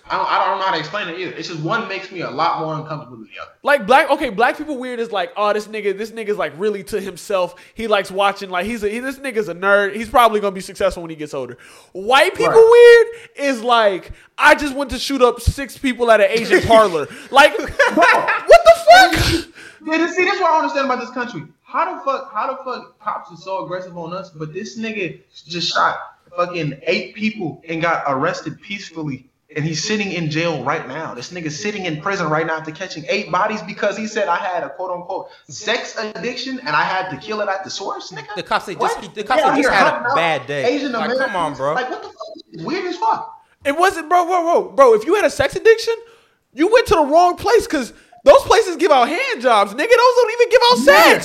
I 0.09 0.17
don't, 0.17 0.27
I 0.31 0.45
don't 0.47 0.59
know 0.59 0.65
how 0.67 0.73
to 0.73 0.79
explain 0.79 1.09
it 1.09 1.19
either. 1.19 1.33
It's 1.33 1.49
just 1.49 1.61
one 1.61 1.89
makes 1.89 2.11
me 2.13 2.21
a 2.21 2.31
lot 2.31 2.61
more 2.61 2.75
uncomfortable 2.75 3.17
than 3.19 3.29
the 3.35 3.43
other. 3.43 3.51
Like 3.63 3.87
black, 3.87 4.09
okay, 4.11 4.31
black 4.31 4.57
people 4.57 4.79
weird 4.79 5.01
is 5.01 5.11
like, 5.11 5.33
oh, 5.37 5.53
this 5.53 5.67
nigga, 5.67 5.97
this 5.97 6.11
nigga's 6.13 6.37
like 6.37 6.53
really 6.57 6.85
to 6.85 7.01
himself. 7.01 7.55
He 7.75 7.87
likes 7.89 8.11
watching, 8.11 8.51
like 8.51 8.67
he's 8.67 8.83
a 8.85 8.89
he, 8.89 9.01
this 9.01 9.19
nigga's 9.19 9.49
a 9.49 9.55
nerd. 9.55 9.95
He's 9.97 10.09
probably 10.09 10.41
gonna 10.41 10.53
be 10.55 10.61
successful 10.61 11.03
when 11.03 11.11
he 11.11 11.17
gets 11.17 11.35
older. 11.35 11.59
White 11.93 12.35
people 12.35 12.53
Right. 12.53 13.07
weird 13.37 13.49
is 13.49 13.63
like, 13.63 14.13
I 14.39 14.55
just 14.55 14.75
went 14.75 14.91
to 14.91 14.99
shoot 14.99 15.23
up 15.23 15.41
six 15.41 15.77
people 15.77 16.11
at 16.11 16.21
an 16.21 16.29
Asian 16.31 16.63
parlor. 16.69 17.07
Like, 17.31 17.59
what 17.59 17.67
the 17.69 18.73
fuck? 18.77 19.53
Yeah, 19.87 19.99
this- 19.99 20.17
see, 20.17 20.25
this 20.25 20.35
is 20.35 20.41
what 20.41 20.51
I 20.51 20.55
don't 20.55 20.63
understand 20.63 20.87
about 20.87 21.01
this 21.01 21.11
country. 21.11 21.43
How 21.63 21.97
the 21.99 22.05
fuck, 22.05 22.33
how 22.33 22.47
the 22.51 22.57
fuck 22.65 22.99
cops 23.01 23.33
are 23.33 23.37
so 23.37 23.65
aggressive 23.65 23.97
on 23.99 24.13
us, 24.13 24.31
but 24.31 24.53
this 24.53 24.79
nigga 24.79 25.21
just 25.47 25.73
shot 25.75 25.99
fucking 26.37 26.81
eight 26.83 27.15
people 27.15 27.63
and 27.69 27.81
got 27.83 28.05
arrested 28.07 28.61
peacefully, 28.61 29.29
and 29.55 29.65
he's 29.65 29.83
sitting 29.87 30.13
in 30.13 30.31
jail 30.31 30.63
right 30.65 30.87
now. 30.87 31.15
This 31.15 31.33
nigga's 31.33 31.61
sitting 31.61 31.85
in 31.87 32.01
prison 32.01 32.29
right 32.29 32.47
now 32.47 32.57
after 32.59 32.71
catching 32.73 33.05
eight 33.09 33.31
bodies 33.33 33.63
because 33.63 33.97
he 33.97 34.07
said 34.07 34.29
I 34.29 34.37
had 34.37 34.63
a 34.63 34.71
quote 34.71 34.91
unquote 34.91 35.29
sex 35.49 35.97
addiction 35.99 36.59
and 36.61 36.71
I 36.71 36.83
had 36.83 37.09
to 37.11 37.17
kill 37.17 37.41
it 37.41 37.49
at 37.49 37.65
the 37.65 37.71
source, 37.71 38.11
nigga. 38.13 38.35
The 38.37 38.43
cops 38.43 38.67
say 38.67 38.75
What? 38.75 39.01
just 39.01 39.15
the 39.15 39.25
cops 39.25 39.41
Yeah, 39.43 39.55
say 39.55 39.63
just 39.63 39.73
had 39.75 40.03
a 40.11 40.15
bad 40.15 40.47
day. 40.47 40.65
Asian 40.77 40.93
like, 40.93 41.07
Americans. 41.07 41.27
come 41.27 41.37
on, 41.37 41.55
bro. 41.55 41.75
Like 41.75 41.89
what 41.91 42.03
the 42.03 42.09
fuck? 42.09 42.17
It's 42.53 42.63
weird 42.65 42.85
as 42.87 42.97
fuck. 42.99 43.33
It 43.65 43.77
wasn't, 43.77 44.09
bro, 44.09 44.25
bro, 44.27 44.43
bro, 44.43 44.73
bro. 44.73 44.95
If 44.95 45.05
you 45.07 45.15
had 45.15 45.25
a 45.25 45.31
sex 45.31 45.57
addiction, 45.57 45.95
you 46.53 46.69
went 46.73 46.87
to 46.89 46.95
the 46.95 47.05
wrong 47.05 47.37
place 47.37 47.67
because 47.67 47.93
those 48.25 48.43
places 48.43 48.77
give 48.77 48.91
out 48.93 49.09
hand 49.09 49.41
jobs, 49.41 49.73
nigga. 49.73 49.77
Those 49.77 49.89
don't 49.89 50.33
even 50.33 50.49
give 50.51 50.61
out 50.71 50.79
Yeah. 50.79 51.19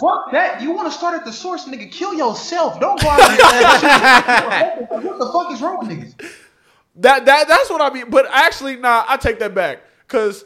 Fuck 0.00 0.32
that. 0.32 0.60
You 0.60 0.72
want 0.72 0.90
to 0.92 0.96
start 0.96 1.14
at 1.14 1.24
the 1.24 1.32
source, 1.32 1.64
nigga. 1.66 1.90
Kill 1.90 2.14
yourself. 2.14 2.78
Don't 2.80 3.00
go 3.00 3.08
out 3.08 3.20
and 3.20 3.38
shit. 3.38 4.88
What 4.90 5.18
the 5.18 5.30
fuck 5.32 5.52
is 5.52 5.60
wrong 5.62 5.78
with 5.80 5.88
niggas? 5.88 6.32
That 6.96 7.24
that 7.26 7.48
that's 7.48 7.70
what 7.70 7.80
I 7.80 7.92
mean. 7.94 8.10
But 8.10 8.26
actually, 8.30 8.76
nah, 8.76 9.04
I 9.08 9.16
take 9.16 9.38
that 9.38 9.54
back. 9.54 9.80
Cause 10.08 10.44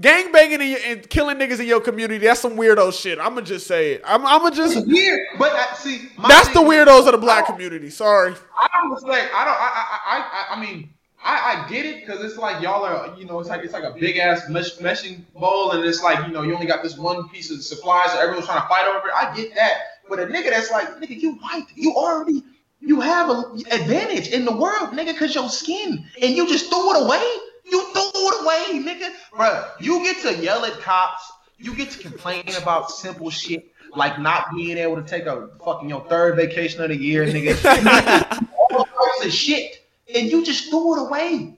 gang 0.00 0.32
banging 0.32 0.60
in 0.60 0.76
and 0.86 1.10
killing 1.10 1.36
niggas 1.36 1.60
in 1.60 1.66
your 1.66 1.80
community, 1.80 2.24
that's 2.24 2.40
some 2.40 2.56
weirdo 2.56 2.92
shit. 2.98 3.18
I'ma 3.18 3.40
just 3.42 3.66
say 3.66 3.92
it. 3.92 4.02
I'm 4.04 4.24
I'ma 4.26 4.50
just 4.50 4.76
It's 4.76 4.86
weird. 4.86 5.20
But 5.38 5.52
uh, 5.52 5.74
see, 5.74 6.08
my 6.16 6.28
that's 6.28 6.48
the 6.48 6.60
is- 6.62 6.68
weirdos 6.68 7.06
of 7.06 7.12
the 7.12 7.18
black 7.18 7.46
community. 7.46 7.90
Sorry. 7.90 8.34
I 8.58 8.68
don't 8.80 8.90
reflect. 8.92 9.30
I 9.34 9.44
don't. 9.44 9.54
I. 9.54 9.70
I. 10.06 10.18
I. 10.52 10.56
I 10.56 10.60
mean, 10.60 10.90
I. 11.22 11.64
I 11.64 11.68
get 11.68 11.84
it 11.86 12.00
because 12.00 12.24
it's 12.24 12.36
like 12.38 12.62
y'all 12.62 12.84
are. 12.84 13.16
You 13.18 13.24
know, 13.26 13.40
it's 13.40 13.48
like 13.48 13.64
it's 13.64 13.72
like 13.72 13.84
a 13.84 13.92
big 13.92 14.16
ass 14.18 14.48
mesh, 14.48 14.76
meshing 14.76 15.24
bowl, 15.34 15.72
and 15.72 15.84
it's 15.84 16.02
like 16.02 16.26
you 16.26 16.32
know 16.32 16.42
you 16.42 16.54
only 16.54 16.66
got 16.66 16.82
this 16.82 16.96
one 16.96 17.28
piece 17.28 17.50
of 17.50 17.62
supplies, 17.62 18.12
so 18.12 18.18
everyone's 18.18 18.46
trying 18.46 18.62
to 18.62 18.68
fight 18.68 18.86
over 18.86 19.08
it. 19.08 19.14
I 19.14 19.34
get 19.34 19.54
that, 19.54 19.78
but 20.08 20.18
a 20.18 20.26
nigga 20.26 20.50
that's 20.50 20.70
like, 20.70 20.88
nigga, 20.96 21.20
you 21.20 21.32
white, 21.34 21.66
you 21.74 21.94
already. 21.94 22.42
You 22.82 23.00
have 23.00 23.28
a 23.28 23.52
advantage 23.70 24.28
in 24.28 24.46
the 24.46 24.56
world, 24.56 24.90
nigga, 24.92 25.16
cause 25.18 25.34
your 25.34 25.50
skin, 25.50 26.06
and 26.22 26.34
you 26.34 26.48
just 26.48 26.70
threw 26.70 26.96
it 26.96 27.04
away. 27.04 27.22
You 27.70 27.84
threw 27.92 28.10
it 28.14 28.42
away, 28.42 28.82
nigga. 28.82 29.12
Bruh, 29.32 29.70
you 29.80 30.02
get 30.02 30.22
to 30.22 30.42
yell 30.42 30.64
at 30.64 30.80
cops. 30.80 31.30
You 31.58 31.74
get 31.74 31.90
to 31.90 31.98
complain 31.98 32.48
about 32.58 32.90
simple 32.90 33.28
shit 33.28 33.70
like 33.94 34.18
not 34.18 34.46
being 34.54 34.78
able 34.78 34.96
to 34.96 35.02
take 35.02 35.26
a 35.26 35.48
fucking 35.64 35.88
your 35.88 36.04
third 36.06 36.36
vacation 36.36 36.82
of 36.82 36.88
the 36.88 36.96
year, 36.96 37.26
nigga. 37.26 38.48
All 38.70 38.84
types 38.84 39.26
of 39.26 39.32
shit, 39.32 39.79
and 40.14 40.30
you 40.30 40.44
just 40.44 40.70
threw 40.70 40.96
it 40.96 41.08
away. 41.08 41.56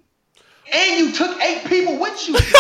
And 0.73 0.99
you 0.99 1.13
took 1.13 1.41
eight 1.43 1.65
people 1.67 1.99
with 1.99 2.29
you. 2.29 2.35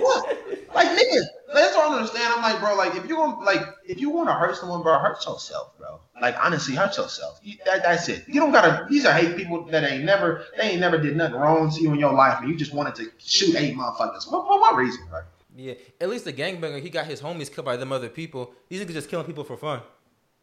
what? 0.00 0.38
Like 0.74 0.88
nigga, 0.88 1.22
that's 1.54 1.74
what 1.74 1.86
I 1.86 1.88
don't 1.88 1.94
understand. 1.94 2.34
I'm 2.36 2.42
like, 2.42 2.60
bro, 2.60 2.76
like 2.76 2.94
if 2.94 3.08
you 3.08 3.16
want, 3.18 3.44
like 3.44 3.62
if 3.86 4.00
you 4.00 4.10
want 4.10 4.28
to 4.28 4.34
hurt 4.34 4.56
someone, 4.56 4.82
bro, 4.82 4.98
hurt 4.98 5.24
yourself, 5.26 5.76
bro. 5.78 6.00
Like 6.20 6.36
honestly, 6.42 6.74
hurt 6.74 6.96
yourself. 6.96 7.40
You, 7.42 7.56
that, 7.64 7.82
that's 7.82 8.08
it. 8.08 8.24
You 8.28 8.40
don't 8.40 8.52
gotta. 8.52 8.86
These 8.88 9.04
are 9.06 9.12
hate 9.12 9.36
people 9.36 9.64
that 9.66 9.84
ain't 9.84 10.04
never, 10.04 10.44
they 10.56 10.70
ain't 10.70 10.80
never 10.80 10.98
did 10.98 11.16
nothing 11.16 11.36
wrong 11.36 11.70
to 11.70 11.80
you 11.80 11.92
in 11.92 11.98
your 11.98 12.12
life, 12.12 12.38
and 12.40 12.48
you 12.48 12.56
just 12.56 12.74
wanted 12.74 12.94
to 12.96 13.10
shoot 13.18 13.54
eight 13.56 13.74
motherfuckers. 13.76 14.24
For, 14.24 14.44
for 14.44 14.60
what 14.60 14.76
reason, 14.76 15.06
bro? 15.08 15.20
Yeah, 15.56 15.74
at 16.00 16.08
least 16.08 16.24
the 16.24 16.32
gangbanger, 16.32 16.80
he 16.80 16.90
got 16.90 17.06
his 17.06 17.20
homies 17.20 17.52
killed 17.52 17.64
by 17.64 17.76
them 17.76 17.90
other 17.90 18.08
people. 18.08 18.52
These 18.68 18.80
niggas 18.84 18.92
just 18.92 19.08
killing 19.08 19.26
people 19.26 19.42
for 19.42 19.56
fun. 19.56 19.80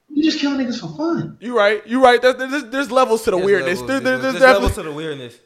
You 0.09 0.23
just 0.23 0.39
killing 0.39 0.65
niggas 0.65 0.79
for 0.79 0.95
fun. 0.95 1.37
You 1.41 1.57
right. 1.57 1.85
You 1.85 2.01
right. 2.03 2.21
There's, 2.21 2.35
there's, 2.35 2.63
there's 2.65 2.91
levels 2.91 3.23
to 3.23 3.31
the 3.31 3.37
There's 3.37 3.45
weirdness. 3.45 3.79
levels, 3.81 3.87
There- 3.87 3.99
there- 3.99 4.11
there's, 4.17 4.21
there's 4.21 4.39
there's 4.41 4.53
levels 4.53 4.75
to 4.75 4.83
the 4.83 4.91
weirdness. 4.91 5.39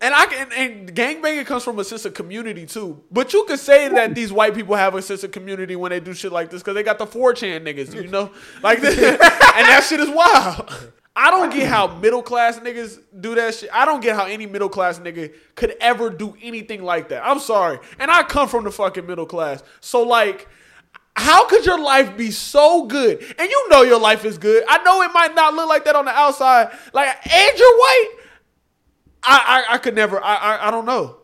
And 0.00 0.12
I 0.14 0.26
can 0.26 0.52
and 0.52 0.94
gangbanging 0.94 1.46
comes 1.46 1.62
from 1.62 1.78
a 1.78 1.84
sense 1.84 2.04
of 2.04 2.12
community 2.12 2.66
too. 2.66 3.02
But 3.10 3.32
you 3.32 3.44
could 3.44 3.60
say 3.60 3.88
that 3.88 4.14
these 4.14 4.32
white 4.32 4.54
people 4.54 4.74
have 4.74 4.94
a 4.94 5.00
sense 5.00 5.22
of 5.24 5.30
community 5.30 5.76
when 5.76 5.90
they 5.90 6.00
do 6.00 6.12
shit 6.12 6.30
like 6.32 6.50
this 6.50 6.60
because 6.62 6.74
they 6.74 6.82
got 6.82 6.98
the 6.98 7.06
4chan 7.06 7.62
niggas, 7.64 7.94
you 7.94 8.08
know? 8.08 8.30
Like 8.62 8.80
this, 8.80 8.98
and 8.98 9.18
that 9.20 9.86
shit 9.88 10.00
is 10.00 10.10
wild. 10.10 10.92
I 11.16 11.30
don't 11.30 11.50
get 11.50 11.68
how 11.68 11.86
middle 11.98 12.22
class 12.22 12.58
niggas 12.58 12.98
do 13.18 13.36
that 13.36 13.54
shit. 13.54 13.70
I 13.72 13.84
don't 13.86 14.02
get 14.02 14.16
how 14.16 14.26
any 14.26 14.46
middle 14.46 14.68
class 14.68 14.98
nigga 14.98 15.32
could 15.54 15.74
ever 15.80 16.10
do 16.10 16.36
anything 16.42 16.82
like 16.82 17.08
that. 17.10 17.24
I'm 17.24 17.38
sorry. 17.38 17.78
And 17.98 18.10
I 18.10 18.24
come 18.24 18.48
from 18.48 18.64
the 18.64 18.72
fucking 18.72 19.06
middle 19.06 19.24
class. 19.26 19.62
So 19.80 20.02
like 20.02 20.48
how 21.16 21.46
could 21.46 21.64
your 21.64 21.78
life 21.78 22.16
be 22.16 22.30
so 22.30 22.86
good? 22.86 23.22
And 23.38 23.48
you 23.48 23.68
know 23.70 23.82
your 23.82 24.00
life 24.00 24.24
is 24.24 24.36
good. 24.36 24.64
I 24.68 24.82
know 24.82 25.02
it 25.02 25.12
might 25.12 25.34
not 25.34 25.54
look 25.54 25.68
like 25.68 25.84
that 25.84 25.94
on 25.94 26.04
the 26.04 26.10
outside. 26.10 26.70
Like, 26.92 27.08
and 27.32 27.58
you're 27.58 27.76
white. 27.76 28.10
I, 29.22 29.64
I, 29.68 29.74
I 29.74 29.78
could 29.78 29.94
never. 29.94 30.22
I, 30.22 30.34
I, 30.34 30.68
I 30.68 30.70
don't 30.70 30.86
know. 30.86 31.18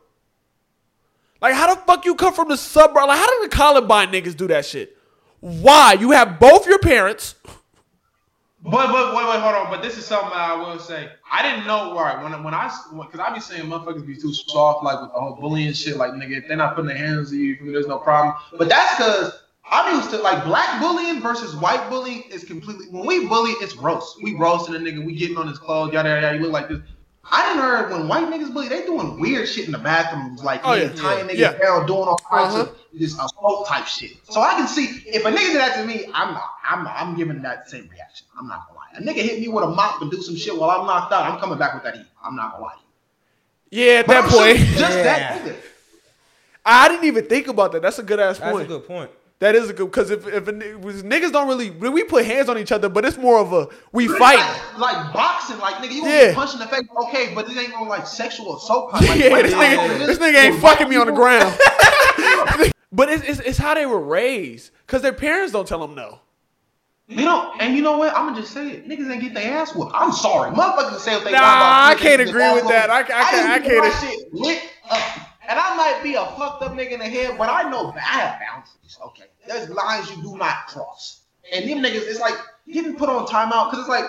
Like, 1.41 1.55
how 1.55 1.75
the 1.75 1.81
fuck 1.81 2.05
you 2.05 2.15
come 2.15 2.35
from 2.35 2.49
the 2.49 2.57
suburb? 2.57 3.07
Like, 3.07 3.19
how 3.19 3.41
did 3.41 3.51
the 3.51 3.57
Columbine 3.57 4.13
niggas 4.13 4.37
do 4.37 4.47
that 4.49 4.65
shit? 4.65 4.97
Why? 5.41 5.95
You 5.95 6.13
have 6.13 6.39
both 6.39 6.67
your 6.67 6.79
parents. 6.79 7.35
But 8.63 8.93
but 8.93 9.17
wait 9.17 9.27
wait 9.27 9.41
hold 9.41 9.55
on. 9.55 9.71
But 9.71 9.83
this 9.83 9.97
is 9.97 10.05
something 10.05 10.33
I 10.35 10.55
will 10.55 10.79
say. 10.79 11.09
I 11.33 11.43
didn't 11.43 11.67
know 11.67 11.95
right 11.99 12.23
when 12.23 12.45
when 12.45 12.53
I 12.53 12.71
because 12.93 13.19
I 13.19 13.33
be 13.33 13.41
saying 13.41 13.65
motherfuckers 13.65 14.07
be 14.07 14.15
too 14.15 14.35
soft 14.35 14.85
like 14.85 15.01
with 15.01 15.13
the 15.13 15.19
whole 15.19 15.37
bullying 15.41 15.73
shit. 15.73 15.97
Like 15.97 16.13
nigga, 16.13 16.43
if 16.43 16.49
they're 16.49 16.59
not 16.59 16.75
putting 16.75 16.89
their 16.89 16.99
hands 16.99 17.33
on 17.33 17.39
you, 17.39 17.57
there's 17.73 17.87
no 17.87 17.97
problem. 17.97 18.35
But 18.59 18.69
that's 18.69 18.97
because 18.97 19.40
I'm 19.73 19.95
used 19.97 20.11
to 20.11 20.19
like 20.19 20.45
black 20.45 20.81
bullying 20.81 21.21
versus 21.21 21.55
white 21.57 21.89
bullying 21.89 22.23
is 22.31 22.45
completely. 22.45 22.87
When 22.91 23.07
we 23.07 23.27
bully, 23.29 23.53
it's 23.61 23.77
roast. 23.77 24.21
We 24.23 24.35
roasting 24.35 24.75
a 24.75 24.79
nigga. 24.79 25.05
We 25.05 25.15
getting 25.15 25.37
on 25.39 25.47
his 25.47 25.59
clothes. 25.59 25.93
Yada 25.93 26.09
yada. 26.09 26.23
yada. 26.23 26.37
You 26.39 26.43
look 26.45 26.53
like 26.53 26.69
this. 26.69 26.81
I 27.33 27.47
didn't 27.47 27.63
heard 27.63 27.93
when 27.93 28.09
white 28.09 28.25
niggas 28.25 28.53
bully, 28.53 28.69
they 28.69 28.85
doing 28.85 29.21
weird 29.21 29.49
shit 29.49 29.67
in 29.67 29.73
the 29.73 29.79
bathrooms, 29.79 30.43
like 30.43 30.63
Oh, 30.65 30.75
yeah, 30.75 30.85
yeah. 30.85 30.93
tying 30.95 31.29
niggas 31.29 31.37
Yeah. 31.37 31.53
down, 31.59 31.87
doing 31.87 32.01
all 32.09 32.19
kinds 32.29 32.55
Uh-huh. 32.55 32.63
of 32.63 32.77
this 32.93 33.13
assault 33.15 33.69
type 33.69 33.87
shit. 33.87 34.13
So 34.29 34.41
I 34.41 34.55
can 34.55 34.67
see 34.67 34.87
if 35.07 35.25
a 35.25 35.31
nigga 35.31 35.39
did 35.53 35.57
that 35.59 35.77
to 35.77 35.87
me, 35.87 36.07
I'm 36.13 36.35
not, 36.35 36.51
I'm 36.69 36.89
I'm 36.89 37.17
giving 37.17 37.41
that 37.43 37.71
same 37.71 37.89
reaction. 37.93 38.27
I'm 38.37 38.49
not 38.49 38.67
gonna 38.67 38.79
lie. 38.81 38.87
A 38.97 39.01
nigga 39.03 39.23
hit 39.23 39.39
me 39.41 39.47
with 39.47 39.63
a 39.63 39.69
mop 39.69 40.03
and 40.03 40.11
do 40.11 40.21
some 40.23 40.35
shit 40.35 40.57
while 40.59 40.71
I'm 40.71 40.87
knocked 40.87 41.13
out. 41.13 41.31
I'm 41.31 41.39
coming 41.39 41.59
back 41.59 41.75
with 41.75 41.85
that 41.85 41.95
heat. 41.95 42.07
I'm 42.25 42.35
not 42.35 42.53
gonna 42.53 42.65
lie. 42.65 42.75
Yeah, 43.71 43.93
at 44.01 44.07
But 44.09 44.23
that 44.23 44.31
point. 44.31 44.57
just 44.77 44.97
Yeah. 44.97 45.03
that 45.05 45.43
nigga. 45.45 45.55
I 46.67 46.89
didn't 46.89 47.05
even 47.05 47.27
think 47.27 47.47
about 47.47 47.71
that. 47.73 47.83
That's 47.83 48.01
a 48.01 48.03
good 48.03 48.19
ass 48.19 48.39
point. 48.41 48.57
That's 48.57 48.65
a 48.65 48.69
good 48.79 48.87
point. 48.89 49.11
That 49.41 49.55
is 49.55 49.71
a 49.71 49.73
good 49.73 49.87
because 49.87 50.11
if 50.11 50.27
if 50.27 50.47
was- 50.83 51.03
niggas 51.03 51.33
don't 51.33 51.49
really 51.49 51.71
we 51.71 52.05
put 52.05 52.27
hands 52.27 52.49
on 52.51 52.59
each 52.59 52.71
other, 52.73 52.89
but 52.91 53.05
it's 53.07 53.17
more 53.17 53.39
of 53.39 53.53
a 53.55 53.69
we 53.91 54.07
fight. 54.07 54.37
Like, 54.77 54.79
like 54.79 55.13
boxing, 55.15 55.59
like 55.59 55.77
nigga, 55.77 55.93
you 55.93 56.05
Yeah. 56.07 56.27
get 56.27 56.35
punched 56.35 56.55
in 56.55 56.61
the 56.61 56.67
face, 56.67 56.83
okay, 57.07 57.35
but 57.35 57.47
this 57.49 57.57
ain't 57.57 57.71
no 57.71 57.85
like 57.85 58.07
sexual 58.07 58.57
assault. 58.59 58.93
Like, 59.01 59.19
yeah, 59.19 59.43
this 59.43 59.55
nigga, 59.55 59.99
do 59.99 60.07
this 60.07 60.19
nigga 60.19 60.45
ain't 60.45 60.61
fucking 60.61 60.89
me 60.91 60.97
on 60.97 61.07
the 61.07 61.13
ground. 61.13 61.59
but 62.93 63.09
it's, 63.09 63.25
it's 63.25 63.41
it's 63.41 63.59
how 63.59 63.73
they 63.75 63.87
were 63.87 64.01
raised 64.01 64.73
because 64.87 65.01
their 65.01 65.13
parents 65.15 65.53
don't 65.53 65.67
tell 65.67 65.81
them 65.81 65.95
no. 65.95 66.21
You 67.09 67.25
know, 67.25 67.53
and 67.59 67.75
you 67.75 67.83
know 67.83 67.97
what? 67.99 68.15
I'm 68.15 68.27
gonna 68.29 68.41
just 68.43 68.53
say 68.53 68.71
it. 68.71 68.89
Niggas 68.89 69.11
ain't 69.11 69.23
get 69.23 69.35
their 69.35 69.55
ass 69.55 69.75
whooped. 69.75 69.91
I'm 69.95 70.13
sorry, 70.13 70.51
motherfuckers 70.53 70.99
say 70.99 71.17
what 71.17 71.25
they 71.25 71.33
Nah, 71.33 71.39
I 71.89 71.97
can't 71.99 72.21
agree 72.21 72.53
with 72.53 72.69
that. 72.69 72.91
I-. 72.91 73.01
I 73.01 73.03
can't- 73.05 73.49
I 73.49 73.59
my 73.59 73.67
can't- 73.67 73.95
shit 74.03 74.35
lit 74.35 74.63
up. 74.91 75.03
And 75.51 75.59
I 75.59 75.77
might 75.77 76.01
be 76.05 76.15
a 76.15 76.25
fucked 76.25 76.63
up 76.63 76.73
nigga 76.75 76.93
in 76.93 77.01
the 77.01 77.07
head, 77.07 77.37
but 77.37 77.51
I 77.51 77.69
know 77.69 77.93
I 77.97 77.99
have 77.99 78.41
boundaries. 78.41 78.99
Okay, 79.07 79.25
there's 79.49 79.69
lines 79.69 80.09
you 80.09 80.23
do 80.23 80.37
not 80.37 80.69
cross. 80.69 81.23
And 81.53 81.69
them 81.69 81.79
niggas, 81.79 82.07
it's 82.07 82.21
like 82.21 82.37
getting 82.71 82.95
put 82.95 83.09
on 83.09 83.27
timeout 83.27 83.69
because 83.69 83.81
it's 83.81 83.89
like 83.89 84.05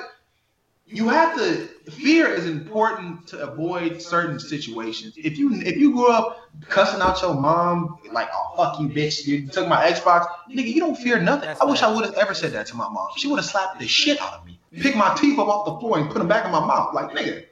you 0.85 1.09
have 1.09 1.35
to. 1.37 1.67
Fear 1.89 2.27
is 2.27 2.45
important 2.45 3.25
to 3.29 3.39
avoid 3.39 4.03
certain 4.03 4.39
situations. 4.39 5.15
If 5.17 5.39
you 5.39 5.53
if 5.55 5.77
you 5.77 5.93
grew 5.93 6.11
up 6.11 6.37
cussing 6.69 7.01
out 7.01 7.19
your 7.23 7.33
mom 7.33 7.97
like, 8.11 8.29
"Oh 8.31 8.53
fuck 8.55 8.79
you, 8.79 8.87
bitch," 8.89 9.25
you 9.25 9.47
took 9.47 9.67
my 9.67 9.89
Xbox, 9.89 10.27
nigga, 10.47 10.71
you 10.71 10.79
don't 10.79 10.95
fear 10.95 11.19
nothing. 11.19 11.49
I 11.59 11.65
wish 11.65 11.81
I 11.81 11.91
would 11.91 12.05
have 12.05 12.13
ever 12.15 12.35
said 12.35 12.51
that 12.51 12.67
to 12.67 12.75
my 12.75 12.87
mom. 12.87 13.07
She 13.17 13.27
would 13.27 13.37
have 13.37 13.45
slapped 13.45 13.79
the 13.79 13.87
shit 13.87 14.21
out 14.21 14.33
of 14.33 14.45
me, 14.45 14.59
pick 14.79 14.95
my 14.95 15.15
teeth 15.15 15.39
up 15.39 15.47
off 15.47 15.65
the 15.65 15.79
floor, 15.79 15.97
and 15.97 16.07
put 16.07 16.19
them 16.19 16.27
back 16.27 16.45
in 16.45 16.51
my 16.51 16.63
mouth. 16.63 16.93
Like 16.93 17.09
nigga, 17.15 17.45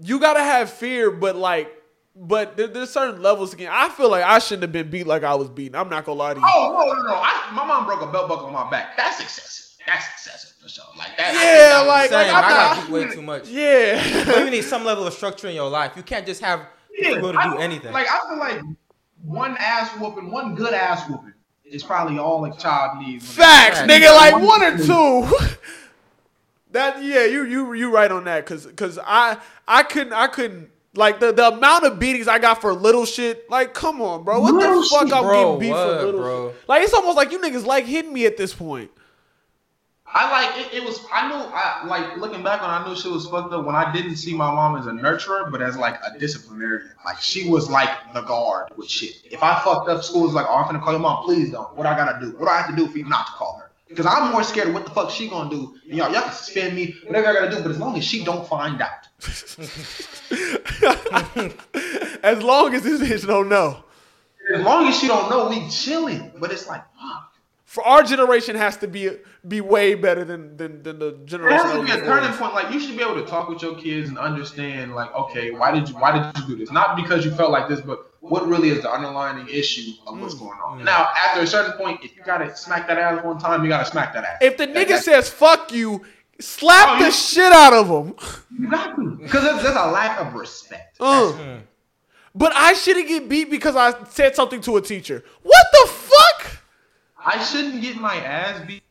You 0.00 0.20
gotta 0.20 0.44
have 0.44 0.70
fear, 0.70 1.10
but 1.10 1.34
like, 1.34 1.79
but 2.16 2.56
there, 2.56 2.66
there's 2.66 2.90
certain 2.90 3.22
levels 3.22 3.52
again. 3.54 3.70
I 3.72 3.88
feel 3.88 4.10
like 4.10 4.24
I 4.24 4.38
shouldn't 4.38 4.62
have 4.62 4.72
been 4.72 4.90
beat 4.90 5.06
like 5.06 5.22
I 5.24 5.34
was 5.34 5.48
beaten. 5.48 5.74
I'm 5.76 5.88
not 5.88 6.04
gonna 6.04 6.18
lie 6.18 6.34
to 6.34 6.40
you. 6.40 6.46
oh 6.46 6.72
no 6.86 6.92
no 7.02 7.08
no, 7.08 7.14
I, 7.14 7.50
my 7.54 7.64
mom 7.64 7.86
broke 7.86 8.02
a 8.02 8.06
belt 8.10 8.28
buckle 8.28 8.46
on 8.46 8.52
my 8.52 8.70
back. 8.70 8.96
That's 8.96 9.20
excessive. 9.20 9.76
That's 9.86 10.06
excessive 10.12 10.50
for 10.62 10.68
sure. 10.68 10.84
Like 10.96 11.16
that. 11.16 11.32
Yeah, 11.34 11.68
that 11.68 11.78
was- 11.80 11.88
like- 11.88 12.10
Same. 12.10 12.34
I'm 12.36 12.44
I 12.44 12.48
got 12.48 12.76
not- 12.76 12.86
beat 12.86 12.92
way 12.92 13.08
too 13.14 13.22
much. 13.22 13.48
Yeah. 13.48 14.24
But 14.26 14.44
you 14.44 14.50
need 14.50 14.62
some 14.64 14.84
level 14.84 15.06
of 15.06 15.14
structure 15.14 15.48
in 15.48 15.54
your 15.54 15.70
life. 15.70 15.92
You 15.96 16.02
can't 16.02 16.26
just 16.26 16.40
have 16.42 16.66
Yeah, 16.96 17.14
people 17.14 17.32
to 17.32 17.38
I 17.38 17.50
do 17.54 17.58
anything. 17.58 17.92
Like 17.92 18.06
I 18.10 18.20
feel 18.28 18.38
like 18.38 18.60
one 19.22 19.56
ass 19.58 19.90
whooping, 19.98 20.30
one 20.30 20.54
good 20.54 20.74
ass 20.74 21.08
whooping 21.08 21.32
is 21.64 21.82
probably 21.82 22.18
all 22.18 22.44
a 22.44 22.56
child 22.56 22.98
needs. 22.98 23.24
Facts, 23.32 23.78
Facts. 23.78 23.92
nigga, 23.92 24.14
like 24.14 24.34
one 24.42 24.62
or 24.62 24.76
two. 24.78 25.46
That 26.72 27.02
yeah, 27.02 27.24
you 27.24 27.44
you 27.46 27.72
you 27.72 27.92
right 27.92 28.10
on 28.12 28.22
that 28.24 28.44
because 28.44 28.64
because 28.66 28.96
I 29.04 29.38
I 29.66 29.82
couldn't 29.82 30.12
I 30.12 30.28
couldn't 30.28 30.70
like 30.94 31.20
the, 31.20 31.32
the 31.32 31.48
amount 31.48 31.84
of 31.84 31.98
beatings 31.98 32.28
I 32.28 32.38
got 32.38 32.60
for 32.60 32.72
little 32.72 33.04
shit. 33.04 33.48
Like, 33.50 33.74
come 33.74 34.00
on, 34.02 34.24
bro. 34.24 34.40
What 34.40 34.54
Little 34.54 34.82
the 34.82 34.88
fuck 34.88 35.06
shit, 35.06 35.12
I'm 35.12 35.22
bro, 35.24 35.58
getting 35.58 35.58
beat 35.60 35.76
for 35.76 36.04
little 36.04 36.20
bro? 36.20 36.50
shit? 36.50 36.68
Like, 36.68 36.82
it's 36.82 36.92
almost 36.94 37.16
like 37.16 37.30
you 37.32 37.38
niggas 37.38 37.64
like 37.64 37.84
hitting 37.86 38.12
me 38.12 38.26
at 38.26 38.36
this 38.36 38.52
point. 38.52 38.90
I 40.12 40.28
like 40.28 40.66
it, 40.66 40.74
it 40.74 40.84
was 40.84 41.06
I 41.12 41.28
knew 41.28 41.36
I 41.36 41.84
like 41.86 42.16
looking 42.16 42.42
back 42.42 42.62
on 42.62 42.68
I 42.68 42.84
knew 42.84 42.96
she 42.96 43.08
was 43.08 43.28
fucked 43.28 43.52
up 43.52 43.64
when 43.64 43.76
I 43.76 43.92
didn't 43.92 44.16
see 44.16 44.34
my 44.34 44.52
mom 44.52 44.76
as 44.76 44.86
a 44.86 44.90
nurturer, 44.90 45.48
but 45.52 45.62
as 45.62 45.76
like 45.76 46.00
a 46.04 46.18
disciplinarian. 46.18 46.90
Like 47.04 47.20
she 47.20 47.48
was 47.48 47.70
like 47.70 47.90
the 48.12 48.22
guard 48.22 48.72
with 48.76 48.88
shit. 48.90 49.20
If 49.30 49.40
I 49.44 49.60
fucked 49.62 49.88
up, 49.88 50.02
school 50.02 50.22
was 50.22 50.32
like, 50.32 50.46
oh, 50.48 50.56
I'm 50.56 50.66
gonna 50.66 50.80
call 50.80 50.92
your 50.94 51.00
mom. 51.00 51.22
Please 51.24 51.52
don't. 51.52 51.76
What 51.76 51.86
I 51.86 51.96
gotta 51.96 52.18
do? 52.18 52.32
What 52.32 52.46
do 52.46 52.48
I 52.48 52.56
have 52.56 52.70
to 52.70 52.74
do 52.76 52.88
for 52.88 52.98
you 52.98 53.04
not 53.08 53.26
to 53.28 53.32
call 53.34 53.58
her? 53.58 53.70
Because 53.88 54.06
I'm 54.06 54.32
more 54.32 54.42
scared 54.42 54.66
of 54.68 54.74
what 54.74 54.84
the 54.84 54.90
fuck 54.90 55.10
she 55.10 55.28
gonna 55.28 55.48
do. 55.48 55.76
And 55.88 55.96
y'all, 55.96 56.12
y'all 56.12 56.22
can 56.22 56.32
suspend 56.32 56.74
me, 56.74 56.96
whatever 57.06 57.28
I 57.28 57.32
gotta 57.34 57.50
do, 57.56 57.62
but 57.62 57.70
as 57.70 57.78
long 57.78 57.96
as 57.96 58.04
she 58.04 58.24
don't 58.24 58.48
find 58.48 58.82
out. 58.82 58.99
As 62.22 62.42
long 62.42 62.74
as 62.74 62.82
this 62.82 63.00
bitch 63.00 63.26
don't 63.26 63.48
know. 63.48 63.84
As 64.54 64.62
long 64.62 64.88
as 64.88 64.98
she 64.98 65.06
don't 65.06 65.30
know, 65.30 65.48
we 65.48 65.68
chilling. 65.68 66.32
But 66.38 66.50
it's 66.52 66.66
like, 66.66 66.82
fuck. 67.00 67.26
For 67.64 67.84
our 67.86 68.02
generation 68.02 68.56
has 68.56 68.76
to 68.78 68.88
be 68.88 69.10
be 69.46 69.60
way 69.60 69.94
better 69.94 70.24
than 70.24 70.56
than, 70.56 70.82
than 70.82 70.98
the 70.98 71.08
It 71.08 71.26
generation. 71.26 71.58
has 71.60 71.72
to 71.72 71.82
be 71.84 71.92
a 71.92 72.04
turning 72.04 72.32
point. 72.32 72.52
Like 72.52 72.72
you 72.72 72.80
should 72.80 72.96
be 72.96 73.02
able 73.02 73.14
to 73.14 73.26
talk 73.26 73.48
with 73.48 73.62
your 73.62 73.76
kids 73.76 74.08
and 74.08 74.18
understand, 74.18 74.96
like, 74.96 75.14
okay, 75.14 75.52
why 75.52 75.70
did 75.70 75.88
you 75.88 75.94
why 75.94 76.10
did 76.10 76.36
you 76.40 76.48
do 76.48 76.56
this? 76.56 76.72
Not 76.72 76.96
because 76.96 77.24
you 77.24 77.30
felt 77.30 77.52
like 77.52 77.68
this, 77.68 77.80
but 77.80 78.10
what 78.20 78.46
really 78.48 78.70
is 78.70 78.82
the 78.82 78.90
underlying 78.90 79.48
issue 79.48 79.92
of 80.08 80.18
what's 80.20 80.34
mm, 80.34 80.40
going 80.40 80.58
on. 80.58 80.80
Mm. 80.80 80.84
Now, 80.84 81.10
after 81.16 81.42
a 81.42 81.46
certain 81.46 81.72
point, 81.78 82.00
if 82.02 82.16
you 82.16 82.22
gotta 82.24 82.56
smack 82.56 82.88
that 82.88 82.98
ass 82.98 83.22
one 83.24 83.38
time, 83.38 83.62
you 83.62 83.68
gotta 83.68 83.88
smack 83.88 84.12
that 84.14 84.24
ass. 84.24 84.38
If 84.40 84.56
the 84.56 84.66
nigga 84.66 84.88
That- 84.88 85.04
says 85.04 85.28
fuck 85.28 85.72
you, 85.72 86.04
slap 86.40 86.88
Oh, 86.88 86.98
the 87.00 87.06
you- 87.06 87.10
shit 87.12 87.52
out 87.52 87.72
of 87.72 87.86
him. 87.88 88.14
you 88.58 88.70
got 88.70 88.96
to, 88.96 89.10
because 89.22 89.42
there's, 89.44 89.62
there's 89.62 89.76
a 89.76 89.90
lack 89.90 90.20
of 90.20 90.34
respect. 90.34 90.96
Uh. 91.00 91.58
But 92.34 92.52
I 92.54 92.74
shouldn't 92.74 93.08
get 93.08 93.28
beat 93.28 93.50
because 93.50 93.74
I 93.76 93.92
said 94.08 94.36
something 94.36 94.60
to 94.62 94.76
a 94.76 94.80
teacher. 94.82 95.24
What 95.42 95.66
the 95.72 95.88
fuck? 95.90 96.62
I 97.24 97.42
shouldn't 97.42 97.82
get 97.82 97.96
my 97.96 98.14
ass 98.16 98.64
beat 98.66 98.82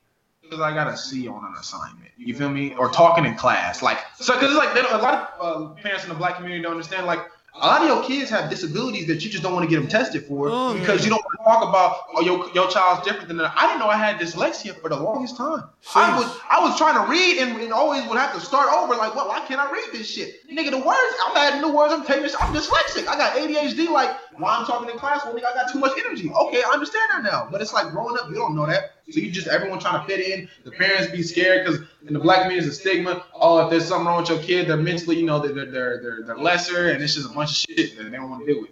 because 0.42 0.60
I 0.60 0.74
got 0.74 0.88
a 0.88 0.98
C 0.98 1.28
on 1.28 1.46
an 1.46 1.54
assignment. 1.60 2.12
You 2.18 2.36
feel 2.36 2.50
me? 2.50 2.76
Or 2.76 2.90
talking 2.90 3.26
in 3.26 3.36
class, 3.36 3.82
like 3.82 4.00
so. 4.18 4.34
Because 4.34 4.50
it's 4.50 4.58
like 4.58 4.76
a 4.92 4.98
lot 4.98 5.34
of 5.40 5.72
uh, 5.72 5.74
parents 5.76 6.04
in 6.04 6.10
the 6.10 6.16
black 6.16 6.36
community 6.36 6.62
don't 6.62 6.74
understand. 6.74 7.06
Like 7.08 7.20
a 7.62 7.68
lot 7.68 7.82
of 7.82 7.88
your 7.88 8.04
kids 8.04 8.30
have 8.30 8.50
disabilities 8.50 9.08
that 9.08 9.24
you 9.24 9.30
just 9.30 9.44
don't 9.44 9.54
want 9.54 9.64
to 9.64 9.70
get 9.70 9.80
them 9.82 9.90
tested 9.90 10.26
for 10.26 10.48
Mm. 10.50 10.80
because 10.80 11.04
you 11.04 11.10
don't 11.10 11.24
want 11.24 11.38
to 11.40 11.44
talk 11.44 11.62
about 11.68 11.98
oh 12.16 12.22
your 12.22 12.50
your 12.54 12.70
child's 12.70 13.06
different 13.06 13.28
than 13.28 13.38
that. 13.38 13.54
I 13.56 13.68
didn't 13.68 13.80
know 13.80 13.88
I 13.88 13.98
had 13.98 14.18
dyslexia 14.20 14.80
for 14.82 14.90
the 14.90 14.96
longest 14.96 15.38
time. 15.38 15.64
I 15.96 16.18
was 16.18 16.28
I 16.50 16.60
was 16.62 16.78
trying 16.78 16.96
to 17.04 17.10
read 17.12 17.38
and, 17.40 17.60
and 17.62 17.74
always 17.74 18.06
would 18.08 18.18
have 18.18 18.34
to 18.34 18.40
start 18.40 18.70
over. 18.74 18.96
Like, 18.96 19.16
what? 19.16 19.28
Why 19.28 19.40
can't 19.48 19.60
I 19.60 19.72
read 19.72 19.90
this 19.92 20.10
shit? 20.10 20.48
Nigga, 20.50 20.72
the 20.72 20.78
words 20.80 21.14
I'm 21.28 21.36
adding 21.38 21.62
new 21.62 21.72
words. 21.76 21.94
I'm 21.94 22.06
taking 22.06 22.24
this. 22.24 22.36
I'm 22.40 22.54
dyslexic. 22.54 23.08
I 23.08 23.18
got 23.18 23.36
ADHD. 23.38 23.90
Like, 23.90 24.12
why 24.38 24.56
I'm 24.58 24.66
talking 24.66 24.90
in 24.90 24.98
class? 24.98 25.22
Well, 25.26 25.34
nigga, 25.36 25.46
I 25.52 25.54
got 25.54 25.72
too 25.72 25.80
much 25.80 25.92
energy. 26.06 26.32
Okay, 26.32 26.62
I 26.66 26.72
understand 26.72 27.06
that 27.14 27.24
now. 27.24 27.48
But 27.52 27.62
it's 27.62 27.74
like 27.74 27.92
growing 27.92 28.18
up, 28.18 28.30
you 28.30 28.36
don't 28.36 28.56
know 28.56 28.66
that. 28.66 28.92
So 29.12 29.20
you 29.20 29.32
just 29.32 29.48
everyone 29.48 29.80
trying 29.80 30.02
to 30.02 30.08
fit 30.08 30.26
in. 30.26 30.50
The 30.64 30.72
parents 30.72 31.12
be 31.12 31.24
scared 31.24 31.66
because 31.66 31.82
in 32.08 32.14
the 32.14 32.20
black 32.20 32.44
community, 32.44 32.68
it's 32.68 32.78
a 32.78 32.80
stigma. 32.80 33.24
Oh, 33.34 33.66
if 33.66 33.70
there's 33.70 33.86
something 33.86 34.06
wrong 34.06 34.22
with 34.22 34.30
your 34.30 34.40
kid, 34.40 34.68
they're 34.68 34.78
mentally, 34.78 35.18
you 35.18 35.26
know, 35.26 35.40
they're 35.40 35.54
they're 35.54 35.72
they're, 35.72 36.02
they're, 36.02 36.24
they're 36.26 36.38
lesser, 36.38 36.90
and 36.90 37.04
it's 37.04 37.16
just 37.16 37.30
a 37.30 37.34
bunch 37.34 37.52
of 37.52 37.56
shit 37.56 37.98
that 37.98 38.04
they 38.04 38.18
don't 38.18 38.30
want 38.30 38.46
to 38.46 38.54
deal 38.54 38.62
with. 38.62 38.72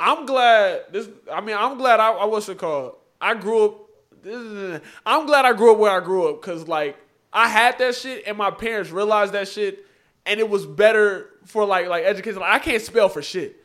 I'm 0.00 0.26
glad 0.26 0.84
this. 0.90 1.08
I 1.32 1.40
mean, 1.40 1.56
I'm 1.56 1.78
glad 1.78 2.00
I, 2.00 2.10
I 2.10 2.24
what's 2.24 2.48
it 2.48 2.58
called? 2.58 2.96
I 3.20 3.34
grew 3.34 3.64
up. 3.64 3.80
This 4.22 4.36
is, 4.36 4.80
I'm 5.04 5.26
glad 5.26 5.44
I 5.44 5.52
grew 5.52 5.72
up 5.72 5.78
where 5.78 5.92
I 5.92 6.02
grew 6.02 6.28
up 6.28 6.40
because 6.40 6.66
like 6.66 6.96
I 7.32 7.48
had 7.48 7.78
that 7.78 7.94
shit 7.94 8.24
and 8.26 8.36
my 8.36 8.50
parents 8.50 8.90
realized 8.90 9.32
that 9.34 9.48
shit 9.48 9.84
and 10.26 10.40
it 10.40 10.48
was 10.48 10.66
better 10.66 11.30
for 11.44 11.64
like 11.64 11.88
like 11.88 12.04
education. 12.04 12.40
Like, 12.40 12.52
I 12.52 12.58
can't 12.58 12.82
spell 12.82 13.08
for 13.08 13.22
shit. 13.22 13.63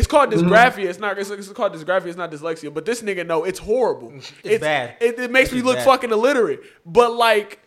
It's 0.00 0.06
called 0.06 0.30
mm. 0.30 0.40
dysgraphia. 0.40 0.86
It's 0.86 0.98
not. 0.98 1.18
It's, 1.18 1.28
it's 1.28 1.48
called 1.50 1.74
dysgraphia. 1.74 2.06
It's 2.06 2.16
not 2.16 2.30
dyslexia. 2.30 2.72
But 2.72 2.86
this 2.86 3.02
nigga 3.02 3.26
know 3.26 3.44
it's 3.44 3.58
horrible. 3.58 4.14
It's, 4.42 4.62
bad. 4.62 4.96
It, 4.98 5.18
it 5.18 5.30
makes 5.30 5.50
It's 5.50 5.56
me 5.56 5.62
look 5.62 5.76
bad. 5.76 5.84
fucking 5.84 6.10
illiterate. 6.10 6.62
But 6.86 7.12
like 7.12 7.60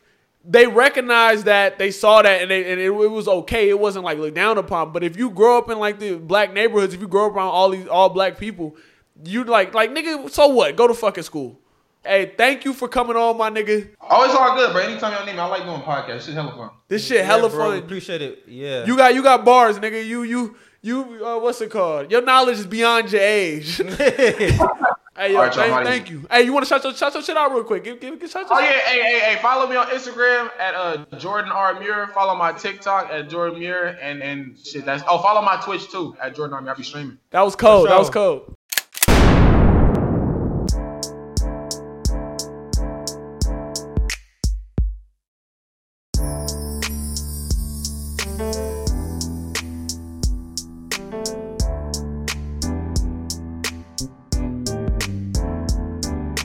they 0.43 0.65
recognized 0.65 1.45
that 1.45 1.77
they 1.77 1.91
saw 1.91 2.23
that 2.23 2.41
and, 2.41 2.49
they, 2.49 2.71
and 2.71 2.81
it, 2.81 2.87
it 2.87 3.11
was 3.11 3.27
okay. 3.27 3.69
It 3.69 3.79
wasn't 3.79 4.03
like 4.03 4.17
looked 4.17 4.35
down 4.35 4.57
upon. 4.57 4.91
But 4.91 5.03
if 5.03 5.15
you 5.15 5.29
grow 5.29 5.59
up 5.59 5.69
in 5.69 5.77
like 5.77 5.99
the 5.99 6.15
black 6.15 6.53
neighborhoods, 6.53 6.95
if 6.95 7.01
you 7.01 7.07
grow 7.07 7.27
up 7.27 7.35
around 7.35 7.49
all 7.49 7.69
these 7.69 7.87
all 7.87 8.09
black 8.09 8.39
people, 8.39 8.75
you 9.23 9.43
like 9.43 9.75
like 9.75 9.91
nigga. 9.91 10.27
So 10.31 10.47
what? 10.47 10.75
Go 10.75 10.87
to 10.87 10.95
fucking 10.95 11.23
school. 11.23 11.59
Hey, 12.03 12.33
thank 12.35 12.65
you 12.65 12.73
for 12.73 12.89
coming 12.89 13.15
on, 13.15 13.37
my 13.37 13.49
nigga. 13.49 13.91
Oh, 14.01 14.25
it's 14.25 14.33
all 14.33 14.57
good, 14.57 14.73
bro. 14.73 14.81
Anytime 14.81 15.13
y'all 15.13 15.25
need 15.25 15.33
me, 15.33 15.39
I 15.39 15.45
like 15.45 15.63
doing 15.63 15.81
podcasts. 15.81 16.25
This 16.25 16.25
Shit 16.25 16.33
hella 16.35 16.51
fun. 16.51 16.69
This 16.89 17.05
shit 17.05 17.17
Yeah, 17.19 17.23
hella 17.23 17.49
bro, 17.49 17.71
fun. 17.71 17.77
Appreciate 17.77 18.21
it. 18.21 18.43
Yeah. 18.47 18.85
You 18.85 18.97
got 18.97 19.13
you 19.13 19.23
got 19.23 19.45
bars, 19.45 19.77
nigga. 19.77 20.05
You 20.05 20.23
you 20.23 20.57
you. 20.83 21.25
Uh, 21.25 21.39
what's 21.39 21.61
it 21.61 21.71
called? 21.71 22.11
Your 22.11 22.21
knowledge 22.21 22.59
is 22.59 22.67
beyond 22.67 23.11
your 23.11 23.21
age. 23.21 23.77
hey, 23.77 24.55
yo, 24.57 24.57
All 24.59 24.67
right, 25.17 25.31
y'all, 25.33 25.51
thank, 25.51 25.85
thank 25.85 26.09
you. 26.09 26.27
Hey, 26.29 26.43
you 26.43 26.53
want 26.53 26.65
to 26.65 26.69
shout 26.69 26.83
your 26.83 26.93
shout 26.93 27.13
your 27.13 27.23
shit 27.23 27.37
out 27.37 27.51
real 27.51 27.63
quick? 27.63 27.83
Give 27.83 27.99
give, 27.99 28.19
give 28.19 28.29
shout 28.29 28.49
your 28.49 28.57
Oh 28.57 28.61
yeah, 28.61 28.79
hey, 28.79 29.01
hey, 29.01 29.19
hey! 29.19 29.41
Follow 29.41 29.67
me 29.67 29.75
on 29.75 29.87
Instagram 29.87 30.51
at 30.59 30.75
uh 30.75 31.05
Jordan 31.17 31.51
R 31.51 31.79
Muir. 31.79 32.07
Follow 32.07 32.35
my 32.35 32.51
TikTok 32.51 33.09
at 33.09 33.29
Jordan 33.29 33.59
Muir, 33.59 33.97
and 34.01 34.21
and 34.21 34.57
shit. 34.57 34.85
That's 34.85 35.03
oh, 35.07 35.19
follow 35.19 35.41
my 35.41 35.55
Twitch 35.57 35.89
too 35.89 36.15
at 36.21 36.35
Jordan 36.35 36.53
R 36.53 36.61
Muir. 36.61 36.73
I 36.73 36.77
be 36.77 36.83
streaming. 36.83 37.17
That 37.31 37.41
was 37.41 37.55
cold. 37.55 37.89
That 37.89 37.97
was 37.97 38.07
sure. 38.07 38.13
cold. 38.13 38.55